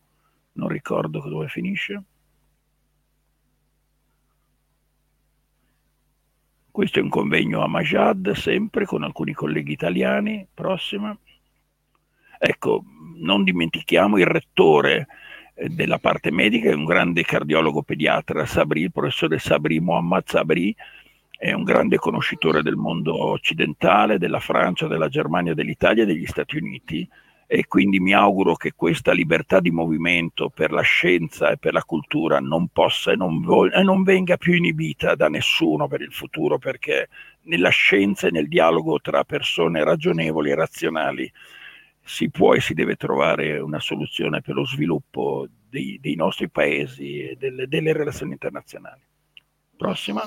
Non 0.54 0.70
ricordo 0.70 1.20
dove 1.28 1.48
finisce. 1.50 2.04
Questo 6.72 7.00
è 7.00 7.02
un 7.02 7.10
convegno 7.10 7.62
a 7.62 7.68
Majad, 7.68 8.32
sempre 8.34 8.86
con 8.86 9.04
alcuni 9.04 9.34
colleghi 9.34 9.72
italiani. 9.72 10.48
Prossima. 10.54 11.18
Ecco, 12.38 12.84
non 13.16 13.44
dimentichiamo 13.44 14.18
il 14.18 14.26
rettore 14.26 15.08
della 15.56 16.00
parte 16.00 16.32
medica, 16.32 16.70
è 16.70 16.74
un 16.74 16.86
grande 16.86 17.24
cardiologo 17.24 17.82
pediatra, 17.82 18.46
Sabri, 18.46 18.82
il 18.82 18.92
professore 18.92 19.40
Sabri, 19.40 19.80
Mohammad 19.80 20.24
Sabri, 20.28 20.76
è 21.38 21.54
un 21.54 21.64
grande 21.64 21.98
conoscitore 21.98 22.62
del 22.62 22.76
mondo 22.76 23.16
occidentale, 23.32 24.18
della 24.18 24.40
Francia, 24.40 24.88
della 24.88 25.08
Germania, 25.08 25.54
dell'Italia 25.54 26.04
e 26.04 26.06
degli 26.06 26.26
Stati 26.26 26.58
Uniti. 26.58 27.08
E 27.48 27.68
quindi 27.68 28.00
mi 28.00 28.12
auguro 28.14 28.56
che 28.56 28.74
questa 28.76 29.12
libertà 29.12 29.60
di 29.60 29.70
movimento 29.70 30.50
per 30.50 30.72
la 30.72 30.82
scienza 30.82 31.52
e 31.52 31.58
per 31.58 31.74
la 31.74 31.84
cultura 31.84 32.40
non 32.40 32.70
possa 32.70 33.12
e 33.12 33.16
non, 33.16 33.42
vo- 33.42 33.72
e 33.72 33.84
non 33.84 34.02
venga 34.02 34.36
più 34.38 34.54
inibita 34.54 35.14
da 35.14 35.30
nessuno 35.30 35.88
per 35.88 36.02
il 36.02 36.12
futuro 36.12 36.58
perché 36.58 37.08
nella 37.44 37.70
scienza 37.70 38.28
e 38.28 38.32
nel 38.32 38.48
dialogo 38.48 39.00
tra 39.00 39.24
persone 39.24 39.84
ragionevoli 39.84 40.50
e 40.50 40.56
razionali 40.56 41.32
si 42.06 42.30
può 42.30 42.54
e 42.54 42.62
si 42.62 42.76
deve 42.76 42.96
trovare 42.96 43.58
una 43.58 43.80
soluzione 43.80 44.42
per 44.42 44.54
lo 44.54 44.66
sviluppo 44.66 45.48
dei, 45.68 45.98
dei 46.00 46.16
nostri 46.16 46.50
paesi 46.50 47.20
e 47.20 47.36
delle, 47.36 47.68
delle 47.68 47.94
relazioni 47.94 48.34
internazionali. 48.34 49.02
Prossima. 49.76 50.22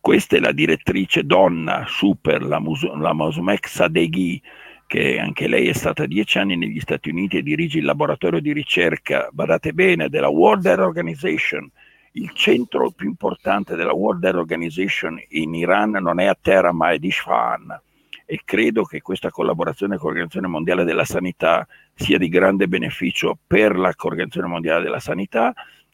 Questa 0.00 0.36
è 0.36 0.40
la 0.40 0.52
direttrice 0.52 1.24
donna 1.24 1.86
super, 1.86 2.42
la, 2.42 2.58
Mus- 2.58 3.62
Sadeghi, 3.62 4.42
che 4.86 5.18
anche 5.18 5.46
lei 5.46 5.68
è 5.68 5.72
stata 5.72 6.04
dieci 6.04 6.36
anni 6.38 6.56
negli 6.56 6.80
Stati 6.80 7.08
Uniti 7.08 7.38
e 7.38 7.42
dirige 7.42 7.78
il 7.78 7.84
laboratorio 7.84 8.40
di 8.40 8.52
ricerca, 8.52 9.28
badate 9.30 9.72
bene, 9.72 10.10
della 10.10 10.28
World 10.28 10.66
Health 10.66 10.80
Organization. 10.80 11.70
Il 12.12 12.32
centro 12.32 12.90
più 12.90 13.08
importante 13.08 13.76
della 13.76 13.94
World 13.94 14.22
Health 14.24 14.36
Organization 14.36 15.18
in 15.28 15.54
Iran 15.54 15.92
non 15.92 16.20
è 16.20 16.26
a 16.26 16.36
Terra 16.38 16.72
ma 16.72 16.90
è 16.90 16.98
di 16.98 17.06
Isfahan 17.06 17.80
e 18.24 18.40
credo 18.44 18.84
che 18.84 19.00
questa 19.00 19.30
collaborazione 19.30 19.96
con 19.96 20.06
l'Organizzazione 20.08 20.48
Mondiale 20.48 20.84
della 20.84 21.04
Sanità 21.04 21.66
sia 21.94 22.18
di 22.18 22.28
grande 22.28 22.68
beneficio 22.68 23.38
per 23.46 23.76
l'Organizzazione 23.76 24.48
Mondiale 24.48 24.82
della 24.82 25.00
Sanità 25.00 25.52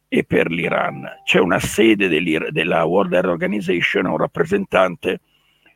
e 0.09 0.25
per 0.25 0.51
l'Iran. 0.51 1.07
C'è 1.25 1.39
una 1.39 1.59
sede 1.59 2.09
della 2.09 2.85
World 2.85 3.13
Health 3.13 3.27
Organization, 3.27 4.07
un 4.07 4.17
rappresentante 4.17 5.21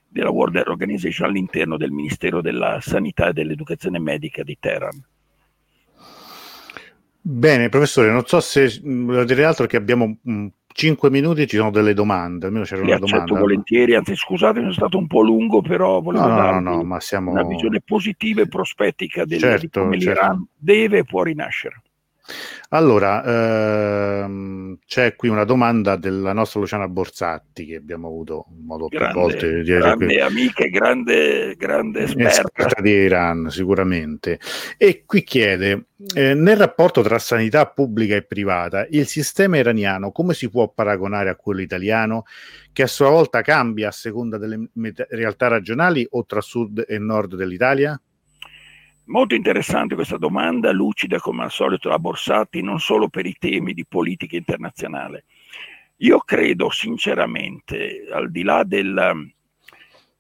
della 0.09 0.30
World 0.30 0.57
Health 0.57 0.68
Organization 0.68 1.28
all'interno 1.28 1.76
del 1.76 1.90
Ministero 1.90 2.40
della 2.40 2.80
Sanità 2.80 3.28
e 3.28 3.32
dell'Educazione 3.32 3.98
Medica 3.98 4.42
di 4.42 4.57
Teheran. 4.59 5.05
Bene, 7.20 7.68
professore, 7.70 8.11
non 8.11 8.26
so 8.26 8.38
se 8.40 8.80
volevo 8.82 9.24
dire 9.24 9.44
altro 9.44 9.66
che 9.66 9.76
abbiamo 9.76 10.18
5 10.77 11.09
minuti 11.09 11.47
ci 11.47 11.57
sono 11.57 11.70
delle 11.70 11.95
domande, 11.95 12.47
almeno 12.47 12.64
c'era 12.64 12.81
Li 12.81 12.89
una 12.89 12.97
accetto 12.97 13.18
domanda. 13.27 13.41
volentieri, 13.41 13.95
anzi 13.95 14.16
scusate, 14.16 14.59
sono 14.59 14.72
stato 14.72 14.99
un 14.99 15.07
po' 15.07 15.22
lungo, 15.22 15.62
però 15.62 16.01
volevo 16.01 16.27
No, 16.27 16.51
no, 16.51 16.59
no, 16.59 16.83
ma 16.83 16.99
siamo... 16.99 17.31
una 17.31 17.45
visione 17.45 17.81
positiva 17.81 18.43
e 18.43 18.49
prospettica 18.49 19.25
del, 19.25 19.39
di 19.39 19.39
Certo, 19.39 19.83
come 19.83 20.01
certo. 20.01 20.20
l'Iran 20.20 20.47
deve 20.57 20.99
e 20.99 21.05
può 21.05 21.22
rinascere. 21.22 21.81
Allora, 22.70 24.22
ehm, 24.25 24.79
c'è 24.87 25.14
qui 25.14 25.29
una 25.29 25.45
domanda 25.45 25.97
della 25.97 26.33
nostra 26.33 26.61
Luciana 26.61 26.89
Borsatti 26.89 27.66
che 27.66 27.77
abbiamo 27.77 28.09
avuto 28.09 28.47
modo 28.64 28.89
più 28.89 28.99
volte 29.12 29.47
Grande, 29.47 29.57
di 29.57 29.62
dire 29.62 29.81
qui. 29.97 30.07
grande 30.07 30.20
amica 30.22 30.64
e 30.64 30.70
grande, 30.70 31.55
grande 31.57 32.01
esperta. 32.01 32.31
Esperta 32.31 32.81
di 32.81 32.91
Iran, 32.91 33.51
sicuramente. 33.51 34.41
E 34.77 35.05
qui 35.05 35.22
chiede, 35.22 35.87
eh, 36.14 36.35
nel 36.35 36.57
rapporto 36.57 37.03
tra 37.03 37.18
sanità 37.18 37.66
pubblica 37.66 38.16
e 38.16 38.22
privata, 38.22 38.87
il 38.91 39.07
sistema 39.07 39.59
iraniano 39.59 40.11
come 40.11 40.35
si 40.35 40.49
può 40.49 40.68
paragonare 40.68 41.29
a 41.29 41.37
quello 41.37 41.61
italiano, 41.61 42.25
che 42.72 42.83
a 42.83 42.89
sua 42.89 43.11
volta 43.11 43.43
cambia 43.43 43.89
a 43.89 43.93
seconda 43.93 44.39
delle 44.39 44.68
realtà 45.11 45.49
regionali 45.49 46.07
o 46.11 46.25
tra 46.25 46.41
sud 46.41 46.85
e 46.89 46.99
nord 46.99 47.37
dell'Italia? 47.37 48.01
Molto 49.07 49.34
interessante 49.34 49.94
questa 49.94 50.16
domanda, 50.16 50.72
lucida 50.72 51.18
come 51.18 51.42
al 51.42 51.50
solito 51.50 51.90
la 51.90 51.98
Borsatti, 51.98 52.62
non 52.62 52.80
solo 52.80 53.09
per 53.09 53.26
i 53.26 53.36
temi 53.38 53.74
di 53.74 53.84
politica 53.84 54.34
internazionale. 54.34 55.24
Io 55.96 56.20
credo 56.20 56.70
sinceramente, 56.70 58.07
al 58.11 58.30
di 58.30 58.42
là 58.42 58.64
del, 58.64 59.30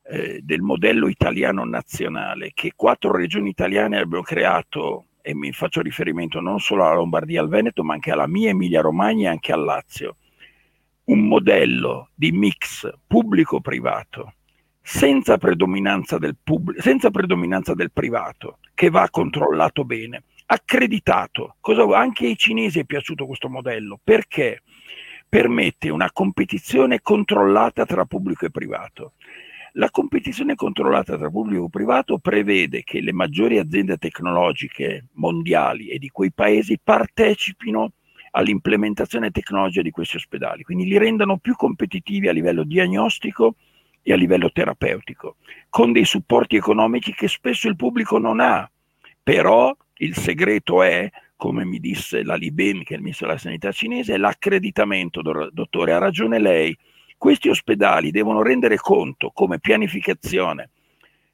eh, 0.02 0.40
del 0.42 0.60
modello 0.60 1.08
italiano 1.08 1.64
nazionale, 1.64 2.50
che 2.52 2.72
quattro 2.76 3.16
regioni 3.16 3.48
italiane 3.48 3.98
abbiano 3.98 4.22
creato, 4.22 5.06
e 5.22 5.34
mi 5.34 5.50
faccio 5.52 5.80
riferimento 5.80 6.40
non 6.40 6.60
solo 6.60 6.84
alla 6.84 6.96
Lombardia 6.96 7.40
e 7.40 7.42
al 7.42 7.48
Veneto, 7.48 7.82
ma 7.82 7.94
anche 7.94 8.10
alla 8.10 8.26
mia 8.26 8.50
Emilia 8.50 8.82
Romagna 8.82 9.30
e 9.30 9.32
anche 9.32 9.52
al 9.52 9.64
Lazio, 9.64 10.16
un 11.04 11.26
modello 11.26 12.10
di 12.14 12.32
mix 12.32 12.86
pubblico-privato 13.06 14.34
senza 14.86 15.38
predominanza 15.38 16.18
del, 16.18 16.36
pubblico, 16.40 16.82
senza 16.82 17.10
predominanza 17.10 17.72
del 17.72 17.90
privato, 17.90 18.58
che 18.74 18.90
va 18.90 19.08
controllato 19.10 19.82
bene, 19.82 20.24
accreditato. 20.44 21.56
Cosa, 21.58 21.84
anche 21.98 22.26
ai 22.26 22.36
cinesi 22.36 22.80
è 22.80 22.84
piaciuto 22.84 23.24
questo 23.24 23.48
modello 23.48 23.98
perché 24.04 24.60
permette 25.26 25.88
una 25.88 26.12
competizione 26.12 27.00
controllata 27.00 27.86
tra 27.86 28.04
pubblico 28.04 28.44
e 28.44 28.50
privato. 28.50 29.14
La 29.72 29.90
competizione 29.90 30.54
controllata 30.54 31.16
tra 31.16 31.30
pubblico 31.30 31.64
e 31.64 31.70
privato 31.70 32.18
prevede 32.18 32.84
che 32.84 33.00
le 33.00 33.14
maggiori 33.14 33.58
aziende 33.58 33.96
tecnologiche 33.96 35.06
mondiali 35.14 35.88
e 35.88 35.98
di 35.98 36.10
quei 36.10 36.30
paesi 36.30 36.78
partecipino 36.78 37.92
all'implementazione 38.32 39.30
tecnologica 39.30 39.80
di 39.80 39.90
questi 39.90 40.16
ospedali, 40.16 40.62
quindi 40.62 40.84
li 40.84 40.98
rendano 40.98 41.38
più 41.38 41.56
competitivi 41.56 42.28
a 42.28 42.32
livello 42.32 42.64
diagnostico 42.64 43.54
e 44.06 44.12
a 44.12 44.16
livello 44.16 44.52
terapeutico, 44.52 45.36
con 45.70 45.90
dei 45.90 46.04
supporti 46.04 46.56
economici 46.56 47.14
che 47.14 47.26
spesso 47.26 47.68
il 47.68 47.74
pubblico 47.74 48.18
non 48.18 48.38
ha. 48.38 48.70
Però 49.22 49.74
il 49.94 50.14
segreto 50.14 50.82
è, 50.82 51.10
come 51.34 51.64
mi 51.64 51.80
disse 51.80 52.22
la 52.22 52.34
Liben, 52.34 52.84
che 52.84 52.92
è 52.92 52.96
il 52.96 53.02
ministro 53.02 53.26
della 53.26 53.38
sanità 53.38 53.72
cinese, 53.72 54.18
l'accreditamento, 54.18 55.22
dottore, 55.50 55.94
ha 55.94 55.98
ragione 55.98 56.38
lei. 56.38 56.76
Questi 57.16 57.48
ospedali 57.48 58.10
devono 58.10 58.42
rendere 58.42 58.76
conto 58.76 59.30
come 59.32 59.58
pianificazione, 59.58 60.68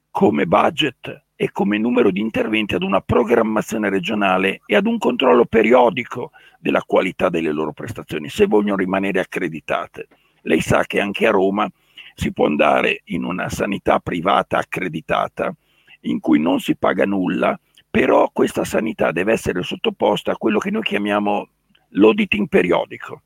come 0.09 0.45
budget 0.45 1.25
e 1.35 1.51
come 1.51 1.77
numero 1.77 2.09
di 2.09 2.21
interventi 2.21 2.75
ad 2.75 2.83
una 2.83 3.01
programmazione 3.01 3.89
regionale 3.89 4.61
e 4.65 4.77
ad 4.77 4.85
un 4.85 4.97
controllo 4.97 5.43
periodico 5.43 6.31
della 6.57 6.83
qualità 6.83 7.27
delle 7.27 7.51
loro 7.51 7.73
prestazioni, 7.73 8.29
se 8.29 8.45
vogliono 8.45 8.77
rimanere 8.77 9.19
accreditate. 9.19 10.07
Lei 10.43 10.61
sa 10.61 10.85
che 10.85 11.01
anche 11.01 11.27
a 11.27 11.31
Roma 11.31 11.69
si 12.15 12.31
può 12.33 12.45
andare 12.45 13.01
in 13.05 13.23
una 13.23 13.49
sanità 13.49 13.99
privata 13.99 14.57
accreditata 14.57 15.53
in 16.01 16.19
cui 16.19 16.39
non 16.39 16.59
si 16.59 16.75
paga 16.75 17.05
nulla, 17.05 17.59
però 17.89 18.29
questa 18.31 18.63
sanità 18.63 19.11
deve 19.11 19.33
essere 19.33 19.61
sottoposta 19.63 20.31
a 20.31 20.37
quello 20.37 20.59
che 20.59 20.71
noi 20.71 20.81
chiamiamo 20.81 21.49
l'auditing 21.89 22.47
periodico. 22.47 23.23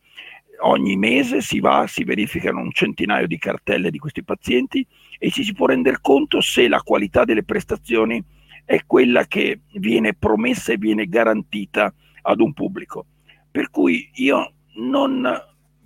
Ogni 0.61 0.95
mese 0.95 1.41
si 1.41 1.59
va, 1.59 1.85
si 1.87 2.03
verificano 2.03 2.61
un 2.61 2.71
centinaio 2.71 3.27
di 3.27 3.37
cartelle 3.37 3.91
di 3.91 3.97
questi 3.97 4.23
pazienti 4.23 4.85
e 5.19 5.29
ci 5.29 5.43
si 5.43 5.53
può 5.53 5.67
rendere 5.67 5.99
conto 6.01 6.41
se 6.41 6.67
la 6.67 6.81
qualità 6.81 7.25
delle 7.25 7.43
prestazioni 7.43 8.23
è 8.63 8.79
quella 8.85 9.25
che 9.25 9.61
viene 9.73 10.13
promessa 10.13 10.73
e 10.73 10.77
viene 10.77 11.07
garantita 11.07 11.93
ad 12.23 12.39
un 12.39 12.53
pubblico. 12.53 13.05
Per 13.51 13.69
cui 13.69 14.09
io 14.15 14.53
non 14.77 15.29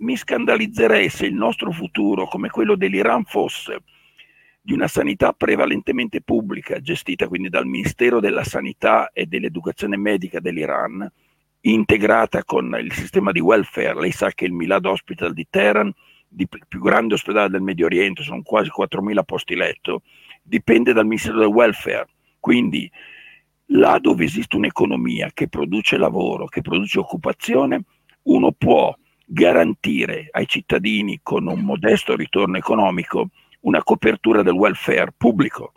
mi 0.00 0.16
scandalizzerei 0.16 1.08
se 1.08 1.26
il 1.26 1.34
nostro 1.34 1.70
futuro, 1.72 2.26
come 2.26 2.48
quello 2.48 2.76
dell'Iran, 2.76 3.24
fosse 3.24 3.82
di 4.62 4.72
una 4.72 4.88
sanità 4.88 5.32
prevalentemente 5.32 6.20
pubblica, 6.20 6.80
gestita 6.80 7.28
quindi 7.28 7.48
dal 7.48 7.66
Ministero 7.66 8.20
della 8.20 8.44
Sanità 8.44 9.10
e 9.12 9.26
dell'Educazione 9.26 9.96
Medica 9.96 10.40
dell'Iran, 10.40 11.10
integrata 11.62 12.44
con 12.44 12.76
il 12.80 12.92
sistema 12.92 13.32
di 13.32 13.40
welfare. 13.40 14.00
Lei 14.00 14.12
sa 14.12 14.30
che 14.30 14.44
il 14.44 14.52
Milad 14.52 14.84
Hospital 14.84 15.32
di 15.32 15.46
Teheran, 15.48 15.92
il 16.36 16.48
più 16.68 16.80
grande 16.80 17.14
ospedale 17.14 17.48
del 17.50 17.62
Medio 17.62 17.86
Oriente, 17.86 18.22
sono 18.22 18.42
quasi 18.42 18.70
4.000 18.74 19.22
posti 19.24 19.54
letto, 19.54 20.02
dipende 20.42 20.92
dal 20.92 21.06
Ministero 21.06 21.38
del 21.38 21.48
Welfare. 21.48 22.06
Quindi 22.38 22.90
là 23.72 23.98
dove 23.98 24.24
esiste 24.24 24.56
un'economia 24.56 25.30
che 25.32 25.48
produce 25.48 25.96
lavoro, 25.96 26.46
che 26.46 26.60
produce 26.60 26.98
occupazione, 26.98 27.82
uno 28.22 28.52
può 28.52 28.94
garantire 29.32 30.28
ai 30.32 30.48
cittadini 30.48 31.20
con 31.22 31.46
un 31.46 31.60
modesto 31.60 32.16
ritorno 32.16 32.56
economico 32.56 33.28
una 33.60 33.82
copertura 33.82 34.42
del 34.42 34.54
welfare 34.54 35.12
pubblico. 35.16 35.74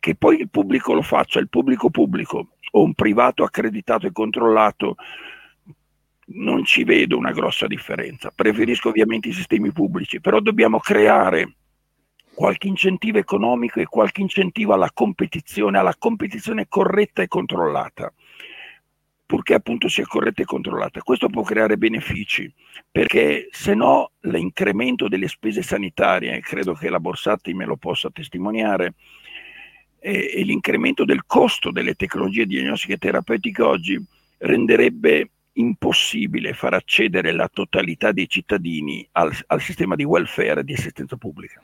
Che 0.00 0.16
poi 0.16 0.40
il 0.40 0.50
pubblico 0.50 0.92
lo 0.92 1.02
faccia, 1.02 1.38
il 1.38 1.48
pubblico 1.48 1.88
pubblico 1.88 2.48
o 2.72 2.82
un 2.82 2.94
privato 2.94 3.44
accreditato 3.44 4.06
e 4.06 4.12
controllato, 4.12 4.96
non 6.26 6.64
ci 6.64 6.82
vedo 6.82 7.16
una 7.16 7.30
grossa 7.30 7.68
differenza. 7.68 8.32
Preferisco 8.34 8.88
ovviamente 8.88 9.28
i 9.28 9.32
sistemi 9.32 9.70
pubblici, 9.70 10.20
però 10.20 10.40
dobbiamo 10.40 10.80
creare 10.80 11.54
qualche 12.34 12.66
incentivo 12.66 13.18
economico 13.18 13.80
e 13.80 13.86
qualche 13.86 14.20
incentivo 14.20 14.72
alla 14.74 14.90
competizione, 14.92 15.78
alla 15.78 15.94
competizione 15.96 16.66
corretta 16.68 17.22
e 17.22 17.28
controllata, 17.28 18.12
purché 19.34 19.54
appunto 19.54 19.88
sia 19.88 20.06
corretta 20.06 20.42
e 20.42 20.44
controllata. 20.44 21.02
Questo 21.02 21.28
può 21.28 21.42
creare 21.42 21.76
benefici, 21.76 22.48
perché 22.88 23.48
se 23.50 23.74
no 23.74 24.12
l'incremento 24.20 25.08
delle 25.08 25.26
spese 25.26 25.60
sanitarie, 25.60 26.38
credo 26.38 26.72
che 26.74 26.88
la 26.88 27.00
Borsatti 27.00 27.52
me 27.52 27.64
lo 27.64 27.74
possa 27.76 28.10
testimoniare, 28.12 28.94
e, 29.98 30.30
e 30.36 30.42
l'incremento 30.44 31.04
del 31.04 31.24
costo 31.26 31.72
delle 31.72 31.94
tecnologie 31.94 32.46
diagnostiche 32.46 32.96
terapeutiche 32.96 33.60
oggi 33.60 34.00
renderebbe 34.38 35.30
impossibile 35.54 36.52
far 36.52 36.74
accedere 36.74 37.32
la 37.32 37.48
totalità 37.52 38.12
dei 38.12 38.28
cittadini 38.28 39.04
al, 39.12 39.36
al 39.48 39.60
sistema 39.60 39.96
di 39.96 40.04
welfare 40.04 40.60
e 40.60 40.64
di 40.64 40.74
assistenza 40.74 41.16
pubblica. 41.16 41.60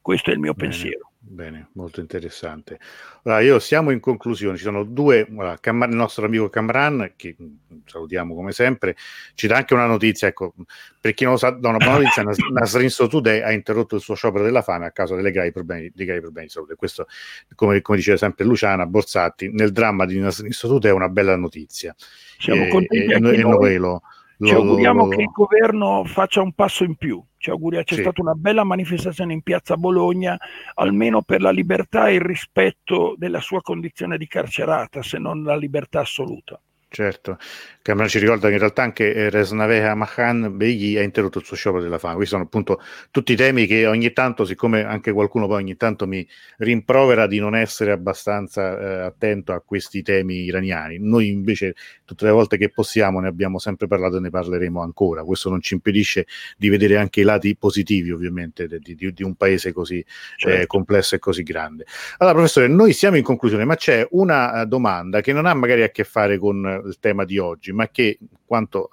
Questo 0.00 0.30
è 0.30 0.34
il 0.34 0.38
mio 0.38 0.54
bene, 0.54 0.68
pensiero. 0.68 1.10
Bene, 1.30 1.68
molto 1.72 2.00
interessante. 2.00 2.78
Allora, 3.24 3.42
io 3.42 3.58
siamo 3.58 3.90
in 3.90 4.00
conclusione, 4.00 4.56
ci 4.56 4.62
sono 4.62 4.82
due, 4.82 5.26
allora, 5.28 5.58
Cam- 5.60 5.86
il 5.88 5.94
nostro 5.94 6.24
amico 6.24 6.48
Camran, 6.48 7.12
che 7.16 7.36
mm, 7.40 7.80
salutiamo 7.84 8.34
come 8.34 8.52
sempre, 8.52 8.96
ci 9.34 9.46
dà 9.46 9.56
anche 9.56 9.74
una 9.74 9.84
notizia, 9.84 10.26
ecco, 10.26 10.54
per 10.98 11.12
chi 11.12 11.24
non 11.24 11.34
lo 11.34 11.38
sa, 11.38 11.50
da 11.50 11.68
una 11.68 11.76
buona 11.76 11.98
notizia, 11.98 12.22
Nasrin 12.50 12.88
Sotoudeh 12.88 13.44
ha 13.44 13.52
interrotto 13.52 13.96
il 13.96 14.00
suo 14.00 14.14
sciopero 14.14 14.42
della 14.42 14.62
fame 14.62 14.86
a 14.86 14.90
causa 14.90 15.16
delle 15.16 15.30
gravi 15.30 15.52
problemi, 15.52 15.92
dei 15.94 16.06
gravi 16.06 16.22
problemi 16.22 16.46
di 16.46 16.52
salute. 16.52 16.76
Questo, 16.76 17.06
come, 17.54 17.82
come 17.82 17.98
diceva 17.98 18.16
sempre 18.16 18.46
Luciana 18.46 18.86
Borsatti, 18.86 19.50
nel 19.52 19.70
dramma 19.70 20.06
di 20.06 20.18
Nasrin 20.18 20.50
Sotoudeh 20.50 20.88
è 20.88 20.92
una 20.92 21.10
bella 21.10 21.36
notizia. 21.36 21.94
Siamo 22.38 22.64
eh, 22.64 22.68
contenti 22.68 23.12
e, 23.12 23.16
e, 23.16 23.18
noi, 23.18 23.38
noi 23.38 23.76
lo, 23.76 24.00
ci 24.40 24.54
auguriamo 24.54 25.04
lo, 25.04 25.08
che 25.08 25.22
il 25.22 25.30
governo 25.32 26.04
faccia 26.04 26.40
un 26.40 26.52
passo 26.52 26.84
in 26.84 26.94
più. 26.94 27.22
Ci 27.36 27.50
auguriamo, 27.50 27.84
c'è 27.84 27.94
sì. 27.94 28.00
stata 28.02 28.20
una 28.20 28.34
bella 28.34 28.64
manifestazione 28.64 29.32
in 29.32 29.42
piazza 29.42 29.76
Bologna, 29.76 30.38
almeno 30.74 31.22
per 31.22 31.40
la 31.40 31.50
libertà 31.50 32.08
e 32.08 32.14
il 32.14 32.20
rispetto 32.20 33.14
della 33.16 33.40
sua 33.40 33.60
condizione 33.60 34.16
di 34.16 34.26
carcerata, 34.26 35.02
se 35.02 35.18
non 35.18 35.42
la 35.42 35.56
libertà 35.56 36.00
assoluta. 36.00 36.60
Certo, 36.90 37.36
Cameron 37.82 38.08
ci 38.08 38.18
ricorda 38.18 38.48
che 38.48 38.54
in 38.54 38.58
realtà 38.58 38.82
anche 38.82 39.12
eh, 39.12 39.28
Resnaveha 39.28 39.94
Mahan 39.94 40.56
Beghi 40.56 40.96
ha 40.96 41.02
interrotto 41.02 41.38
il 41.38 41.44
suo 41.44 41.54
sciopero 41.54 41.82
della 41.82 41.98
fame. 41.98 42.14
Questi 42.14 42.32
sono 42.32 42.44
appunto 42.44 42.80
tutti 43.10 43.32
i 43.32 43.36
temi 43.36 43.66
che 43.66 43.86
ogni 43.86 44.12
tanto, 44.14 44.46
siccome 44.46 44.84
anche 44.84 45.12
qualcuno 45.12 45.46
poi 45.46 45.62
ogni 45.62 45.76
tanto 45.76 46.06
mi 46.06 46.26
rimprovera 46.58 47.26
di 47.26 47.40
non 47.40 47.54
essere 47.54 47.92
abbastanza 47.92 48.78
eh, 48.78 49.00
attento 49.04 49.52
a 49.52 49.60
questi 49.60 50.02
temi 50.02 50.44
iraniani, 50.44 50.98
noi 50.98 51.28
invece 51.28 51.74
tutte 52.06 52.24
le 52.24 52.30
volte 52.30 52.56
che 52.56 52.70
possiamo 52.70 53.20
ne 53.20 53.28
abbiamo 53.28 53.58
sempre 53.58 53.86
parlato 53.86 54.16
e 54.16 54.20
ne 54.20 54.30
parleremo 54.30 54.80
ancora. 54.80 55.22
Questo 55.22 55.50
non 55.50 55.60
ci 55.60 55.74
impedisce 55.74 56.26
di 56.56 56.70
vedere 56.70 56.96
anche 56.96 57.20
i 57.20 57.24
lati 57.24 57.54
positivi 57.54 58.10
ovviamente 58.10 58.66
di, 58.66 58.94
di, 58.94 59.12
di 59.12 59.22
un 59.22 59.34
paese 59.34 59.72
così 59.72 59.98
eh, 59.98 60.06
certo. 60.36 60.62
eh, 60.62 60.66
complesso 60.66 61.16
e 61.16 61.18
così 61.18 61.42
grande. 61.42 61.84
Allora 62.16 62.34
professore, 62.34 62.66
noi 62.66 62.94
siamo 62.94 63.18
in 63.18 63.22
conclusione, 63.22 63.66
ma 63.66 63.76
c'è 63.76 64.06
una 64.12 64.62
uh, 64.62 64.66
domanda 64.66 65.20
che 65.20 65.34
non 65.34 65.44
ha 65.44 65.52
magari 65.52 65.82
a 65.82 65.90
che 65.90 66.04
fare 66.04 66.38
con 66.38 66.76
il 66.84 66.98
tema 67.00 67.24
di 67.24 67.38
oggi, 67.38 67.72
ma 67.72 67.88
che 67.88 68.18
quanto 68.44 68.90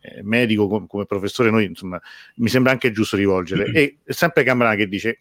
eh, 0.00 0.22
medico 0.22 0.68
com- 0.68 0.86
come 0.86 1.06
professore 1.06 1.50
noi 1.50 1.64
insomma 1.64 2.00
mi 2.36 2.48
sembra 2.48 2.72
anche 2.72 2.90
giusto 2.92 3.16
rivolgere. 3.16 3.64
Mm-hmm. 3.68 3.74
E 4.04 4.12
sempre 4.12 4.42
Camerana 4.44 4.74
che 4.76 4.88
dice 4.88 5.18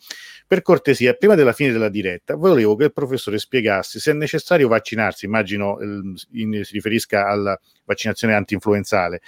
per 0.51 0.63
cortesia, 0.63 1.13
prima 1.13 1.35
della 1.35 1.53
fine 1.53 1.71
della 1.71 1.87
diretta, 1.87 2.35
volevo 2.35 2.75
che 2.75 2.85
il 2.85 2.91
professore 2.91 3.37
spiegasse 3.37 3.99
se 3.99 4.11
è 4.11 4.13
necessario 4.13 4.67
vaccinarsi, 4.67 5.25
immagino 5.25 5.79
il, 5.79 6.13
in, 6.33 6.63
si 6.65 6.73
riferisca 6.73 7.27
alla 7.27 7.57
vaccinazione 7.85 8.33
anti-influenzale, 8.33 9.21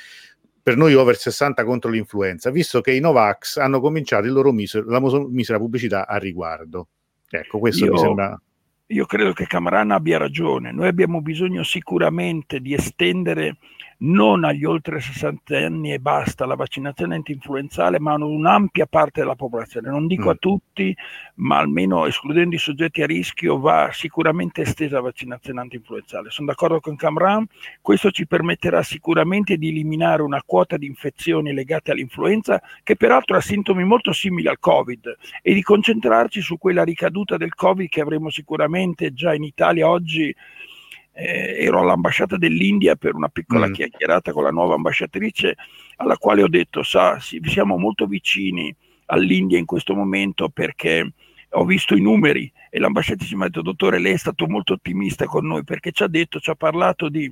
per 0.62 0.76
noi 0.76 0.94
over 0.96 1.16
60 1.16 1.64
contro 1.64 1.90
l'influenza, 1.90 2.50
visto 2.50 2.82
che 2.82 2.92
i 2.92 3.00
Novax 3.00 3.58
hanno 3.58 3.80
cominciato 3.80 4.26
il 4.26 4.34
loro 4.34 4.52
miser- 4.52 4.86
la 4.86 5.02
misera 5.30 5.58
pubblicità 5.60 6.08
a 6.08 6.18
riguardo. 6.18 6.88
Ecco, 7.30 7.60
questo 7.60 7.86
Io... 7.86 7.92
mi 7.92 8.00
sembra 8.00 8.42
io 8.94 9.06
credo 9.06 9.34
che 9.34 9.48
Camarana 9.48 9.96
abbia 9.96 10.20
ragione. 10.20 10.72
Noi 10.72 10.88
abbiamo 10.88 11.22
bisogno 11.22 11.64
sicuramente 11.64 12.60
di 12.60 12.74
estendere 12.74 13.58
non 14.04 14.43
agli 14.43 14.66
oltre 14.66 14.99
60 14.99 15.58
anni 15.58 15.93
e 15.93 15.99
basta 15.99 16.45
la 16.45 16.56
vaccinazione 16.56 17.16
antinfluenzale, 17.16 17.99
ma 17.99 18.14
a 18.14 18.24
un'ampia 18.24 18.86
parte 18.86 19.22
della 19.22 19.36
popolazione. 19.36 19.89
Non 19.89 20.08
dico 20.08 20.28
mm. 20.28 20.30
a 20.30 20.36
tutti, 20.36 20.95
ma 21.36 21.58
almeno 21.58 22.06
escludendo 22.06 22.56
i 22.56 22.60
soggetti 22.60 23.01
a 23.01 23.06
rischio 23.06 23.60
va 23.60 23.89
sicuramente 23.91 24.62
estesa 24.62 24.95
la 24.95 25.01
vaccinazione 25.01 25.62
antinfluenzale. 25.62 26.30
Sono 26.30 26.47
d'accordo 26.47 26.80
con 26.80 26.95
Camran, 26.95 27.45
questo 27.82 28.12
ci 28.12 28.28
permetterà 28.28 28.84
sicuramente 28.84 29.58
di 29.58 29.70
eliminare 29.70 30.22
una 30.22 30.43
quota 30.45 30.78
di 30.78 30.86
infezioni 30.86 31.54
legate 31.54 31.91
all'influenza, 31.91 32.62
che 32.84 32.95
peraltro 32.95 33.38
ha 33.38 33.41
sintomi 33.41 33.86
molto 33.86 34.12
simili 34.12 34.47
al 34.47 34.60
Covid, 34.60 35.18
e 35.41 35.54
di 35.54 35.62
concentrarci 35.62 36.41
su 36.41 36.58
quella 36.58 36.84
ricaduta 36.84 37.38
del 37.38 37.54
Covid 37.54 37.88
che 37.88 38.01
avremo 38.01 38.30
sicuramente 38.30 39.14
già 39.14 39.34
in 39.34 39.43
Italia 39.43 39.88
oggi 39.88 40.36
eh, 41.14 41.55
ero 41.59 41.80
all'ambasciata 41.80 42.38
dell'India 42.38 42.95
per 42.95 43.16
una 43.16 43.30
piccola 43.30 43.68
mm. 43.68 43.74
chiacchierata 43.74 44.32
con 44.32 44.43
la 44.43 44.49
nuova 44.49 44.76
ambasciatrice, 44.76 45.55
alla 45.97 46.18
quale 46.18 46.43
ho 46.43 46.49
detto, 46.49 46.84
sa, 46.84 47.20
sì, 47.20 47.39
siamo 47.43 47.78
molto 47.78 48.05
vicini 48.07 48.76
all'India 49.07 49.59
in 49.59 49.66
questo 49.66 49.95
momento 49.95 50.49
perché 50.49 51.14
ho 51.55 51.66
visto 51.66 51.95
i 51.95 52.01
numeri 52.01 52.51
e 52.70 52.80
l'ambasciatrice 52.80 53.36
mi 53.36 53.43
ha 53.43 53.45
detto, 53.45 53.61
dottore, 53.61 53.99
lei 53.99 54.14
è 54.14 54.18
stato 54.18 54.47
molto 54.47 54.74
ottimista 54.74 55.26
con 55.26 55.45
noi 55.45 55.64
perché 55.64 55.91
ci 55.91 56.03
ha 56.03 56.07
detto, 56.07 56.39
ci 56.39 56.49
ha 56.49 56.55
parlato 56.55 57.09
di 57.09 57.32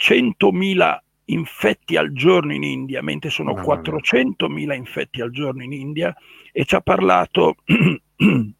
100.000 0.00 0.98
infetti 1.26 1.96
al 1.96 2.12
giorno 2.12 2.54
in 2.54 2.62
India, 2.62 3.02
mentre 3.02 3.30
sono 3.30 3.52
400.000 3.52 4.74
infetti 4.74 5.20
al 5.20 5.30
giorno 5.30 5.62
in 5.62 5.72
India, 5.72 6.14
e 6.52 6.64
ci 6.64 6.74
ha 6.74 6.80
parlato 6.80 7.56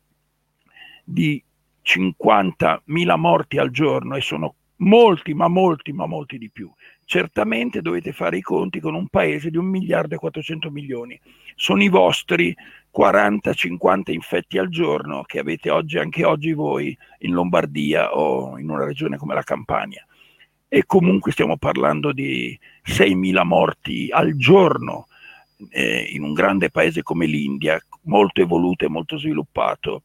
di 1.04 1.42
50.000 1.84 3.16
morti 3.16 3.58
al 3.58 3.70
giorno 3.70 4.16
e 4.16 4.20
sono 4.20 4.54
molti, 4.80 5.34
ma 5.34 5.48
molti, 5.48 5.92
ma 5.92 6.06
molti 6.06 6.38
di 6.38 6.50
più. 6.50 6.70
Certamente 7.04 7.80
dovete 7.80 8.12
fare 8.12 8.36
i 8.36 8.42
conti 8.42 8.80
con 8.80 8.94
un 8.94 9.08
paese 9.08 9.50
di 9.50 9.56
1 9.56 9.68
miliardo 9.68 10.14
e 10.14 10.18
400 10.18 10.70
milioni. 10.70 11.18
Sono 11.56 11.82
i 11.82 11.88
vostri 11.88 12.54
40-50 12.96 14.12
infetti 14.12 14.58
al 14.58 14.68
giorno 14.68 15.22
che 15.22 15.38
avete 15.38 15.70
oggi, 15.70 15.98
anche 15.98 16.24
oggi 16.24 16.52
voi, 16.52 16.96
in 17.20 17.32
Lombardia 17.32 18.14
o 18.16 18.58
in 18.58 18.70
una 18.70 18.84
regione 18.84 19.16
come 19.16 19.34
la 19.34 19.42
Campania. 19.42 20.04
E 20.68 20.84
comunque 20.86 21.32
stiamo 21.32 21.56
parlando 21.56 22.12
di 22.12 22.58
6.000 22.84 23.42
morti 23.44 24.08
al 24.10 24.36
giorno 24.36 25.08
eh, 25.70 26.08
in 26.12 26.22
un 26.22 26.32
grande 26.32 26.70
paese 26.70 27.02
come 27.02 27.26
l'India, 27.26 27.80
molto 28.02 28.40
evoluto 28.40 28.84
e 28.84 28.88
molto 28.88 29.18
sviluppato 29.18 30.04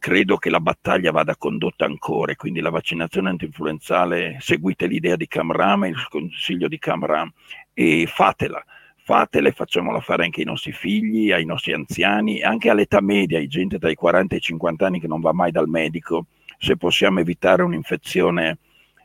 credo 0.00 0.38
che 0.38 0.48
la 0.48 0.60
battaglia 0.60 1.12
vada 1.12 1.36
condotta 1.36 1.84
ancora, 1.84 2.34
quindi 2.34 2.60
la 2.60 2.70
vaccinazione 2.70 3.28
antinfluenzale, 3.28 4.38
seguite 4.40 4.86
l'idea 4.86 5.14
di 5.14 5.28
Camram, 5.28 5.84
il 5.84 6.08
consiglio 6.08 6.68
di 6.68 6.78
Camram 6.78 7.30
e 7.74 8.06
fatela, 8.06 8.64
fatela 9.04 9.48
e 9.48 9.52
facciamola 9.52 10.00
fare 10.00 10.24
anche 10.24 10.40
ai 10.40 10.46
nostri 10.46 10.72
figli, 10.72 11.32
ai 11.32 11.44
nostri 11.44 11.74
anziani, 11.74 12.40
anche 12.40 12.70
all'età 12.70 13.02
media, 13.02 13.36
ai 13.36 13.46
gente 13.46 13.78
tra 13.78 13.90
i 13.90 13.94
40 13.94 14.34
e 14.34 14.38
i 14.38 14.40
50 14.40 14.86
anni 14.86 15.00
che 15.00 15.06
non 15.06 15.20
va 15.20 15.34
mai 15.34 15.50
dal 15.50 15.68
medico, 15.68 16.28
se 16.58 16.78
possiamo 16.78 17.20
evitare 17.20 17.62
un'infezione 17.62 18.56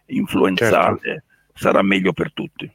influenzale 0.07 0.99
certo. 1.01 1.23
sarà 1.53 1.81
meglio 1.81 2.13
per 2.13 2.31
tutti. 2.31 2.71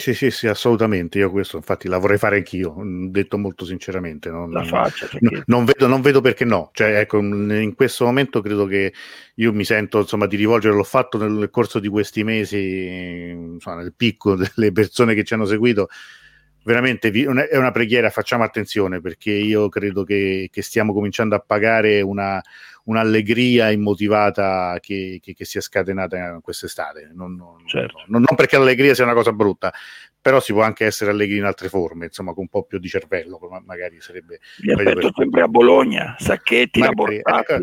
Sì, 0.00 0.14
sì, 0.14 0.30
sì, 0.30 0.46
assolutamente. 0.46 1.18
Io 1.18 1.28
questo 1.28 1.56
infatti 1.56 1.88
la 1.88 1.98
vorrei 1.98 2.18
fare 2.18 2.36
anch'io, 2.36 2.76
detto 3.10 3.36
molto 3.36 3.64
sinceramente. 3.64 4.30
Non, 4.30 4.52
la 4.52 4.62
faccia, 4.62 5.08
non, 5.18 5.42
non, 5.46 5.64
vedo, 5.64 5.88
non 5.88 6.00
vedo 6.02 6.20
perché 6.20 6.44
no. 6.44 6.70
Cioè, 6.72 7.00
ecco, 7.00 7.18
in 7.18 7.72
questo 7.74 8.04
momento 8.04 8.40
credo 8.40 8.64
che 8.66 8.92
io 9.34 9.52
mi 9.52 9.64
sento 9.64 9.98
insomma 9.98 10.26
di 10.26 10.36
rivolgere, 10.36 10.76
l'ho 10.76 10.84
fatto 10.84 11.18
nel 11.18 11.50
corso 11.50 11.80
di 11.80 11.88
questi 11.88 12.22
mesi, 12.22 13.26
insomma, 13.28 13.78
nel 13.78 13.92
picco 13.92 14.36
delle 14.54 14.70
persone 14.70 15.14
che 15.14 15.24
ci 15.24 15.34
hanno 15.34 15.46
seguito 15.46 15.88
veramente 16.62 17.10
è 17.10 17.56
una 17.56 17.70
preghiera, 17.70 18.10
facciamo 18.10 18.44
attenzione 18.44 19.00
perché 19.00 19.30
io 19.30 19.70
credo 19.70 20.04
che, 20.04 20.50
che 20.52 20.60
stiamo 20.60 20.92
cominciando 20.92 21.34
a 21.34 21.40
pagare 21.40 22.02
una, 22.02 22.42
un'allegria 22.88 23.70
immotivata 23.70 24.78
che, 24.80 25.20
che, 25.22 25.34
che, 25.34 25.44
si 25.44 25.58
è 25.58 25.60
scatenata 25.60 26.38
quest'estate. 26.42 27.10
Non, 27.14 27.34
non, 27.34 27.66
certo. 27.66 28.04
non, 28.06 28.22
non, 28.26 28.36
perché 28.36 28.56
l'allegria 28.56 28.94
sia 28.94 29.04
una 29.04 29.14
cosa 29.14 29.32
brutta, 29.32 29.72
però 30.20 30.40
si 30.40 30.52
può 30.52 30.62
anche 30.62 30.86
essere 30.86 31.10
allegri 31.10 31.36
in 31.36 31.44
altre 31.44 31.68
forme, 31.68 32.06
insomma, 32.06 32.32
con 32.32 32.42
un 32.42 32.48
po' 32.48 32.64
più 32.64 32.78
di 32.78 32.88
cervello, 32.88 33.38
magari 33.64 34.00
sarebbe... 34.00 34.40
Vi 34.58 34.72
aspetto 34.72 35.12
sempre 35.14 35.42
a 35.42 35.48
Bologna, 35.48 36.16
Sacchetti, 36.18 36.80
magari. 36.80 37.16
Ecco, 37.16 37.58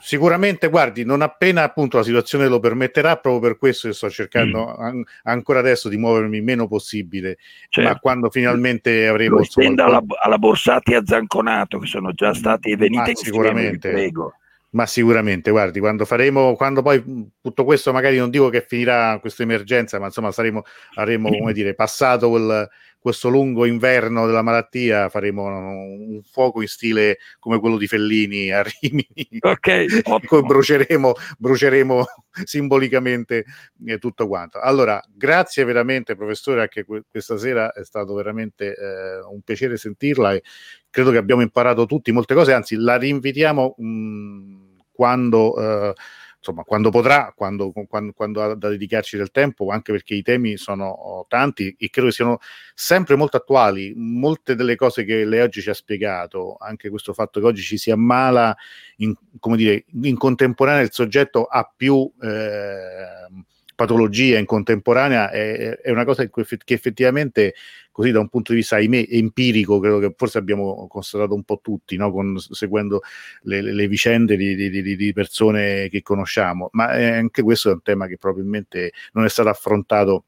Sicuramente, 0.00 0.68
guardi, 0.68 1.04
non 1.04 1.22
appena 1.22 1.62
appunto 1.62 1.96
la 1.96 2.02
situazione 2.02 2.46
lo 2.46 2.60
permetterà, 2.60 3.16
proprio 3.16 3.40
per 3.40 3.58
questo 3.58 3.90
sto 3.92 4.10
cercando 4.10 4.66
mm. 4.66 4.82
an- 4.82 5.04
ancora 5.24 5.60
adesso 5.60 5.88
di 5.88 5.96
muovermi 5.96 6.36
il 6.36 6.42
meno 6.42 6.68
possibile, 6.68 7.38
certo. 7.68 7.90
ma 7.90 7.98
quando 7.98 8.30
finalmente 8.30 9.08
avremo... 9.08 9.36
Lo 9.36 9.40
insomma, 9.40 9.84
alla, 9.84 10.02
alla 10.22 10.38
Borsati 10.38 10.94
a 10.94 11.02
Zanconato, 11.04 11.78
che 11.78 11.86
sono 11.86 12.12
già 12.12 12.34
stati 12.34 12.76
venite 12.76 13.10
insieme, 13.10 13.36
sicuramente. 13.36 13.90
prego. 13.90 14.34
Ma 14.70 14.84
sicuramente, 14.84 15.50
guardi, 15.50 15.80
quando 15.80 16.04
faremo, 16.04 16.54
quando 16.54 16.82
poi 16.82 17.02
tutto 17.40 17.64
questo 17.64 17.90
magari 17.90 18.18
non 18.18 18.28
dico 18.28 18.50
che 18.50 18.60
finirà 18.60 19.18
questa 19.18 19.42
emergenza, 19.42 19.98
ma 19.98 20.06
insomma 20.06 20.30
saremo, 20.30 20.62
avremo, 20.96 21.30
come 21.30 21.52
dire, 21.54 21.74
passato 21.74 22.28
quel, 22.28 22.68
questo 23.00 23.28
lungo 23.28 23.64
inverno 23.64 24.26
della 24.26 24.42
malattia, 24.42 25.08
faremo 25.08 25.44
un 25.44 26.20
fuoco 26.22 26.60
in 26.60 26.68
stile 26.68 27.18
come 27.38 27.58
quello 27.58 27.76
di 27.76 27.86
Fellini 27.86 28.50
a 28.50 28.62
Rimini. 28.80 29.38
Ok. 29.40 30.40
bruceremo, 30.44 31.14
bruceremo 31.38 32.04
simbolicamente 32.44 33.44
eh, 33.86 33.98
tutto 33.98 34.26
quanto. 34.26 34.58
Allora, 34.60 35.02
grazie 35.08 35.64
veramente 35.64 36.16
professore, 36.16 36.62
anche 36.62 36.84
que- 36.84 37.04
questa 37.08 37.38
sera 37.38 37.72
è 37.72 37.84
stato 37.84 38.14
veramente 38.14 38.74
eh, 38.74 39.20
un 39.30 39.40
piacere 39.42 39.76
sentirla 39.76 40.34
e 40.34 40.42
credo 40.90 41.10
che 41.10 41.18
abbiamo 41.18 41.42
imparato 41.42 41.86
tutti 41.86 42.12
molte 42.12 42.34
cose, 42.34 42.52
anzi 42.52 42.76
la 42.76 42.96
rinvitiamo 42.96 43.74
mh, 43.76 43.86
mm, 43.86 44.68
quando, 44.90 45.56
eh, 45.60 45.94
insomma, 46.38 46.62
quando 46.62 46.90
potrà, 46.90 47.32
quando, 47.36 47.72
quando, 47.88 48.12
quando, 48.12 48.42
ha 48.42 48.54
da 48.54 48.68
dedicarci 48.68 49.16
del 49.16 49.30
tempo, 49.30 49.68
anche 49.70 49.92
perché 49.92 50.14
i 50.14 50.22
temi 50.22 50.56
sono 50.56 51.26
tanti 51.28 51.74
e 51.78 51.90
credo 51.90 52.08
che 52.08 52.14
siano 52.14 52.38
sempre 52.74 53.16
molto 53.16 53.36
attuali. 53.36 53.92
Molte 53.96 54.54
delle 54.54 54.76
cose 54.76 55.04
che 55.04 55.24
lei 55.24 55.40
oggi 55.40 55.60
ci 55.60 55.70
ha 55.70 55.74
spiegato, 55.74 56.56
anche 56.58 56.88
questo 56.88 57.12
fatto 57.12 57.40
che 57.40 57.46
oggi 57.46 57.62
ci 57.62 57.76
si 57.76 57.90
ammala, 57.90 58.56
in, 58.96 59.14
come 59.38 59.56
dire, 59.56 59.84
in 60.02 60.16
contemporanea 60.16 60.82
il 60.82 60.92
soggetto 60.92 61.44
ha 61.44 61.70
più... 61.76 62.10
Eh, 62.20 63.46
patologia 63.78 64.38
in 64.38 64.44
contemporanea 64.44 65.30
è, 65.30 65.78
è 65.78 65.90
una 65.92 66.04
cosa 66.04 66.28
che 66.28 66.72
effettivamente 66.74 67.54
così 67.98 68.12
da 68.12 68.20
un 68.20 68.28
punto 68.28 68.52
di 68.52 68.58
vista 68.58 68.76
ahimè 68.76 69.08
empirico 69.10 69.80
credo 69.80 69.98
che 69.98 70.14
forse 70.16 70.38
abbiamo 70.38 70.86
constatato 70.86 71.34
un 71.34 71.42
po' 71.42 71.58
tutti 71.60 71.96
no? 71.96 72.12
Con, 72.12 72.38
seguendo 72.38 73.02
le, 73.42 73.60
le 73.60 73.88
vicende 73.88 74.36
di, 74.36 74.54
di, 74.54 74.96
di, 74.96 75.12
persone 75.12 75.88
che 75.88 76.00
conosciamo 76.00 76.68
ma 76.74 76.90
anche 76.90 77.42
questo 77.42 77.70
è 77.70 77.72
un 77.72 77.82
tema 77.82 78.06
che 78.06 78.16
probabilmente 78.16 78.92
non 79.14 79.24
è 79.24 79.28
stato 79.28 79.48
affrontato 79.48 80.26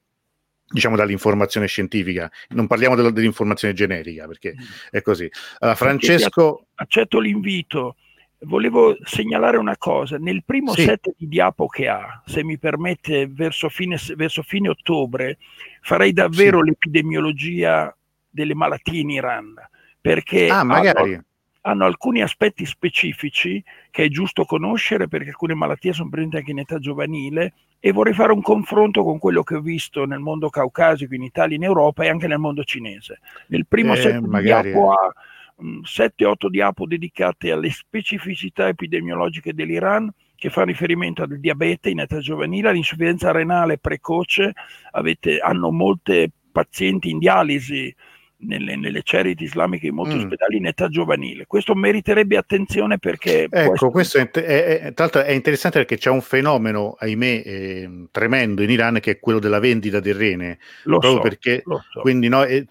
diciamo 0.67 0.97
dall'informazione 0.97 1.67
scientifica, 1.67 2.29
non 2.49 2.67
parliamo 2.67 2.95
dell'informazione 2.95 3.73
generica 3.73 4.25
perché 4.25 4.53
mm. 4.53 4.65
è 4.89 5.01
così. 5.01 5.29
Allora, 5.59 5.75
Francesco... 5.75 6.67
Accetto 6.75 7.19
l'invito 7.19 7.95
volevo 8.41 8.97
segnalare 9.03 9.57
una 9.57 9.77
cosa, 9.77 10.17
nel 10.17 10.43
primo 10.43 10.73
sì. 10.73 10.83
set 10.83 11.13
di 11.17 11.27
Diapo 11.27 11.67
che 11.67 11.87
ha, 11.87 12.21
se 12.25 12.43
mi 12.43 12.57
permette, 12.57 13.27
verso 13.27 13.69
fine, 13.69 13.97
verso 14.15 14.41
fine 14.41 14.69
ottobre, 14.69 15.37
farei 15.81 16.13
davvero 16.13 16.59
sì. 16.59 16.69
l'epidemiologia 16.69 17.95
delle 18.29 18.55
malattie 18.55 19.01
in 19.01 19.09
Iran, 19.09 19.53
perché 19.99 20.47
ah, 20.47 20.59
hanno, 20.59 21.23
hanno, 21.61 21.85
alcuni 21.85 22.21
aspetti 22.21 22.65
specifici 22.65 23.63
che 23.91 24.05
è 24.05 24.07
giusto 24.07 24.45
conoscere, 24.45 25.07
perché 25.07 25.29
alcune 25.29 25.53
malattie 25.53 25.93
sono 25.93 26.09
presenti 26.09 26.37
anche 26.37 26.51
in 26.51 26.59
età 26.59 26.79
giovanile, 26.79 27.53
e 27.79 27.91
vorrei 27.91 28.13
fare 28.13 28.31
un 28.31 28.41
confronto 28.41 29.03
con 29.03 29.17
quello 29.17 29.43
che 29.43 29.55
ho 29.55 29.61
visto 29.61 30.05
nel 30.05 30.19
mondo 30.19 30.49
caucasico, 30.49 31.13
in 31.15 31.23
Italia, 31.23 31.55
in 31.55 31.63
Europa 31.63 32.03
e 32.03 32.09
anche 32.09 32.27
nel 32.27 32.37
mondo 32.37 32.63
cinese. 32.63 33.19
Nel 33.47 33.65
primo 33.67 33.93
eh, 33.93 33.97
set 33.97 34.19
di 34.19 34.41
Diapo 34.41 34.91
ha 34.91 35.13
7-8 35.61 36.47
diapo 36.47 36.85
dedicate 36.85 37.51
alle 37.51 37.69
specificità 37.69 38.67
epidemiologiche 38.67 39.53
dell'Iran 39.53 40.11
che 40.35 40.49
fa 40.49 40.63
riferimento 40.63 41.21
al 41.21 41.39
diabete 41.39 41.91
in 41.91 41.99
età 41.99 42.17
giovanile, 42.17 42.69
all'insufficienza 42.69 43.31
renale 43.31 43.77
precoce, 43.77 44.53
avete, 44.91 45.37
hanno 45.37 45.69
molte 45.71 46.31
pazienti 46.51 47.11
in 47.11 47.19
dialisi 47.19 47.93
nelle, 48.43 48.75
nelle 48.75 49.01
charity 49.03 49.43
islamiche 49.43 49.87
in 49.87 49.95
molti 49.95 50.15
mm. 50.15 50.19
ospedali 50.19 50.57
in 50.57 50.65
età 50.65 50.87
giovanile. 50.87 51.45
Questo 51.45 51.75
meriterebbe 51.75 52.37
attenzione 52.37 52.97
perché... 52.97 53.47
Ecco, 53.49 53.89
questo 53.89 54.17
è, 54.17 54.29
è, 54.29 54.93
tra 54.93 55.05
l'altro 55.05 55.21
è 55.21 55.31
interessante 55.31 55.79
perché 55.79 55.97
c'è 55.97 56.09
un 56.09 56.21
fenomeno, 56.21 56.95
ahimè, 56.97 57.43
eh, 57.45 58.07
tremendo 58.11 58.63
in 58.63 58.69
Iran 58.69 58.99
che 58.99 59.11
è 59.11 59.19
quello 59.19 59.39
della 59.39 59.59
vendita 59.59 59.99
del 59.99 60.15
rene. 60.15 60.57
Lo 60.83 60.97
proprio 60.97 61.21
so, 61.21 61.21
perché, 61.21 61.61
so. 61.63 62.01
quindi 62.01 62.27
no, 62.27 62.43
eh, 62.43 62.65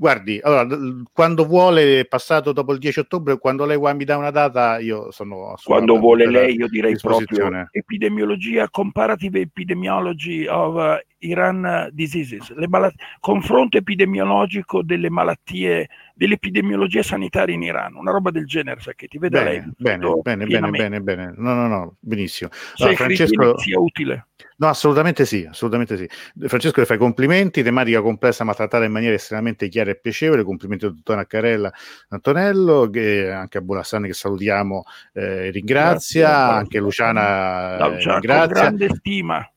guardi, 0.00 0.40
allora, 0.42 0.66
quando 1.12 1.44
vuole, 1.44 2.06
passato 2.06 2.52
dopo 2.52 2.72
il 2.72 2.78
10 2.78 3.00
ottobre, 3.00 3.38
quando 3.38 3.66
lei 3.66 3.78
mi 3.94 4.04
dà 4.04 4.16
una 4.16 4.30
data, 4.30 4.78
io 4.78 5.10
sono 5.10 5.56
Quando 5.62 5.98
vuole 5.98 6.26
lei, 6.26 6.56
io 6.56 6.68
direi 6.68 6.96
proprio 6.96 7.68
epidemiologia, 7.70 8.70
comparative 8.70 9.40
epidemiology 9.40 10.46
of 10.46 10.74
uh, 10.74 10.98
Iran 11.18 11.90
diseases, 11.92 12.48
malat- 12.66 12.94
confronto 13.18 13.76
epidemiologico 13.76 14.82
delle 14.82 15.10
malattie, 15.10 15.90
dell'epidemiologia 16.14 17.02
sanitaria 17.02 17.54
in 17.54 17.62
Iran, 17.62 17.94
una 17.94 18.10
roba 18.10 18.30
del 18.30 18.46
genere, 18.46 18.80
sa 18.80 18.94
che 18.94 19.06
ti 19.06 19.18
vede 19.18 19.36
bene, 19.36 19.50
lei. 19.50 19.62
Bene, 19.76 20.20
bene, 20.22 20.46
bene, 20.46 20.70
bene, 20.70 21.00
bene, 21.02 21.34
no, 21.36 21.52
no, 21.52 21.68
no, 21.68 21.96
benissimo. 22.00 22.48
Allora, 22.78 22.96
Francesco... 22.96 23.58
sia 23.58 23.78
utile. 23.78 24.28
No, 24.60 24.68
assolutamente 24.68 25.24
sì, 25.24 25.46
assolutamente 25.48 25.96
sì. 25.96 26.06
Francesco 26.46 26.80
le 26.80 26.86
fai 26.86 26.98
complimenti, 26.98 27.62
tematica 27.62 28.02
complessa 28.02 28.44
ma 28.44 28.52
trattata 28.52 28.84
in 28.84 28.92
maniera 28.92 29.14
estremamente 29.14 29.68
chiara 29.68 29.90
e 29.90 29.98
piacevole, 29.98 30.44
complimenti 30.44 30.84
al 30.84 30.94
dottor 30.94 31.16
Accarella 31.16 31.72
Antonello, 32.08 32.90
che, 32.90 33.30
anche 33.30 33.56
a 33.56 33.62
Bolassani 33.62 34.06
che 34.06 34.12
salutiamo, 34.12 34.84
eh, 35.14 35.50
ringrazia, 35.50 36.28
Grazie, 36.28 36.58
anche 36.58 36.78
Luciana 36.78 37.78
eh, 37.78 37.90
ringrazia. 38.02 38.38
Con 38.38 38.46
grande 38.48 38.88
stima 38.96 39.50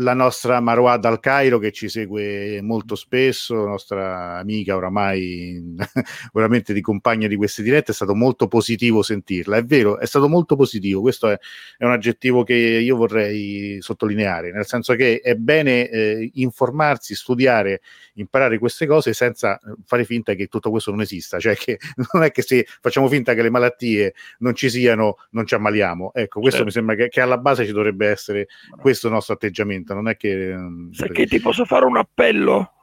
la 0.00 0.14
nostra 0.14 0.60
Marwa 0.60 0.96
dal 0.96 1.20
Cairo 1.20 1.58
che 1.58 1.72
ci 1.72 1.88
segue 1.88 2.60
molto 2.62 2.94
spesso, 2.94 3.54
nostra 3.66 4.38
amica 4.38 4.76
oramai 4.76 5.76
veramente 6.32 6.72
di 6.72 6.80
compagna 6.80 7.26
di 7.26 7.36
queste 7.36 7.62
dirette, 7.62 7.92
è 7.92 7.94
stato 7.94 8.14
molto 8.14 8.48
positivo 8.48 9.02
sentirla, 9.02 9.56
è 9.56 9.64
vero, 9.64 9.98
è 9.98 10.06
stato 10.06 10.28
molto 10.28 10.56
positivo, 10.56 11.00
questo 11.00 11.28
è, 11.28 11.38
è 11.76 11.84
un 11.84 11.92
aggettivo 11.92 12.44
che 12.44 12.54
io 12.54 12.96
vorrei 12.96 13.78
sottolineare, 13.80 14.52
nel 14.52 14.66
senso 14.66 14.94
che 14.94 15.20
è 15.22 15.34
bene 15.34 15.88
eh, 15.88 16.30
informarsi, 16.34 17.14
studiare, 17.14 17.80
imparare 18.14 18.58
queste 18.58 18.86
cose 18.86 19.12
senza 19.12 19.58
fare 19.84 20.04
finta 20.04 20.34
che 20.34 20.46
tutto 20.46 20.70
questo 20.70 20.90
non 20.90 21.02
esista, 21.02 21.38
cioè 21.38 21.54
che 21.56 21.78
non 22.12 22.22
è 22.22 22.30
che 22.30 22.42
se 22.42 22.66
facciamo 22.80 23.08
finta 23.08 23.34
che 23.34 23.42
le 23.42 23.50
malattie 23.50 24.14
non 24.38 24.54
ci 24.54 24.70
siano, 24.70 25.16
non 25.30 25.46
ci 25.46 25.54
ammaliamo, 25.54 26.12
ecco, 26.14 26.40
questo 26.40 26.62
certo. 26.62 26.64
mi 26.64 26.70
sembra 26.70 26.94
che, 26.94 27.08
che 27.08 27.20
alla 27.20 27.38
base 27.38 27.66
ci 27.66 27.72
dovrebbe 27.72 28.08
essere 28.08 28.46
questo 28.80 29.10
nostro 29.10 29.34
atteggiamento 29.34 29.89
non 29.94 30.08
è 30.08 30.16
che... 30.16 30.54
Mm, 30.54 30.92
Sai 30.92 31.10
che 31.10 31.26
ti 31.26 31.40
posso 31.40 31.64
fare 31.64 31.84
un 31.84 31.96
appello? 31.96 32.79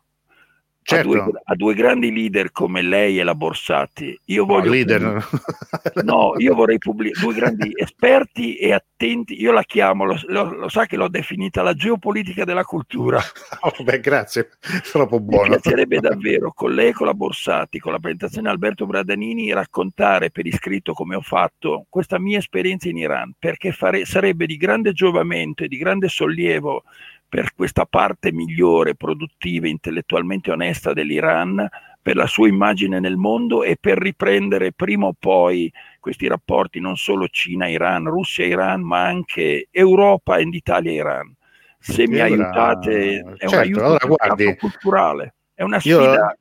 Certo. 0.89 1.09
A, 1.09 1.13
due, 1.13 1.41
a, 1.43 1.55
due, 1.55 1.73
grandi 1.73 2.13
leader 2.13 2.53
come 2.53 2.81
lei 2.81 3.19
e 3.19 3.23
la 3.23 3.35
Borsati. 3.35 4.17
Io 4.27 4.45
voglio 4.45 4.67
no, 4.67 4.71
leader. 4.71 5.27
no, 6.05 6.33
io 6.37 6.55
vorrei 6.55 6.77
pubblicare 6.77 7.25
due 7.25 7.33
grandi 7.33 7.73
esperti 7.75 8.55
e 8.55 8.71
attenti. 8.71 9.37
Io 9.37 9.51
la 9.51 9.63
chiamo, 9.63 10.05
lo, 10.05 10.17
lo, 10.27 10.43
lo, 10.55 10.69
sa 10.69 10.85
che 10.85 10.95
l'ho 10.95 11.09
definita 11.09 11.61
la 11.61 11.73
geopolitica 11.73 12.45
della 12.45 12.63
cultura. 12.63 13.19
Oh, 13.59 13.83
beh, 13.83 13.99
grazie, 13.99 14.51
troppo 14.89 15.19
buono. 15.19 15.49
Mi 15.49 15.59
piacerebbe 15.59 15.99
davvero 15.99 16.53
con 16.53 16.73
lei, 16.73 16.93
con 16.93 17.07
la 17.07 17.13
Borsati, 17.13 17.79
con 17.79 17.91
la 17.91 17.99
presentazione 17.99 18.49
Alberto 18.49 18.85
Bradanini, 18.85 19.51
raccontare 19.51 20.29
per 20.29 20.45
iscritto 20.45 20.93
come 20.93 21.15
ho 21.15 21.21
fatto 21.21 21.85
questa 21.89 22.17
mia 22.17 22.37
esperienza 22.37 22.87
in 22.87 22.97
Iran, 22.97 23.33
perché 23.37 23.73
fare, 23.73 24.05
sarebbe 24.05 24.45
di 24.45 24.55
grande 24.55 24.93
giovamento 24.93 25.63
e 25.63 25.67
di 25.67 25.77
grande 25.77 26.07
sollievo 26.07 26.83
per 27.27 27.53
questa 27.53 27.85
parte 27.85 28.31
migliore, 28.31 28.95
produttiva, 28.95 29.67
intellettualmente 29.67 30.51
onesta 30.51 30.93
dell'Iran, 30.93 31.67
per 32.01 32.15
la 32.15 32.27
sua 32.27 32.47
immagine 32.47 32.99
nel 33.01 33.17
mondo 33.17 33.63
e 33.63 33.77
per 33.79 33.97
riprendere 33.97 34.71
prima 34.71 35.07
o 35.07 35.15
poi 35.17 35.71
questi 35.99 36.27
rapporti 36.27 36.79
non 36.79 36.95
solo 36.95 37.27
Cina-Iran, 37.27 38.05
Russia-Iran, 38.05 38.81
ma 38.81 39.05
anche 39.05 39.67
Europa 39.71 40.37
ed 40.37 40.53
Italia-Iran. 40.53 41.35
Se 41.79 42.07
mi 42.07 42.19
aiutate, 42.19 43.19
è 43.37 43.47
certo, 43.47 43.55
un 43.55 43.61
aiuto 43.61 43.83
allora, 43.83 44.05
guardi, 44.07 44.55
culturale, 44.55 45.33
è 45.53 45.63
una 45.63 45.79
sfida. 45.79 46.37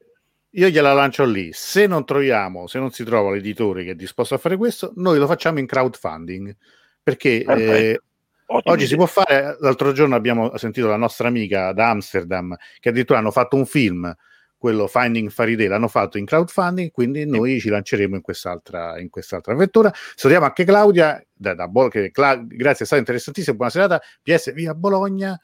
Io, 0.52 0.66
io 0.66 0.68
gliela 0.68 0.92
lancio 0.92 1.24
lì. 1.24 1.50
Se 1.52 1.86
non 1.86 2.04
troviamo, 2.04 2.68
se 2.68 2.78
non 2.78 2.90
si 2.92 3.02
trova 3.02 3.32
l'editore 3.32 3.82
che 3.82 3.90
è 3.90 3.94
disposto 3.96 4.34
a 4.34 4.38
fare 4.38 4.56
questo, 4.56 4.92
noi 4.96 5.18
lo 5.18 5.26
facciamo 5.26 5.58
in 5.58 5.66
crowdfunding 5.66 6.56
perché 7.02 7.44
eh, 7.44 8.00
Ottimo 8.48 8.74
Oggi 8.74 8.86
si 8.86 8.94
può 8.94 9.06
fare, 9.06 9.56
l'altro 9.60 9.92
giorno 9.92 10.14
abbiamo 10.14 10.56
sentito 10.56 10.86
la 10.86 10.96
nostra 10.96 11.28
amica 11.28 11.72
da 11.72 11.90
Amsterdam 11.90 12.56
che 12.78 12.90
addirittura 12.90 13.18
hanno 13.18 13.32
fatto 13.32 13.56
un 13.56 13.66
film 13.66 14.14
quello 14.58 14.86
Finding 14.86 15.30
Farideh 15.30 15.68
l'hanno 15.68 15.88
fatto 15.88 16.18
in 16.18 16.24
crowdfunding, 16.24 16.90
quindi 16.90 17.26
noi 17.26 17.60
ci 17.60 17.68
lanceremo 17.68 18.16
in 18.16 18.22
quest'altra, 18.22 18.98
in 18.98 19.10
quest'altra 19.10 19.52
avventura. 19.52 19.92
Salutiamo 19.92 20.46
anche 20.46 20.64
Claudia, 20.64 21.24
da, 21.32 21.54
da 21.54 21.68
Bo- 21.68 21.88
che, 21.88 22.10
Cla- 22.10 22.42
grazie, 22.42 22.84
è 22.84 22.86
stato 22.86 23.00
interessantissimo, 23.00 23.56
buona 23.56 23.70
serata, 23.70 24.00
PS 24.22 24.52
via 24.52 24.74
Bologna, 24.74 25.38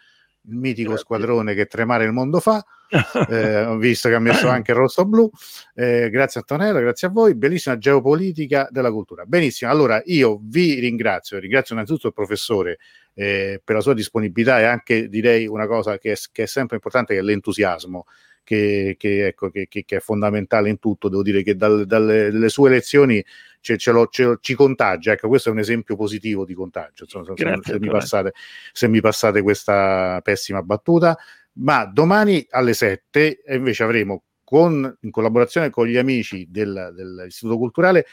il 0.48 0.56
mitico 0.56 0.90
grazie. 0.90 1.04
squadrone 1.04 1.54
che 1.54 1.66
tremare 1.66 2.04
il 2.04 2.12
mondo 2.12 2.40
fa, 2.40 2.64
eh, 3.28 3.64
ho 3.64 3.76
visto 3.76 4.08
che 4.08 4.14
ha 4.14 4.18
messo 4.18 4.48
anche 4.48 4.72
il 4.72 4.76
rosso 4.76 5.04
blu, 5.04 5.30
eh, 5.74 6.10
grazie 6.10 6.40
Antonella, 6.40 6.80
grazie 6.80 7.08
a 7.08 7.10
voi, 7.10 7.34
bellissima 7.34 7.78
geopolitica 7.78 8.68
della 8.70 8.90
cultura. 8.90 9.24
Benissimo, 9.24 9.70
allora 9.70 10.02
io 10.06 10.40
vi 10.42 10.78
ringrazio, 10.78 11.38
ringrazio 11.38 11.74
innanzitutto 11.74 12.08
il 12.08 12.14
professore 12.14 12.78
eh, 13.14 13.60
per 13.62 13.76
la 13.76 13.82
sua 13.82 13.94
disponibilità 13.94 14.60
e 14.60 14.64
anche 14.64 15.08
direi 15.08 15.46
una 15.46 15.66
cosa 15.66 15.98
che 15.98 16.12
è, 16.12 16.16
che 16.32 16.44
è 16.44 16.46
sempre 16.46 16.76
importante, 16.76 17.14
che 17.14 17.20
è 17.20 17.22
l'entusiasmo 17.22 18.06
che, 18.44 18.96
che, 18.98 19.26
ecco, 19.28 19.50
che, 19.50 19.68
che, 19.68 19.84
è 19.86 20.00
fondamentale 20.00 20.68
in 20.68 20.78
tutto. 20.78 21.08
Devo 21.08 21.22
dire 21.22 21.42
che 21.42 21.56
dal, 21.56 21.86
dalle 21.86 22.48
sue 22.48 22.70
lezioni 22.70 23.24
ce, 23.62 23.78
ce 23.78 23.90
lo, 23.92 24.08
ce, 24.08 24.36
ci 24.40 24.54
contagia. 24.54 25.12
Ecco, 25.12 25.28
questo 25.28 25.48
è 25.48 25.52
un 25.52 25.60
esempio 25.60 25.96
positivo 25.96 26.44
di 26.44 26.52
contagio. 26.52 27.04
Insomma, 27.04 27.32
Grazie, 27.32 27.72
se, 27.72 27.78
mi 27.78 27.88
passate, 27.88 28.32
se 28.72 28.88
mi 28.88 29.00
passate 29.00 29.40
questa 29.40 30.20
pessima 30.22 30.62
battuta. 30.62 31.16
Ma 31.54 31.86
domani 31.86 32.46
alle 32.50 32.74
7 32.74 33.42
invece 33.48 33.82
avremo 33.82 34.24
con, 34.42 34.98
in 35.00 35.10
collaborazione 35.10 35.70
con 35.70 35.86
gli 35.86 35.96
amici 35.96 36.46
del, 36.50 36.92
dell'Istituto 36.94 37.56
Culturale 37.56 38.06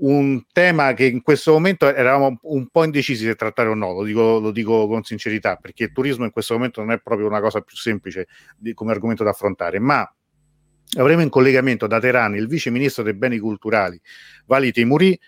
un 0.00 0.44
tema 0.52 0.92
che 0.92 1.06
in 1.06 1.22
questo 1.22 1.52
momento 1.52 1.92
eravamo 1.92 2.38
un 2.42 2.68
po' 2.68 2.84
indecisi 2.84 3.24
se 3.24 3.34
trattare 3.34 3.68
o 3.68 3.74
no, 3.74 3.92
lo 3.92 4.04
dico, 4.04 4.38
lo 4.38 4.50
dico, 4.50 4.86
con 4.86 5.02
sincerità, 5.02 5.56
perché 5.56 5.84
il 5.84 5.92
turismo 5.92 6.24
in 6.24 6.30
questo 6.30 6.54
momento 6.54 6.80
non 6.80 6.92
è 6.92 7.00
proprio 7.00 7.26
una 7.26 7.40
cosa 7.40 7.60
più 7.62 7.76
semplice 7.76 8.28
di, 8.56 8.74
come 8.74 8.92
argomento 8.92 9.24
da 9.24 9.30
affrontare, 9.30 9.80
ma 9.80 10.08
avremo 10.96 11.22
in 11.22 11.28
collegamento 11.28 11.86
da 11.86 12.00
Teheran 12.00 12.34
il 12.34 12.46
vice 12.46 12.70
ministro 12.70 13.02
dei 13.02 13.14
beni 13.14 13.38
culturali 13.38 14.00
Vali 14.46 14.72
Temuri 14.72 15.18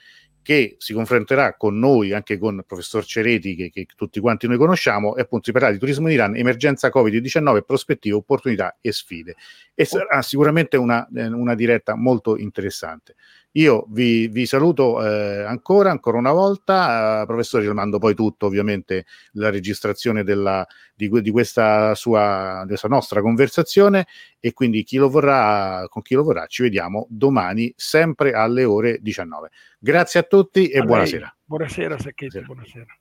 che 0.42 0.76
si 0.78 0.94
confronterà 0.94 1.54
con 1.56 1.78
noi, 1.78 2.12
anche 2.12 2.38
con 2.38 2.56
il 2.56 2.64
professor 2.66 3.04
Cereti, 3.04 3.54
che, 3.54 3.70
che, 3.70 3.86
tutti 3.94 4.20
quanti 4.20 4.46
noi 4.46 4.56
conosciamo, 4.56 5.14
e 5.14 5.20
appunto 5.20 5.44
si 5.44 5.52
parlerà 5.52 5.72
di 5.72 5.78
turismo 5.78 6.08
in 6.08 6.14
Iran, 6.14 6.36
emergenza 6.36 6.88
Covid-19, 6.88 7.62
prospettive, 7.62 8.16
opportunità 8.16 8.78
e 8.80 8.90
sfide. 8.90 9.36
E 9.74 9.84
sarà 9.84 10.22
sicuramente 10.22 10.76
una, 10.76 11.06
eh, 11.14 11.26
una 11.26 11.54
diretta 11.54 11.94
molto 11.94 12.36
interessante. 12.36 13.16
Io 13.52 13.86
vi, 13.88 14.28
vi 14.28 14.46
saluto 14.46 15.04
eh, 15.04 15.42
ancora, 15.42 15.90
ancora 15.90 16.18
una 16.18 16.30
volta, 16.30 17.22
eh, 17.22 17.26
professore, 17.26 17.66
vi 17.66 17.72
mando 17.72 17.98
poi 17.98 18.14
tutto, 18.14 18.46
ovviamente, 18.46 19.06
la 19.32 19.50
registrazione 19.50 20.22
della, 20.22 20.64
di, 20.94 21.08
di 21.20 21.30
questa 21.30 21.94
sua, 21.96 22.62
questa 22.66 22.86
nostra 22.86 23.20
conversazione 23.20 24.06
e 24.38 24.52
quindi 24.52 24.84
chi 24.84 24.98
lo 24.98 25.08
vorrà, 25.08 25.84
con 25.88 26.02
chi 26.02 26.14
lo 26.14 26.22
vorrà 26.22 26.46
ci 26.46 26.62
vediamo 26.62 27.06
domani, 27.10 27.72
sempre 27.76 28.32
alle 28.32 28.64
ore 28.64 28.98
19. 29.00 29.50
Grazie 29.80 30.20
a 30.20 30.22
tutti 30.22 30.68
e 30.68 30.78
a 30.78 30.84
buonasera. 30.84 31.36
Buonasera, 31.44 31.98
Sacchetti, 31.98 32.40
buonasera. 32.42 32.99